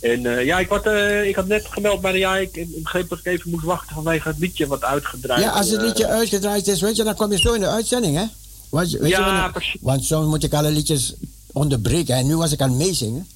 En 0.00 0.26
eh, 0.26 0.44
ja, 0.44 0.58
ik, 0.58 0.68
had, 0.68 0.86
eh, 0.86 1.28
ik 1.28 1.34
had 1.34 1.46
net 1.46 1.66
gemeld 1.70 2.00
bij 2.00 2.12
de 2.12 2.18
ja, 2.18 2.36
ik, 2.36 2.56
ik 2.56 2.82
begreep 2.82 3.08
dat 3.08 3.18
ik 3.18 3.26
even 3.26 3.50
moest 3.50 3.64
wachten 3.64 3.94
vanwege 3.94 4.28
het 4.28 4.38
liedje 4.38 4.66
wat 4.66 4.84
uitgedraaid 4.84 5.42
Ja, 5.42 5.50
als 5.50 5.70
het 5.70 5.80
eh, 5.80 5.86
liedje 5.86 6.06
uitgedraaid 6.06 6.68
is, 6.68 6.80
weet 6.80 6.96
je, 6.96 7.04
dan 7.04 7.14
kom 7.14 7.32
je 7.32 7.38
zo 7.38 7.52
in 7.52 7.60
de 7.60 7.66
uitzending, 7.68 8.16
hè? 8.16 8.24
Want, 8.68 8.90
weet 8.90 9.10
Ja, 9.10 9.34
je, 9.34 9.40
want, 9.40 9.52
precies. 9.52 9.80
want 9.80 10.04
soms 10.04 10.26
moet 10.26 10.42
ik 10.42 10.52
alle 10.54 10.70
liedjes 10.70 11.14
onderbreken. 11.52 12.14
En 12.14 12.26
nu 12.26 12.36
was 12.36 12.52
ik 12.52 12.60
aan 12.60 12.68
het 12.68 12.78
meezingen. 12.78 13.28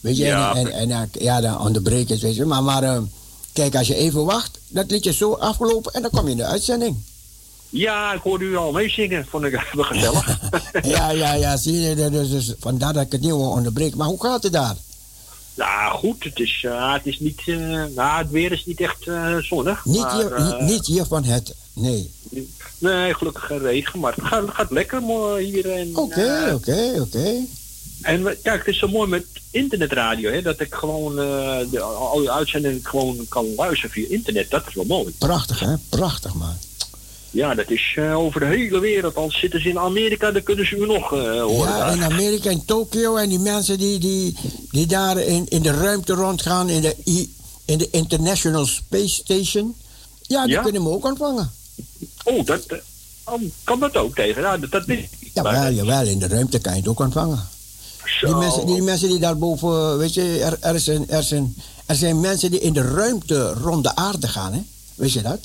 Weet 0.00 0.16
je, 0.16 0.24
Ja, 0.24 0.54
en, 0.54 0.72
en, 0.72 1.10
ja, 1.12 1.40
dan 1.40 1.58
onderbreek 1.60 2.08
het, 2.08 2.20
weet 2.20 2.34
je. 2.36 2.44
Maar, 2.44 2.62
maar 2.62 3.00
kijk, 3.52 3.74
als 3.74 3.86
je 3.86 3.94
even 3.94 4.24
wacht, 4.24 4.58
dat 4.68 4.90
liedje 4.90 5.10
is 5.10 5.16
zo 5.16 5.32
afgelopen 5.32 5.92
en 5.92 6.02
dan 6.02 6.10
kom 6.10 6.24
je 6.24 6.30
in 6.30 6.36
de 6.36 6.44
uitzending. 6.44 6.96
Ja, 7.70 8.12
ik 8.12 8.20
hoorde 8.22 8.44
u 8.44 8.56
al 8.56 8.72
meezingen. 8.72 9.26
Vond 9.30 9.44
ik 9.44 9.60
gezellig. 9.76 10.38
ja, 10.82 11.10
ja, 11.10 11.32
ja, 11.32 11.56
zie 11.56 11.80
je, 11.80 12.10
dus, 12.10 12.30
dus 12.30 12.54
vandaar 12.58 12.92
dat 12.92 13.02
ik 13.02 13.12
het 13.12 13.20
niet 13.20 13.30
wil 13.30 13.50
onderbreken. 13.50 13.98
Maar 13.98 14.06
hoe 14.06 14.22
gaat 14.22 14.42
het 14.42 14.52
daar? 14.52 14.76
Ja, 15.56 15.88
goed. 15.88 16.24
Het 16.24 16.38
is, 16.38 16.62
eh, 16.66 16.92
het 16.92 17.06
is 17.06 17.18
niet... 17.18 17.42
eh, 17.46 17.84
nou, 17.94 18.18
het 18.18 18.30
weer 18.30 18.52
is 18.52 18.64
niet 18.64 18.80
echt 18.80 19.06
eh, 19.06 19.36
zonnig. 19.36 19.84
Niet, 19.84 20.00
maar, 20.00 20.14
hier, 20.16 20.62
niet, 20.62 20.86
hier 20.86 21.04
van 21.04 21.24
het, 21.24 21.54
nee. 21.72 22.10
Nee, 22.78 23.14
gelukkig 23.14 23.46
geen 23.46 23.58
regen, 23.58 23.98
maar 24.00 24.14
het 24.14 24.50
gaat, 24.50 24.70
lekker 24.70 25.02
mooi 25.02 25.44
hier. 25.44 25.70
en, 25.70 25.96
Oké, 25.96 26.52
oké, 26.54 27.00
oké. 27.00 27.34
En 28.02 28.22
kijk, 28.42 28.58
het 28.58 28.66
is 28.66 28.78
zo 28.78 28.88
mooi 28.88 29.08
met 29.08 29.26
internetradio, 29.50 30.30
hè, 30.30 30.42
dat 30.42 30.60
ik 30.60 30.74
gewoon 30.74 31.18
eh, 31.18 31.58
de, 31.70 31.80
al 31.80 32.18
die 32.18 32.30
uitzendingen 32.30 32.80
gewoon 32.82 33.26
kan 33.28 33.54
luisteren 33.56 33.90
via 33.90 34.06
internet. 34.08 34.50
Dat 34.50 34.66
is 34.68 34.74
wel 34.74 34.84
mooi. 34.84 35.14
Prachtig, 35.18 35.60
hè? 35.60 35.74
Prachtig, 35.88 36.34
man. 36.34 36.56
Ja, 37.30 37.54
dat 37.54 37.70
is 37.70 37.92
eh, 37.96 38.18
over 38.18 38.40
de 38.40 38.46
hele 38.46 38.78
wereld. 38.78 39.16
Al 39.16 39.30
zitten 39.30 39.60
ze 39.62 39.68
in 39.68 39.78
Amerika, 39.78 40.30
dan 40.30 40.42
kunnen 40.42 40.66
ze 40.66 40.76
u 40.76 40.86
nog 40.86 41.12
eh, 41.12 41.42
horen. 41.42 41.76
Ja, 41.76 41.90
in 41.90 42.02
Amerika, 42.04 42.50
in 42.50 42.64
Tokio. 42.64 43.16
En 43.16 43.28
die 43.28 43.38
mensen 43.38 43.78
die, 43.78 43.98
die, 43.98 44.36
die 44.70 44.86
daar 44.86 45.18
in, 45.18 45.46
in 45.48 45.62
de 45.62 45.70
ruimte 45.70 46.12
rondgaan, 46.12 46.68
in 46.68 46.80
de, 46.80 46.96
in 47.64 47.78
de 47.78 47.88
International 47.90 48.66
Space 48.66 49.08
Station. 49.14 49.74
Ja, 50.22 50.44
die 50.44 50.52
Ja? 50.54 50.62
kunnen 50.62 50.82
me 50.82 50.88
ook 50.90 51.04
ontvangen. 51.04 51.52
Oh, 52.24 52.46
dat, 52.46 52.64
eh, 52.66 52.78
oh, 53.24 53.42
kan 53.64 53.80
dat 53.80 53.96
ook 53.96 54.14
tegen? 54.14 54.42
Ja, 54.42 54.56
dat, 54.58 54.70
dat 54.70 54.86
niet. 54.86 55.08
Jawel, 55.34 55.52
Maar- 55.52 55.72
jawel, 55.72 56.06
in 56.06 56.18
de 56.18 56.28
ruimte 56.28 56.58
kan 56.58 56.72
je 56.72 56.78
het 56.78 56.88
ook 56.88 57.00
ontvangen. 57.00 57.48
Zo. 58.20 58.26
Die 58.26 58.34
mensen, 58.36 58.66
die 58.66 58.82
mensen 58.82 59.08
die 59.08 59.18
daarboven, 59.18 59.98
weet 59.98 60.14
je, 60.14 60.38
er, 60.42 60.56
er, 60.60 60.80
zijn, 60.80 61.08
er, 61.08 61.22
zijn, 61.22 61.54
er 61.86 61.94
zijn 61.96 62.20
mensen 62.20 62.50
die 62.50 62.60
in 62.60 62.72
de 62.72 62.82
ruimte 62.82 63.52
rond 63.52 63.84
de 63.84 63.94
aarde 63.96 64.28
gaan, 64.28 64.52
hè? 64.52 64.60
Weet 64.94 65.12
je 65.12 65.22
dat? 65.22 65.38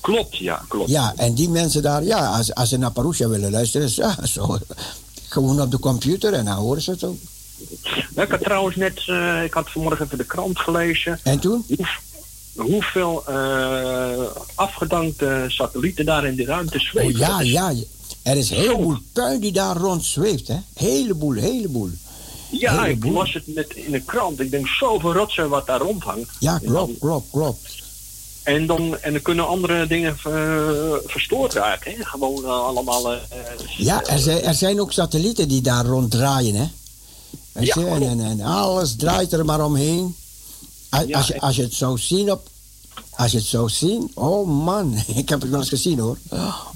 Klopt, 0.00 0.36
ja, 0.36 0.64
klopt. 0.68 0.90
Ja, 0.90 1.12
en 1.16 1.34
die 1.34 1.48
mensen 1.48 1.82
daar, 1.82 2.04
ja, 2.04 2.26
als, 2.36 2.54
als 2.54 2.68
ze 2.68 2.76
naar 2.76 2.90
Parousia 2.92 3.28
willen 3.28 3.50
luisteren, 3.50 3.86
is, 3.86 3.94
ja, 3.94 4.16
zo, 4.26 4.58
gewoon 5.28 5.60
op 5.60 5.70
de 5.70 5.78
computer 5.78 6.32
en 6.32 6.44
dan 6.44 6.56
horen 6.56 6.82
ze 6.82 6.90
het 6.90 7.04
ook. 7.04 7.16
Ja, 8.14 8.22
ik 8.22 8.30
had 8.30 8.40
trouwens 8.42 8.76
net, 8.76 9.02
eh, 9.06 9.44
ik 9.44 9.52
had 9.54 9.70
vanmorgen 9.70 10.04
even 10.04 10.18
de 10.18 10.24
krant 10.24 10.58
gelezen. 10.58 11.20
En 11.22 11.38
toen? 11.38 11.64
Hoe, 11.68 11.86
hoeveel 12.70 13.22
eh, 13.26 14.20
afgedankte 14.54 15.44
satellieten 15.48 16.04
daar 16.04 16.26
in 16.26 16.36
de 16.36 16.44
ruimte 16.44 16.78
Oh, 16.78 16.84
zweven. 16.84 17.18
ja, 17.18 17.28
Dat 17.28 17.40
is- 17.40 17.50
ja, 17.52 17.72
er 18.22 18.36
is 18.36 18.50
een 18.50 18.56
heleboel 18.56 18.96
puin 19.12 19.40
die 19.40 19.52
daar 19.52 19.76
rond 19.76 20.04
zweeft, 20.04 20.48
hè? 20.48 20.56
Heleboel, 20.74 21.32
heleboel. 21.34 21.90
Ja, 22.50 22.86
ik 22.86 23.04
las 23.04 23.32
het 23.32 23.46
net 23.54 23.72
in 23.74 23.90
de 23.92 24.00
krant. 24.00 24.40
Ik 24.40 24.50
denk 24.50 24.66
zoveel 24.66 25.12
rotzooi 25.12 25.48
wat 25.48 25.66
daar 25.66 25.80
rondhangt. 25.80 26.30
Ja, 26.38 26.58
klopt, 26.58 26.98
klopt, 26.98 27.30
klopt. 27.30 27.79
En 28.42 28.66
dan, 28.66 28.98
en 28.98 29.12
dan 29.12 29.22
kunnen 29.22 29.46
andere 29.48 29.86
dingen 29.86 30.16
eh, 30.24 30.92
verstoord 31.06 31.52
raken. 31.52 31.92
Hè? 31.92 32.04
Gewoon 32.04 32.44
eh, 32.44 32.50
allemaal... 32.50 33.12
eh, 33.12 33.18
Ja, 33.76 34.04
er 34.04 34.18
zijn, 34.18 34.42
er 34.42 34.54
zijn 34.54 34.80
ook 34.80 34.92
satellieten 34.92 35.48
die 35.48 35.60
daar 35.60 35.86
rond 35.86 36.10
draaien, 36.10 36.54
hè? 36.54 36.68
Weet 37.52 37.66
Ja, 37.66 37.80
je, 37.80 37.86
en, 37.86 38.02
en, 38.02 38.20
en 38.20 38.40
alles 38.40 38.96
draait 38.96 39.32
er 39.32 39.44
maar 39.44 39.64
omheen. 39.64 40.16
Als, 40.90 41.04
Ja, 41.06 41.16
als, 41.16 41.26
je, 41.26 41.40
als 41.40 41.56
je 41.56 41.62
het 41.62 41.74
zou 41.74 41.98
zien 41.98 42.30
op... 42.32 42.48
Als 43.10 43.32
je 43.32 43.38
het 43.38 43.46
zou 43.46 43.68
zien, 43.68 44.10
oh 44.14 44.48
man, 44.64 44.94
ik 45.14 45.28
heb 45.28 45.40
het 45.40 45.50
wel 45.50 45.60
eens 45.60 45.68
gezien 45.68 45.98
hoor. 45.98 46.18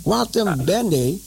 Wat 0.03 0.29
een 0.37 0.65
bende. 0.65 1.19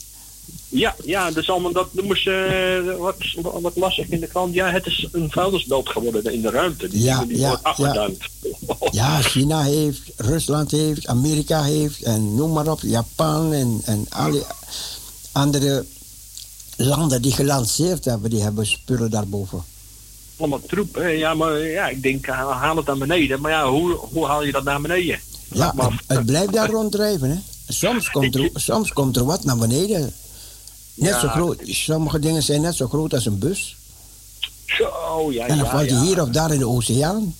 Ja, 0.68 0.94
ja, 1.04 1.30
dus 1.30 1.50
allemaal 1.50 1.72
dat 1.72 1.88
ze, 2.12 2.84
eh, 2.88 2.96
wat, 2.98 3.16
wat 3.62 3.76
las 3.76 3.98
ik 3.98 4.08
in 4.08 4.20
de 4.20 4.26
krant, 4.26 4.54
ja, 4.54 4.70
het 4.70 4.86
is 4.86 5.08
een 5.12 5.30
vuilnisbelt 5.30 5.88
geworden 5.88 6.32
in 6.32 6.40
de 6.40 6.50
ruimte. 6.50 6.88
Die, 6.88 7.02
Ja, 7.02 7.24
die 7.24 7.38
ja, 7.38 7.60
wordt. 7.76 8.16
Ja, 8.90 9.22
China 9.22 9.62
heeft, 9.62 10.00
Rusland 10.16 10.70
heeft, 10.70 11.06
Amerika 11.06 11.62
heeft 11.62 12.02
en 12.02 12.34
noem 12.34 12.52
maar 12.52 12.68
op, 12.68 12.80
Japan 12.80 13.52
en, 13.52 13.80
en 13.84 14.06
alle 14.08 14.44
andere 15.32 15.84
landen 16.76 17.22
die 17.22 17.32
gelanceerd 17.32 18.04
hebben, 18.04 18.30
die 18.30 18.42
hebben 18.42 18.66
spullen 18.66 19.10
daarboven. 19.10 19.64
Allemaal 20.36 20.60
troep, 20.66 20.94
hè. 20.94 21.06
Ja, 21.06 21.34
maar 21.34 21.58
ja, 21.58 21.88
ik 21.88 22.02
denk, 22.02 22.26
eh, 22.26 22.60
haal 22.60 22.76
het 22.76 22.86
naar 22.86 22.98
beneden. 22.98 23.40
Maar 23.40 23.50
ja, 23.50 23.70
hoe, 23.70 23.92
hoe 23.92 24.26
haal 24.26 24.44
je 24.44 24.52
dat 24.52 24.64
naar 24.64 24.80
beneden? 24.80 25.20
Ja, 25.52 25.74
het, 25.76 25.92
het 26.06 26.26
blijft 26.26 26.52
daar 26.52 26.70
ronddrijven. 26.70 27.30
Hè? 27.30 27.36
Soms, 27.68 28.10
komt 28.10 28.34
er, 28.34 28.50
soms 28.54 28.92
komt 28.92 29.16
er 29.16 29.24
wat 29.24 29.44
naar 29.44 29.56
beneden. 29.56 30.12
Net 30.98 31.10
Ja, 31.10 31.20
zo 31.20 31.28
groot. 31.28 31.58
Sommige 31.62 32.18
dingen 32.18 32.42
zijn 32.42 32.60
net 32.60 32.74
zo 32.74 32.88
groot 32.88 33.14
als 33.14 33.26
een 33.26 33.38
bus. 33.38 33.76
Zo, 34.66 35.32
ja, 35.32 35.42
en 35.46 35.56
dan 35.56 35.64
ja, 35.66 35.70
valt 35.70 35.88
je 35.88 35.94
ja. 35.94 36.02
hier 36.02 36.22
of 36.22 36.28
daar 36.28 36.52
in 36.52 36.58
de 36.58 36.66
oceaan. 36.68 37.34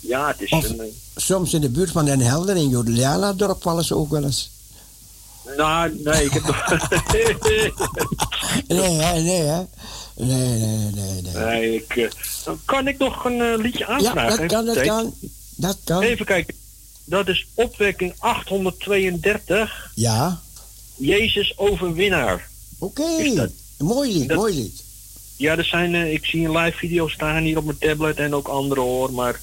Ja, 0.00 0.26
het 0.28 0.40
is 0.40 0.50
Of- 0.50 0.68
een... 0.68 0.80
eh, 0.80 0.86
Soms 1.16 1.54
in 1.54 1.60
de 1.60 1.68
buurt 1.68 1.90
van 1.90 2.04
Den 2.04 2.20
Helder 2.20 2.56
in 2.56 2.68
Jodeliana 2.68 3.32
dorp 3.32 3.62
vallen 3.62 3.84
ze 3.84 3.94
ook 3.96 4.10
wel 4.10 4.24
eens. 4.24 4.50
Nou, 5.56 6.00
nee, 6.04 6.24
ik 6.24 6.32
heb 6.32 6.42
nog... 6.46 6.64
Nee, 8.68 8.90
hè, 9.00 9.20
nee, 9.20 9.40
hè? 9.42 9.62
Nee, 10.16 10.58
nee, 10.58 10.90
nee, 10.94 11.22
nee. 11.22 11.32
nee, 11.44 11.74
ik, 11.74 11.96
eh, 11.96 12.10
dan 12.44 12.58
kan 12.64 12.88
ik 12.88 12.98
nog 12.98 13.24
een 13.24 13.40
eh, 13.40 13.58
liedje 13.58 13.78
Ja, 13.78 13.86
aanvragen? 13.86 14.38
dat 14.38 14.46
kan, 14.50 14.64
dat 14.64 14.80
kan. 14.80 15.14
Dat 15.56 15.76
kan. 15.84 16.02
Even 16.02 16.26
kijken. 16.26 16.54
Dat 17.04 17.28
is 17.28 17.46
opwekking 17.54 18.14
832. 18.18 19.90
Ja, 19.94 20.40
Jezus 20.96 21.52
overwinnaar. 21.58 22.48
oké. 22.78 23.02
Mooi 23.78 24.12
lied, 24.12 24.28
dat- 24.28 24.36
mooi 24.38 24.54
lied. 24.54 24.84
Ja, 25.36 25.56
er 25.56 25.64
zijn, 25.64 25.94
eh, 25.94 26.12
ik 26.12 26.24
zie 26.24 26.44
een 26.48 26.56
live 26.56 26.76
video 26.76 27.08
staan 27.08 27.42
hier 27.42 27.58
op 27.58 27.64
mijn 27.64 27.78
tablet 27.78 28.16
en 28.16 28.34
ook 28.34 28.48
andere 28.48 28.80
hoor. 28.80 29.12
Maar 29.12 29.40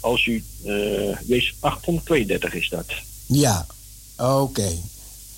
als 0.00 0.26
u, 0.26 0.44
eh 0.64 1.16
Jezus 1.26 1.54
832 1.60 2.54
is 2.54 2.68
dat. 2.68 2.84
Ja, 3.26 3.66
oké. 4.16 4.68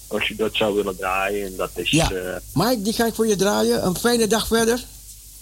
Als 0.06 0.28
u 0.28 0.36
dat 0.36 0.54
zou 0.54 0.74
willen 0.74 0.96
draaien. 0.96 1.46
En 1.46 1.56
dat 1.56 1.70
is, 1.74 1.90
Ja. 1.90 2.10
eh, 2.10 2.36
Mike, 2.52 2.82
die 2.82 2.92
ga 2.92 3.06
ik 3.06 3.14
voor 3.14 3.26
je 3.26 3.36
draaien. 3.36 3.86
Een 3.86 3.96
fijne 3.96 4.26
dag 4.26 4.46
verder. 4.46 4.84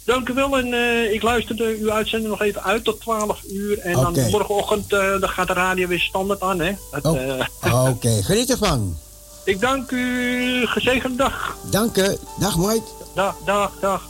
dank 0.05 0.28
u 0.28 0.32
wel. 0.34 0.59
En 0.59 0.72
eh, 0.74 1.12
ik 1.12 1.22
luisterde 1.22 1.76
uw 1.80 1.90
uitzending 1.90 2.30
nog 2.30 2.40
even 2.42 2.62
uit 2.64 2.84
tot 2.84 3.00
12 3.00 3.40
uur. 3.50 3.78
En 3.78 3.92
dan 3.92 4.30
morgenochtend 4.30 4.90
dan 4.90 5.28
gaat 5.28 5.46
de 5.46 5.52
radio 5.52 5.86
weer 5.88 6.00
standaard 6.00 6.40
aan. 6.40 6.60
Hè? 6.60 6.72
Oh. 7.02 7.88
Oké, 7.90 8.22
geniet 8.22 8.50
ervan. 8.50 8.98
Ik 9.48 9.60
dank 9.60 9.90
u. 9.90 10.66
Gezegende 10.66 11.16
dag. 11.16 11.56
Dank 11.70 11.96
je. 11.96 12.18
Dag 12.38 12.58
Mike. 12.58 12.82
Dag, 13.14 13.34
dag, 13.44 13.72
dag. 13.80 14.02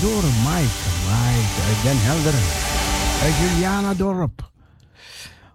Door 0.00 0.24
Mike. 0.24 0.78
Mike 1.08 1.60
uit 1.68 1.82
Den 1.82 1.96
Helder. 2.00 2.34
Uit 3.22 3.50
Juliana 3.50 3.94
Dorp. 3.94 4.50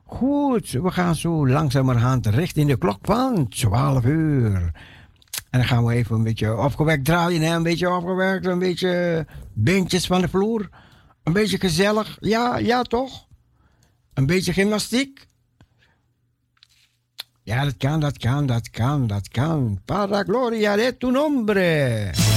Goed, 0.03 0.72
we 0.72 0.91
gaan 0.91 1.15
zo 1.15 1.47
langzamerhand 1.47 2.26
richting 2.26 2.69
de 2.69 2.77
klok 2.77 2.99
van 3.01 3.47
12 3.47 4.05
uur. 4.05 4.55
En 5.49 5.59
dan 5.59 5.64
gaan 5.64 5.85
we 5.85 5.93
even 5.93 6.15
een 6.15 6.23
beetje 6.23 6.57
opgewekt 6.57 7.05
draaien. 7.05 7.41
Hè? 7.41 7.55
Een 7.55 7.64
beetje 7.64 7.89
opgewekt, 7.89 8.45
een 8.45 8.59
beetje 8.59 9.26
beentjes 9.53 10.05
van 10.05 10.22
de 10.22 10.30
vloer. 10.30 10.69
Een 11.23 11.34
beetje 11.34 11.59
gezellig. 11.59 12.18
Ja, 12.19 12.57
ja 12.57 12.81
toch? 12.81 13.27
Een 14.14 14.26
beetje 14.26 14.53
gymnastiek. 14.53 15.27
Ja, 17.43 17.64
dat 17.64 17.77
kan, 17.77 17.99
dat 17.99 18.18
kan, 18.18 18.45
dat 18.45 18.69
kan, 18.69 19.07
dat 19.07 19.27
kan. 19.27 19.80
Para 19.85 20.23
gloria 20.23 20.76
de 20.76 20.95
tu 20.97 21.11
nombre. 21.11 22.36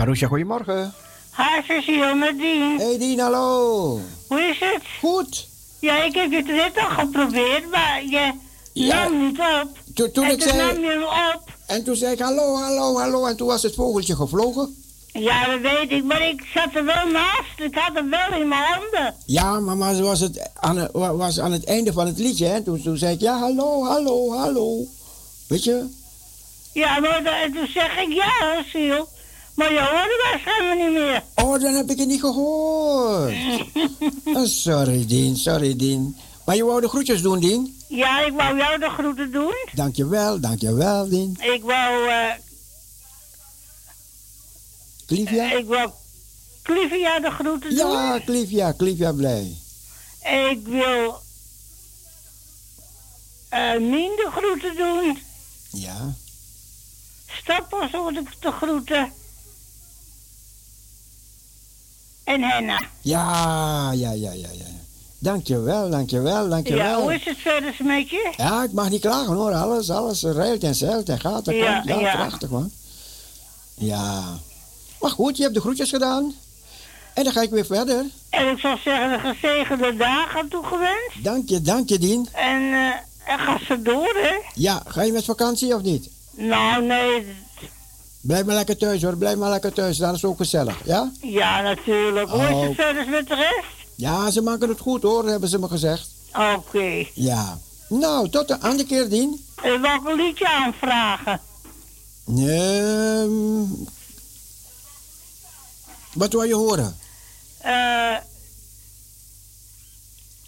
Parousia, 0.00 0.28
goedemorgen. 0.28 0.92
Hi, 1.36 1.62
Cecile, 1.66 2.14
met 2.14 2.38
Dien. 2.38 2.78
Hey 2.78 2.98
Dien, 2.98 3.18
hallo. 3.20 4.00
Hoe 4.28 4.40
is 4.40 4.58
het? 4.58 4.82
Goed. 5.00 5.48
Ja, 5.80 6.02
ik 6.02 6.14
heb 6.14 6.32
het 6.32 6.46
net 6.46 6.72
al 6.76 6.88
geprobeerd, 6.88 7.70
maar 7.70 8.04
je 8.04 8.32
Ja. 8.72 9.02
nam 9.08 9.26
niet 9.26 9.38
op. 9.38 9.68
Toen, 9.94 10.10
toen 10.12 10.24
en 10.24 10.30
ik 10.30 10.38
toen 10.40 10.48
zei... 10.52 10.72
nam 10.72 10.82
je 10.84 10.90
hem 10.90 11.02
op. 11.34 11.42
En 11.66 11.84
toen 11.84 11.96
zei 11.96 12.12
ik 12.12 12.18
hallo, 12.18 12.54
hallo, 12.56 12.98
hallo. 12.98 13.26
En 13.26 13.36
toen 13.36 13.46
was 13.46 13.62
het 13.62 13.74
vogeltje 13.74 14.16
gevlogen. 14.16 14.82
Ja, 15.06 15.46
dat 15.46 15.60
weet 15.60 15.90
ik, 15.90 16.04
maar 16.04 16.28
ik 16.28 16.42
zat 16.54 16.74
er 16.74 16.84
wel 16.84 17.06
naast. 17.06 17.58
Ik 17.60 17.74
had 17.74 17.94
hem 17.94 18.10
wel 18.10 18.40
in 18.40 18.48
mijn 18.48 18.62
handen. 18.64 19.14
Ja, 19.26 19.60
maar, 19.60 19.76
maar 19.76 20.02
was, 20.02 20.20
het 20.20 20.50
aan, 20.54 20.76
het- 20.76 20.92
wa- 20.92 21.14
was 21.14 21.40
aan 21.40 21.52
het 21.52 21.64
einde 21.64 21.92
van 21.92 22.06
het 22.06 22.18
liedje. 22.18 22.46
Hè? 22.46 22.62
Toen, 22.62 22.82
toen 22.82 22.96
zei 22.96 23.14
ik 23.14 23.20
ja, 23.20 23.38
hallo, 23.38 23.84
hallo, 23.84 24.32
hallo. 24.36 24.86
Weet 25.48 25.64
je? 25.64 25.86
Ja, 26.72 27.00
maar 27.00 27.50
toen 27.54 27.66
zeg 27.74 27.98
ik 28.00 28.12
ja, 28.12 28.62
Cecile. 28.62 29.06
Maar 29.60 29.72
je 29.72 29.80
hoorde 29.80 30.28
waarschijnlijk 30.30 30.80
niet 30.80 30.98
meer. 30.98 31.22
Oh, 31.34 31.60
dan 31.60 31.74
heb 31.74 31.90
ik 31.90 31.98
het 31.98 32.08
niet 32.08 32.20
gehoord. 32.20 33.34
Oh, 34.24 34.46
sorry, 34.46 35.06
Dien, 35.06 35.36
sorry, 35.36 35.76
Dien. 35.76 36.16
Maar 36.44 36.56
je 36.56 36.64
wou 36.64 36.80
de 36.80 36.88
groetjes 36.88 37.22
doen, 37.22 37.40
Dien? 37.40 37.78
Ja, 37.88 38.24
ik 38.24 38.32
wou 38.32 38.56
jou 38.56 38.78
de 38.78 38.88
groeten 38.88 39.32
doen. 39.32 39.54
Dankjewel, 39.72 40.40
dankjewel, 40.40 41.08
Dien. 41.08 41.36
Ik 41.40 41.62
wou, 41.62 42.08
eh 42.08 42.32
Clivia? 45.06 45.52
ik 45.52 45.66
wou 45.66 45.90
Clivia 46.62 47.20
de 47.20 47.30
groeten 47.30 47.76
doen. 47.76 47.90
Ja, 47.90 48.20
Clivia, 48.24 48.74
Clivia 48.76 49.12
blij. 49.12 49.56
Ik 50.50 50.60
wil 50.64 51.20
eh 53.48 53.78
Mien 53.78 54.12
de 54.16 54.28
groeten 54.32 54.76
doen. 54.76 55.18
Ja. 55.70 56.14
Ik 57.26 57.44
de 58.40 58.50
groeten. 58.52 59.12
En 62.30 62.42
Henna. 62.42 62.80
Ja, 63.00 63.92
ja, 63.92 64.10
ja, 64.12 64.32
ja, 64.32 64.48
ja. 64.52 64.64
Dankjewel, 65.18 65.90
dankjewel, 65.90 66.48
dankjewel. 66.48 66.98
Ja, 66.98 67.02
hoe 67.02 67.14
is 67.14 67.24
het 67.24 67.38
verder 67.38 67.74
met 67.78 68.10
je? 68.10 68.32
Ja, 68.36 68.62
ik 68.62 68.72
mag 68.72 68.90
niet 68.90 69.00
klagen 69.00 69.34
hoor. 69.34 69.52
Alles, 69.52 69.90
alles 69.90 70.22
rijlt 70.22 70.62
en 70.62 70.74
zeilt 70.74 71.08
en 71.08 71.20
gaat 71.20 71.48
en 71.48 71.54
Ja, 71.54 71.74
komt. 71.74 71.88
Ja, 71.88 72.00
ja. 72.00 72.14
prachtig 72.14 72.50
man. 72.50 72.70
Ja. 73.74 74.22
Maar 75.00 75.10
goed, 75.10 75.36
je 75.36 75.42
hebt 75.42 75.54
de 75.54 75.60
groetjes 75.60 75.90
gedaan. 75.90 76.34
En 77.14 77.24
dan 77.24 77.32
ga 77.32 77.40
ik 77.40 77.50
weer 77.50 77.66
verder. 77.66 78.04
En 78.30 78.48
ik 78.48 78.58
zou 78.58 78.78
zeggen, 78.84 79.10
de 79.10 79.34
gezegende 79.34 79.96
dagen 79.96 80.48
toegewenst. 80.48 81.22
Dank 81.24 81.48
je, 81.48 81.62
dank 81.62 81.88
je, 81.88 81.98
Dien. 81.98 82.28
En, 82.32 82.72
eh 82.72 83.08
en 83.30 83.38
ga 83.38 83.58
ze 83.66 83.82
door, 83.82 84.14
hè? 84.22 84.34
Ja, 84.54 84.82
ga 84.86 85.02
je 85.02 85.12
met 85.12 85.24
vakantie 85.24 85.74
of 85.74 85.82
niet? 85.82 86.08
Nou, 86.30 86.84
nee. 86.84 87.26
Blijf 88.20 88.44
maar 88.44 88.54
lekker 88.54 88.76
thuis 88.76 89.02
hoor, 89.02 89.16
blijf 89.16 89.36
maar 89.36 89.50
lekker 89.50 89.72
thuis. 89.72 89.96
Dat 89.96 90.14
is 90.14 90.24
ook 90.24 90.36
gezellig, 90.36 90.86
ja? 90.86 91.12
Ja, 91.20 91.60
natuurlijk. 91.60 92.28
Hoe 92.30 92.42
is 92.42 92.48
Oh. 92.50 92.62
het 92.62 92.74
verder 92.74 93.08
met 93.08 93.28
de 93.28 93.34
rest? 93.34 93.88
Ja, 93.94 94.30
ze 94.30 94.42
maken 94.42 94.68
het 94.68 94.80
goed 94.80 95.02
hoor, 95.02 95.28
hebben 95.28 95.48
ze 95.48 95.58
me 95.58 95.68
gezegd. 95.68 96.08
Oké. 96.56 97.06
Ja. 97.14 97.58
Nou, 97.88 98.28
tot 98.28 98.48
de 98.48 98.60
andere 98.60 98.88
keer, 98.88 99.08
Dien. 99.08 99.44
En 99.62 99.80
welk 99.80 100.12
liedje 100.16 100.48
aanvragen? 100.48 101.40
Ehm, 102.26 103.62
wat 106.12 106.32
wil 106.32 106.42
je 106.42 106.54
horen? 106.54 106.96
Eh 107.58 108.16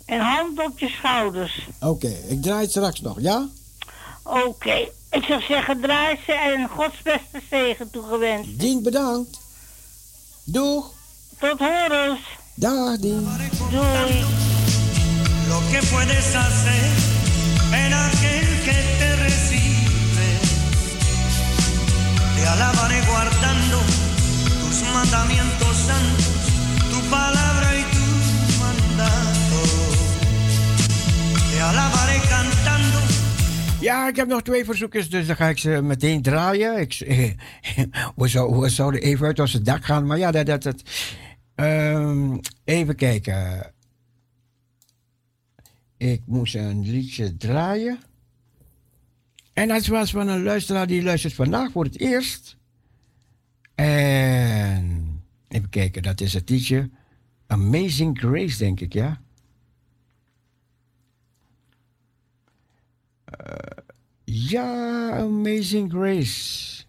een 0.07 0.21
hand 0.21 0.59
op 0.59 0.79
je 0.79 0.89
schouders. 0.89 1.67
Oké, 1.81 2.09
ik 2.29 2.43
draai 2.43 2.61
het 2.61 2.71
straks 2.71 3.01
nog, 3.01 3.21
ja? 3.21 3.49
Oké. 4.23 4.89
Ik 5.13 5.25
zou 5.25 5.43
zeggen, 5.43 5.81
draai 5.81 6.19
ze 6.27 6.33
en 6.33 6.69
Gods 6.69 7.03
beste 7.03 7.41
zegen 7.51 7.91
toegewenst. 7.91 8.59
Dien, 8.59 8.83
bedankt. 8.83 9.41
Doeg. 10.45 10.91
Tot 11.39 11.59
horens. 11.61 12.21
Dag, 12.55 12.99
Dien. 12.99 13.29
Doei. 13.71 14.25
lo 15.53 15.61
que 15.71 15.81
puedes 15.91 16.35
hacer 16.35 16.85
en 17.73 17.93
aquel 17.93 18.47
que 18.67 18.79
te 18.99 19.17
recibe. 19.17 20.29
Te 22.37 22.47
alabaré 22.47 23.01
guardando 23.11 23.79
tus 24.61 24.77
mandamientos 24.95 25.77
santos, 25.89 26.37
tu 26.91 26.99
palabra 27.11 27.69
y 27.81 27.85
tu 27.97 28.07
mandato. 28.63 29.61
Te 31.51 31.61
alabaré 31.61 32.21
cantando. 32.29 33.12
Ja, 33.83 34.09
ik 34.09 34.17
heb 34.17 34.29
nog 34.29 34.43
twee 34.43 34.65
verzoekjes, 34.65 35.11
dus 35.11 35.27
dan 35.27 35.37
ga 35.37 35.49
ik 35.49 35.59
ze 35.59 35.83
meteen 35.83 36.23
draaien. 36.23 36.81
Ik, 36.81 36.99
we, 38.17 38.29
zou, 38.29 38.61
we 38.61 38.69
zouden 38.69 39.03
even 39.03 39.27
uit 39.27 39.39
ons 39.39 39.53
dak 39.53 39.85
gaan, 39.85 40.07
maar 40.07 40.19
ja, 40.19 40.31
dat... 40.31 40.47
dat, 40.47 40.63
dat 40.63 40.83
Ehm, 41.55 42.39
even 42.65 42.97
kijken. 42.97 43.73
Ik 45.97 46.23
moest 46.27 46.55
een 46.55 46.91
liedje 46.91 47.37
draaien. 47.37 47.99
En 49.53 49.69
dat 49.69 49.87
was 49.87 50.11
van 50.11 50.29
een 50.29 50.43
luisteraar 50.43 50.87
die 50.87 51.03
luistert 51.03 51.35
vandaag 51.35 51.73
voor 51.73 51.85
het 51.85 52.01
eerst. 52.01 52.57
En 53.75 55.23
even 55.49 55.69
kijken, 55.69 56.03
dat 56.03 56.21
is 56.21 56.33
het 56.33 56.51
liedje 56.51 56.91
Amazing 57.47 58.19
Grace, 58.19 58.59
denk 58.59 58.81
ik, 58.81 58.93
ja. 58.93 59.21
Ja, 64.25 65.11
Amazing 65.11 65.93
Grace. 65.93 66.85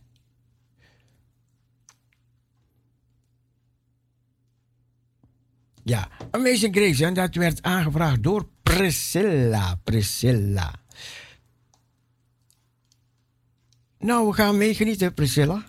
Ja, 5.84 6.10
Amazing 6.32 6.76
Grace. 6.76 7.06
En 7.06 7.14
dat 7.14 7.36
werd 7.36 7.61
aangevraagd 7.61 8.24
door 8.24 8.48
Priscilla. 8.64 9.76
Priscilla. 9.84 10.74
Nou, 13.99 14.28
we 14.28 14.34
gaan 14.34 14.57
meegenieten, 14.57 15.14
Priscilla. 15.14 15.65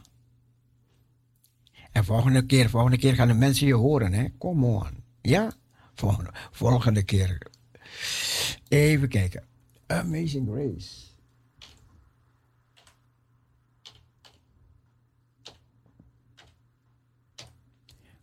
En 1.93 2.05
volgende 2.05 2.47
keer, 2.47 2.71
volgende 2.71 2.99
keer 2.99 3.15
gaan 3.15 3.29
de 3.29 3.35
mensen 3.35 3.67
je 3.67 3.75
horen, 3.75 4.13
hè? 4.13 4.27
Come 4.39 4.67
on. 4.67 5.05
Ja? 5.23 5.53
Volgende, 5.95 6.31
volgende 6.51 7.03
keer. 7.03 7.47
Even 8.69 9.09
kijken. 9.09 9.45
Amazing 9.87 10.49
Grace. 10.49 11.13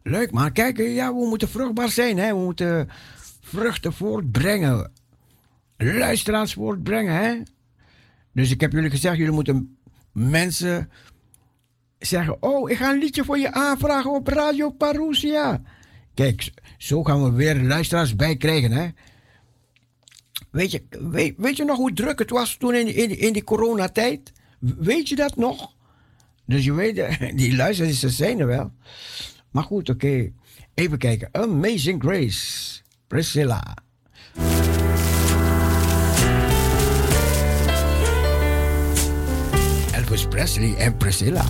Leuk 0.03 0.31
man, 0.31 0.51
kijk, 0.51 0.77
ja, 0.77 1.13
we 1.13 1.27
moeten 1.27 1.49
vruchtbaar 1.49 1.89
zijn, 1.89 2.17
hè? 2.17 2.33
We 2.33 2.43
moeten 2.43 2.89
vruchten 3.41 3.93
voortbrengen. 3.93 4.91
Luisteraars 5.77 6.53
voortbrengen, 6.53 7.13
hè? 7.15 7.41
Dus 8.33 8.51
ik 8.51 8.61
heb 8.61 8.71
jullie 8.71 8.89
gezegd, 8.89 9.17
jullie 9.17 9.33
moeten 9.33 9.77
mensen 10.11 10.89
zeggen: 11.99 12.43
Oh, 12.43 12.69
ik 12.69 12.77
ga 12.77 12.91
een 12.91 12.99
liedje 12.99 13.23
voor 13.23 13.37
je 13.37 13.51
aanvragen 13.51 14.11
op 14.11 14.27
Radio 14.27 14.69
Parousia. 14.69 15.61
Kijk, 16.13 16.51
zo 16.77 17.03
gaan 17.03 17.23
we 17.23 17.31
weer 17.31 17.61
luisteraars 17.61 18.15
bij 18.15 18.37
krijgen, 18.37 18.71
hè? 18.71 18.89
Weet 20.51 20.71
je, 20.71 20.83
weet, 21.37 21.57
je 21.57 21.63
nog 21.63 21.77
hoe 21.77 21.93
druk 21.93 22.19
het 22.19 22.29
was 22.29 22.55
toen 22.55 22.73
in, 22.73 22.95
in, 22.95 23.19
in 23.19 23.33
die 23.33 23.43
coronatijd? 23.43 24.31
Weet 24.59 25.09
je 25.09 25.15
dat 25.15 25.35
nog? 25.35 25.75
Dus 26.45 26.65
je 26.65 26.73
weet, 26.73 26.95
die 27.37 27.55
luisteraars 27.55 27.99
ze 27.99 28.09
zijn 28.09 28.39
er 28.39 28.47
wel. 28.47 28.71
Maar 29.51 29.63
goed, 29.63 29.89
oké. 29.89 30.31
Even 30.73 30.97
kijken. 30.97 31.29
Amazing 31.31 32.01
Grace. 32.03 32.81
Priscilla. 33.07 33.77
Elvis 39.91 40.27
Presley 40.27 40.75
en 40.75 40.97
Priscilla. 40.97 41.45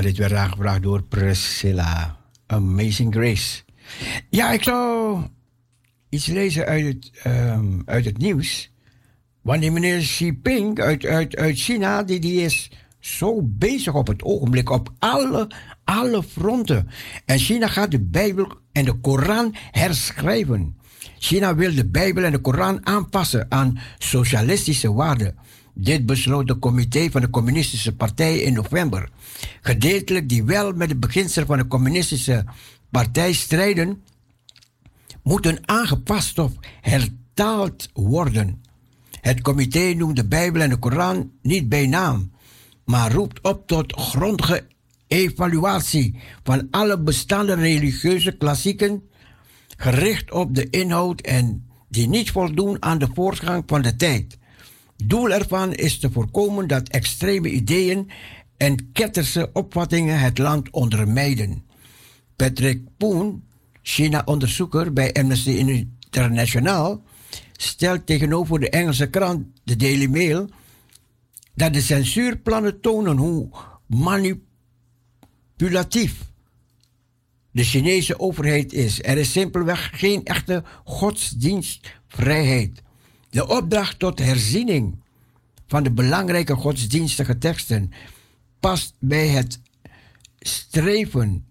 Dit 0.00 0.16
werd 0.16 0.32
aangevraagd 0.32 0.82
door 0.82 1.02
Priscilla. 1.02 2.16
Amazing 2.46 3.14
Grace. 3.14 3.62
Ja, 4.30 4.52
ik 4.52 4.62
zou 4.62 5.18
iets 6.08 6.26
lezen 6.26 6.66
uit 6.66 6.84
het, 6.84 7.10
ehm, 7.22 7.80
uit 7.84 8.04
het 8.04 8.18
nieuws. 8.18 8.72
Wanneer 9.42 9.72
meneer 9.72 9.98
Xi 9.98 10.24
Jinping 10.24 10.80
uit, 10.80 11.04
uit, 11.04 11.36
uit 11.36 11.58
China, 11.58 12.02
die, 12.02 12.18
die 12.18 12.42
is 12.42 12.70
zo 12.98 13.40
bezig 13.42 13.94
op 13.94 14.06
het 14.06 14.22
ogenblik 14.22 14.70
op 14.70 14.92
alle, 14.98 15.50
alle 15.84 16.22
fronten. 16.22 16.88
En 17.24 17.38
China 17.38 17.66
gaat 17.66 17.90
de 17.90 18.00
Bijbel 18.00 18.52
en 18.72 18.84
de 18.84 18.94
Koran 18.94 19.54
herschrijven. 19.70 20.76
China 21.18 21.54
wil 21.54 21.74
de 21.74 21.86
Bijbel 21.86 22.24
en 22.24 22.32
de 22.32 22.38
Koran 22.38 22.86
aanpassen 22.86 23.46
aan 23.48 23.78
socialistische 23.98 24.92
waarden. 24.92 25.36
Dit 25.74 26.06
besloot 26.06 26.46
de 26.46 26.58
comité 26.58 27.10
van 27.10 27.20
de 27.20 27.30
Communistische 27.30 27.94
Partij 27.94 28.38
in 28.38 28.52
november. 28.52 29.08
Gedeeltelijk 29.60 30.28
die 30.28 30.44
wel 30.44 30.72
met 30.72 30.88
de 30.88 30.96
beginselen 30.96 31.46
van 31.46 31.58
de 31.58 31.66
Communistische 31.66 32.44
Partij 32.90 33.32
strijden, 33.32 34.02
moeten 35.22 35.68
aangepast 35.68 36.38
of 36.38 36.52
hertaald 36.80 37.88
worden. 37.92 38.62
Het 39.20 39.40
comité 39.40 39.94
noemt 39.94 40.16
de 40.16 40.26
Bijbel 40.26 40.60
en 40.60 40.70
de 40.70 40.76
Koran 40.76 41.30
niet 41.42 41.68
bij 41.68 41.86
naam, 41.86 42.32
maar 42.84 43.12
roept 43.12 43.40
op 43.42 43.66
tot 43.66 43.92
grondige 43.92 44.66
evaluatie 45.06 46.18
van 46.42 46.68
alle 46.70 47.00
bestaande 47.00 47.54
religieuze 47.54 48.36
klassieken, 48.36 49.02
gericht 49.76 50.30
op 50.30 50.54
de 50.54 50.70
inhoud 50.70 51.20
en 51.20 51.68
die 51.88 52.08
niet 52.08 52.30
voldoen 52.30 52.82
aan 52.82 52.98
de 52.98 53.08
voortgang 53.14 53.62
van 53.66 53.82
de 53.82 53.96
tijd. 53.96 54.38
Doel 55.04 55.30
ervan 55.30 55.74
is 55.74 55.98
te 55.98 56.10
voorkomen 56.10 56.66
dat 56.66 56.88
extreme 56.88 57.50
ideeën 57.50 58.10
en 58.56 58.92
ketterse 58.92 59.50
opvattingen 59.52 60.20
het 60.20 60.38
land 60.38 60.70
ondermijnen. 60.70 61.64
Patrick 62.36 62.80
Poon, 62.96 63.44
China-onderzoeker 63.82 64.92
bij 64.92 65.12
Amnesty 65.12 65.50
International, 66.10 67.02
stelt 67.52 68.06
tegenover 68.06 68.60
de 68.60 68.70
Engelse 68.70 69.10
krant 69.10 69.46
The 69.64 69.76
Daily 69.76 70.06
Mail 70.06 70.48
dat 71.54 71.72
de 71.72 71.80
censuurplannen 71.80 72.80
tonen 72.80 73.16
hoe 73.16 73.48
manipulatief 73.86 76.28
de 77.50 77.64
Chinese 77.64 78.18
overheid 78.18 78.72
is. 78.72 79.02
Er 79.02 79.18
is 79.18 79.32
simpelweg 79.32 79.90
geen 79.92 80.24
echte 80.24 80.62
godsdienstvrijheid. 80.84 82.82
De 83.30 83.48
opdracht 83.48 83.98
tot 83.98 84.18
herziening 84.18 85.02
van 85.66 85.82
de 85.82 85.92
belangrijke 85.92 86.54
godsdienstige 86.54 87.38
teksten 87.38 87.92
past 88.60 88.94
bij 88.98 89.28
het 89.28 89.60
streven 90.38 91.46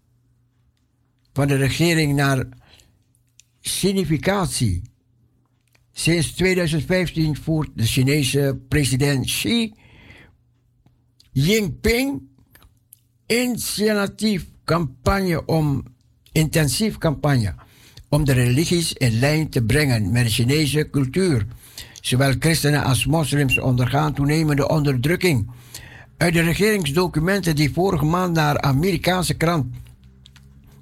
van 1.33 1.47
de 1.47 1.55
regering 1.55 2.15
naar 2.15 2.45
significatie. 3.59 4.81
Sinds 5.91 6.31
2015 6.31 7.35
voert 7.35 7.69
de 7.73 7.85
Chinese 7.85 8.59
president 8.67 9.25
Xi 9.25 9.73
Jinping 11.31 12.21
initiatief 13.27 14.45
campagne 14.63 15.45
om 15.45 15.83
intensief 16.31 16.97
campagne 16.97 17.55
om 18.09 18.25
de 18.25 18.31
religies 18.31 18.93
in 18.93 19.19
lijn 19.19 19.49
te 19.49 19.63
brengen 19.63 20.11
met 20.11 20.23
de 20.23 20.29
Chinese 20.29 20.89
cultuur. 20.89 21.47
Zowel 22.01 22.33
christenen 22.39 22.83
als 22.83 23.05
moslims 23.05 23.59
ondergaan 23.59 24.13
toenemende 24.13 24.69
onderdrukking. 24.69 25.51
Uit 26.17 26.33
de 26.33 26.41
regeringsdocumenten 26.41 27.55
die 27.55 27.73
vorige 27.73 28.05
maand 28.05 28.33
naar 28.33 28.61
Amerikaanse 28.61 29.33
krant 29.33 29.65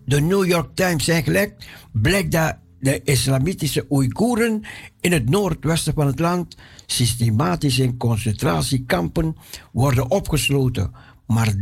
de 0.08 0.22
New 0.22 0.46
York 0.46 0.70
Times 0.74 1.04
zijn 1.04 1.24
gelekt, 1.24 1.66
blijkt 1.92 2.32
dat 2.32 2.58
de 2.80 3.02
islamitische 3.04 3.86
Oeigoeren 3.90 4.64
in 5.00 5.12
het 5.12 5.30
noordwesten 5.30 5.94
van 5.94 6.08
het 6.08 6.20
land 6.20 6.58
systematisch 6.86 7.80
in 7.80 7.98
concentratiekampen 7.98 9.36
worden 9.72 10.12
opgesloten. 10.12 10.92
Maar 11.26 11.56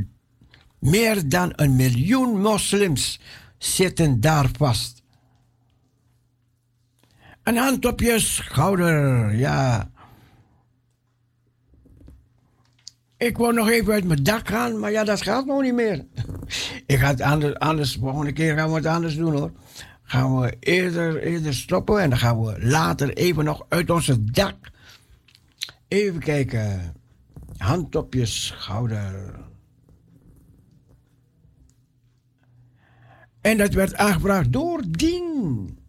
meer 0.80 1.30
dan 1.30 1.52
een 1.56 1.76
miljoen 1.76 2.41
moslims 2.41 3.19
zitten 3.57 4.19
daar 4.19 4.49
vast. 4.57 5.03
Een 7.45 7.57
hand 7.57 7.85
op 7.85 7.99
je 7.99 8.19
schouder, 8.19 9.35
ja. 9.35 9.89
Ik 13.17 13.38
wou 13.38 13.53
nog 13.53 13.69
even 13.69 13.93
uit 13.93 14.03
mijn 14.03 14.23
dak 14.23 14.47
gaan, 14.47 14.80
maar 14.80 14.91
ja, 14.91 15.03
dat 15.03 15.22
gaat 15.22 15.45
nog 15.45 15.61
niet 15.61 15.73
meer. 15.73 16.05
Ik 16.85 16.99
ga 16.99 17.07
het 17.07 17.22
anders, 17.22 17.55
anders, 17.55 17.97
volgende 17.99 18.31
keer 18.31 18.55
gaan 18.55 18.69
we 18.69 18.76
het 18.76 18.85
anders 18.85 19.15
doen 19.15 19.34
hoor. 19.34 19.51
Gaan 20.03 20.39
we 20.39 20.57
eerder, 20.59 21.22
eerder 21.22 21.53
stoppen 21.53 22.01
en 22.01 22.09
dan 22.09 22.19
gaan 22.19 22.41
we 22.41 22.65
later 22.65 23.13
even 23.13 23.43
nog 23.43 23.65
uit 23.69 23.89
onze 23.89 24.23
dak. 24.23 24.55
Even 25.88 26.19
kijken. 26.19 26.95
Hand 27.57 27.95
op 27.95 28.13
je 28.13 28.26
schouder. 28.26 29.39
En 33.41 33.57
dat 33.57 33.73
werd 33.73 33.95
aangebracht 33.95 34.51
door 34.51 34.81
Dien. 34.88 35.84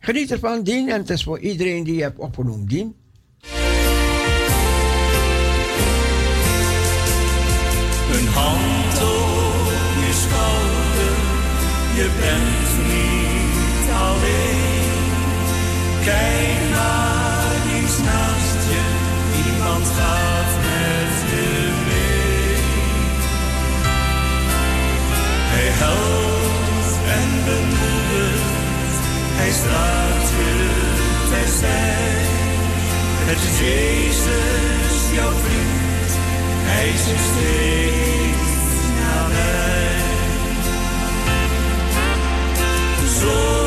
Geniet 0.00 0.30
ervan, 0.30 0.62
Dien. 0.62 0.88
En 0.88 1.00
het 1.00 1.10
is 1.10 1.22
voor 1.22 1.38
iedereen 1.38 1.84
die 1.84 1.94
je 1.94 2.02
hebt 2.02 2.18
opgenoemd, 2.18 2.68
Dien. 2.70 2.94
Een 8.12 8.26
hand 8.26 8.94
op 8.94 9.70
je 10.00 10.12
schouder, 10.12 11.16
je 11.96 12.08
bent 12.20 12.70
niet 12.90 13.90
alleen. 14.08 14.48
Kijk 16.04 16.70
naar 16.70 17.82
iets 17.82 17.98
naast 17.98 18.68
je, 18.70 18.82
iemand 19.46 19.86
gaat 19.86 20.29
hij 29.50 29.58
straalt 29.58 30.28
je 30.30 30.68
terzij. 31.30 32.18
Het 33.30 33.38
is 33.38 33.58
Jezus, 33.60 35.14
jouw 35.14 35.32
vriend, 35.32 36.12
hij 36.68 36.88
is 36.88 37.06
er 37.12 37.18
steeds 37.30 38.60
nabij. 38.98 39.98
Zomaar 43.20 43.59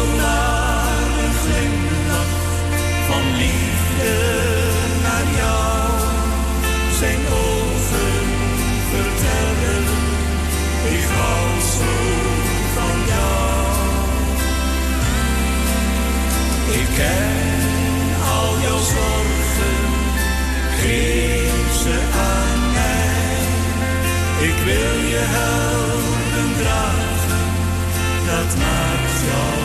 helpen 25.36 26.50
dragen, 26.62 27.44
dat 28.26 28.58
maakt 28.58 29.18
jou 29.28 29.63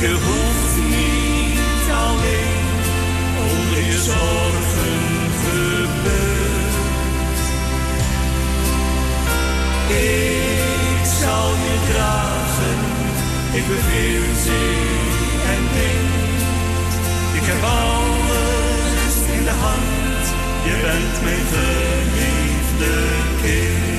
Je 0.00 0.12
hoeft 0.12 0.76
niet 0.96 1.90
alleen 2.06 2.68
onder 3.50 3.82
je 3.90 3.98
zorgen 3.98 4.98
gebeurd. 5.44 6.74
Ik 9.88 11.04
zal 11.20 11.48
je 11.66 11.76
dragen, 11.92 12.80
ik 13.52 13.66
beveel 13.66 14.34
zee 14.44 14.98
en 15.54 15.62
wind. 15.74 16.40
Ik 17.40 17.44
heb 17.50 17.62
alles 17.62 19.14
in 19.36 19.44
de 19.44 19.56
hand, 19.64 20.24
je 20.64 20.74
bent 20.82 21.22
mijn 21.24 21.44
geliefde 21.52 22.92
kind. 23.42 23.97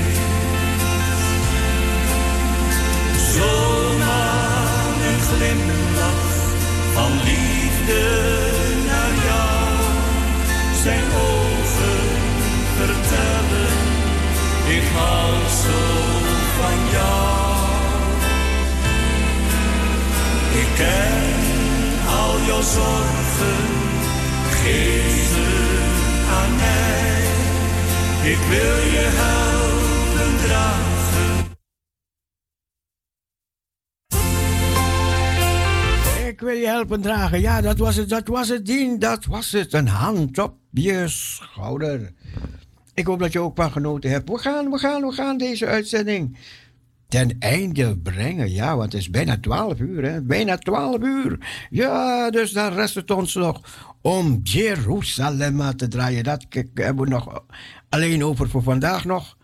Glimlach 5.29 6.27
van 6.93 7.11
liefde 7.29 8.03
naar 8.89 9.13
jou. 9.27 9.69
Zijn 10.83 11.05
ogen 11.27 12.07
vertellen, 12.77 13.73
ik 14.77 14.85
hou 14.95 15.33
zo 15.63 15.79
van 16.57 16.77
jou. 16.91 17.29
Ik 20.61 20.69
ken 20.75 21.39
al 22.19 22.33
jouw 22.47 22.61
zorgen, 22.61 23.65
geef 24.63 25.27
ze 25.33 25.49
aan 26.39 26.55
mij. 26.55 27.21
Ik 28.31 28.39
wil 28.49 28.77
je 28.95 29.07
helpen 29.21 30.45
dragen. 30.45 30.88
Wil 36.49 36.57
je 36.57 36.67
helpen 36.67 37.01
dragen. 37.01 37.41
Ja, 37.41 37.61
dat 37.61 37.77
was 37.77 37.95
het, 37.95 38.09
dat 38.09 38.27
was 38.27 38.49
het, 38.49 38.65
Dien. 38.65 38.99
Dat 38.99 39.25
was 39.25 39.51
het. 39.51 39.73
Een 39.73 39.87
hand 39.87 40.37
op 40.37 40.55
je 40.71 41.03
schouder. 41.07 42.13
Ik 42.93 43.05
hoop 43.05 43.19
dat 43.19 43.31
je 43.31 43.39
ook 43.39 43.55
van 43.55 43.71
genoten 43.71 44.09
hebt. 44.09 44.29
We 44.29 44.37
gaan, 44.37 44.71
we 44.71 44.77
gaan, 44.77 45.01
we 45.01 45.11
gaan 45.11 45.37
deze 45.37 45.65
uitzending 45.65 46.37
ten 47.07 47.35
einde 47.39 47.97
brengen. 47.97 48.51
Ja, 48.51 48.77
want 48.77 48.91
het 48.91 49.01
is 49.01 49.09
bijna 49.09 49.37
12 49.39 49.79
uur, 49.79 50.03
hè? 50.03 50.21
Bijna 50.21 50.57
12 50.57 51.01
uur. 51.01 51.37
Ja, 51.69 52.29
dus 52.29 52.51
dan 52.51 52.73
rest 52.73 52.95
het 52.95 53.11
ons 53.11 53.33
nog 53.33 53.61
om 54.01 54.39
Jeruzalem 54.43 55.75
te 55.75 55.87
draaien. 55.87 56.23
Dat 56.23 56.45
hebben 56.73 57.03
we 57.03 57.09
nog 57.09 57.43
alleen 57.89 58.23
over 58.23 58.49
voor 58.49 58.63
vandaag 58.63 59.05
nog. 59.05 59.37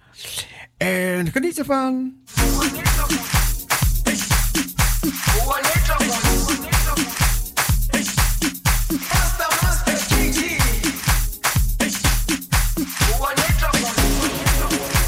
En 0.78 1.32
geniet 1.32 1.60
ervan. 1.60 2.14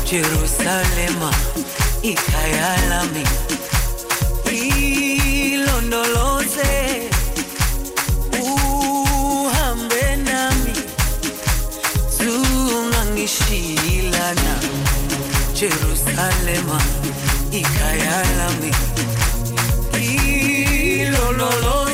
Jerusalema 0.09 1.31
ikhaya 2.01 2.77
lami 2.89 3.23
ilondoloze 5.51 6.71
uhambe 8.39 10.15
nami 10.15 10.73
zungangishilana 12.17 14.53
Jerusalema 15.59 16.79
ikhaya 17.51 18.23
lami 18.37 18.71
ilondoloze 21.01 21.86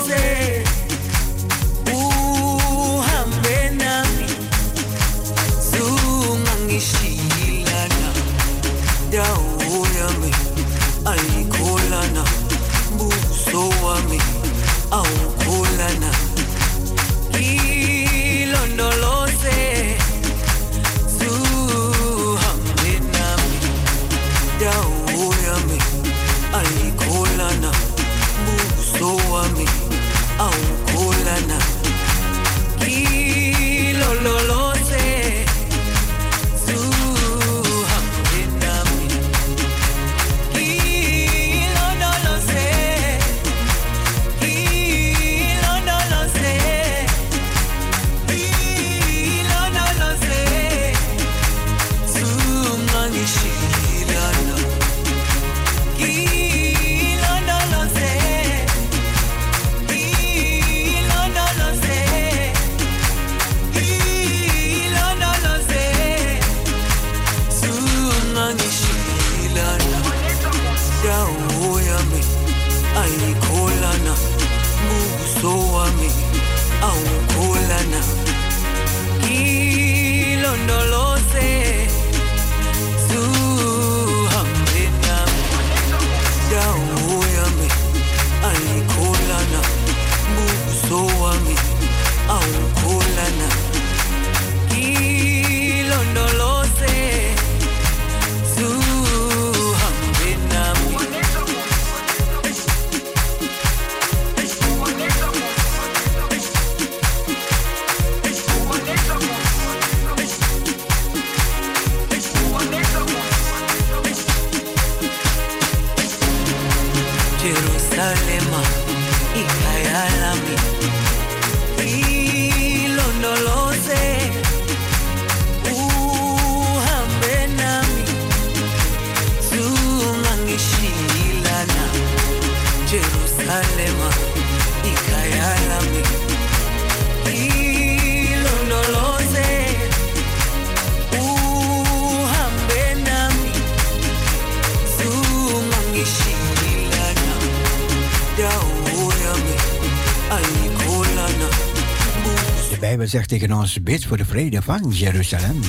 tegen 153.39 153.57
ons: 153.57 153.83
bid 153.83 154.05
voor 154.05 154.17
de 154.17 154.25
vrede 154.25 154.61
van 154.61 154.89
Jeruzalem. 154.89 155.59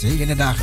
Gezegende 0.00 0.34
dag. 0.34 0.56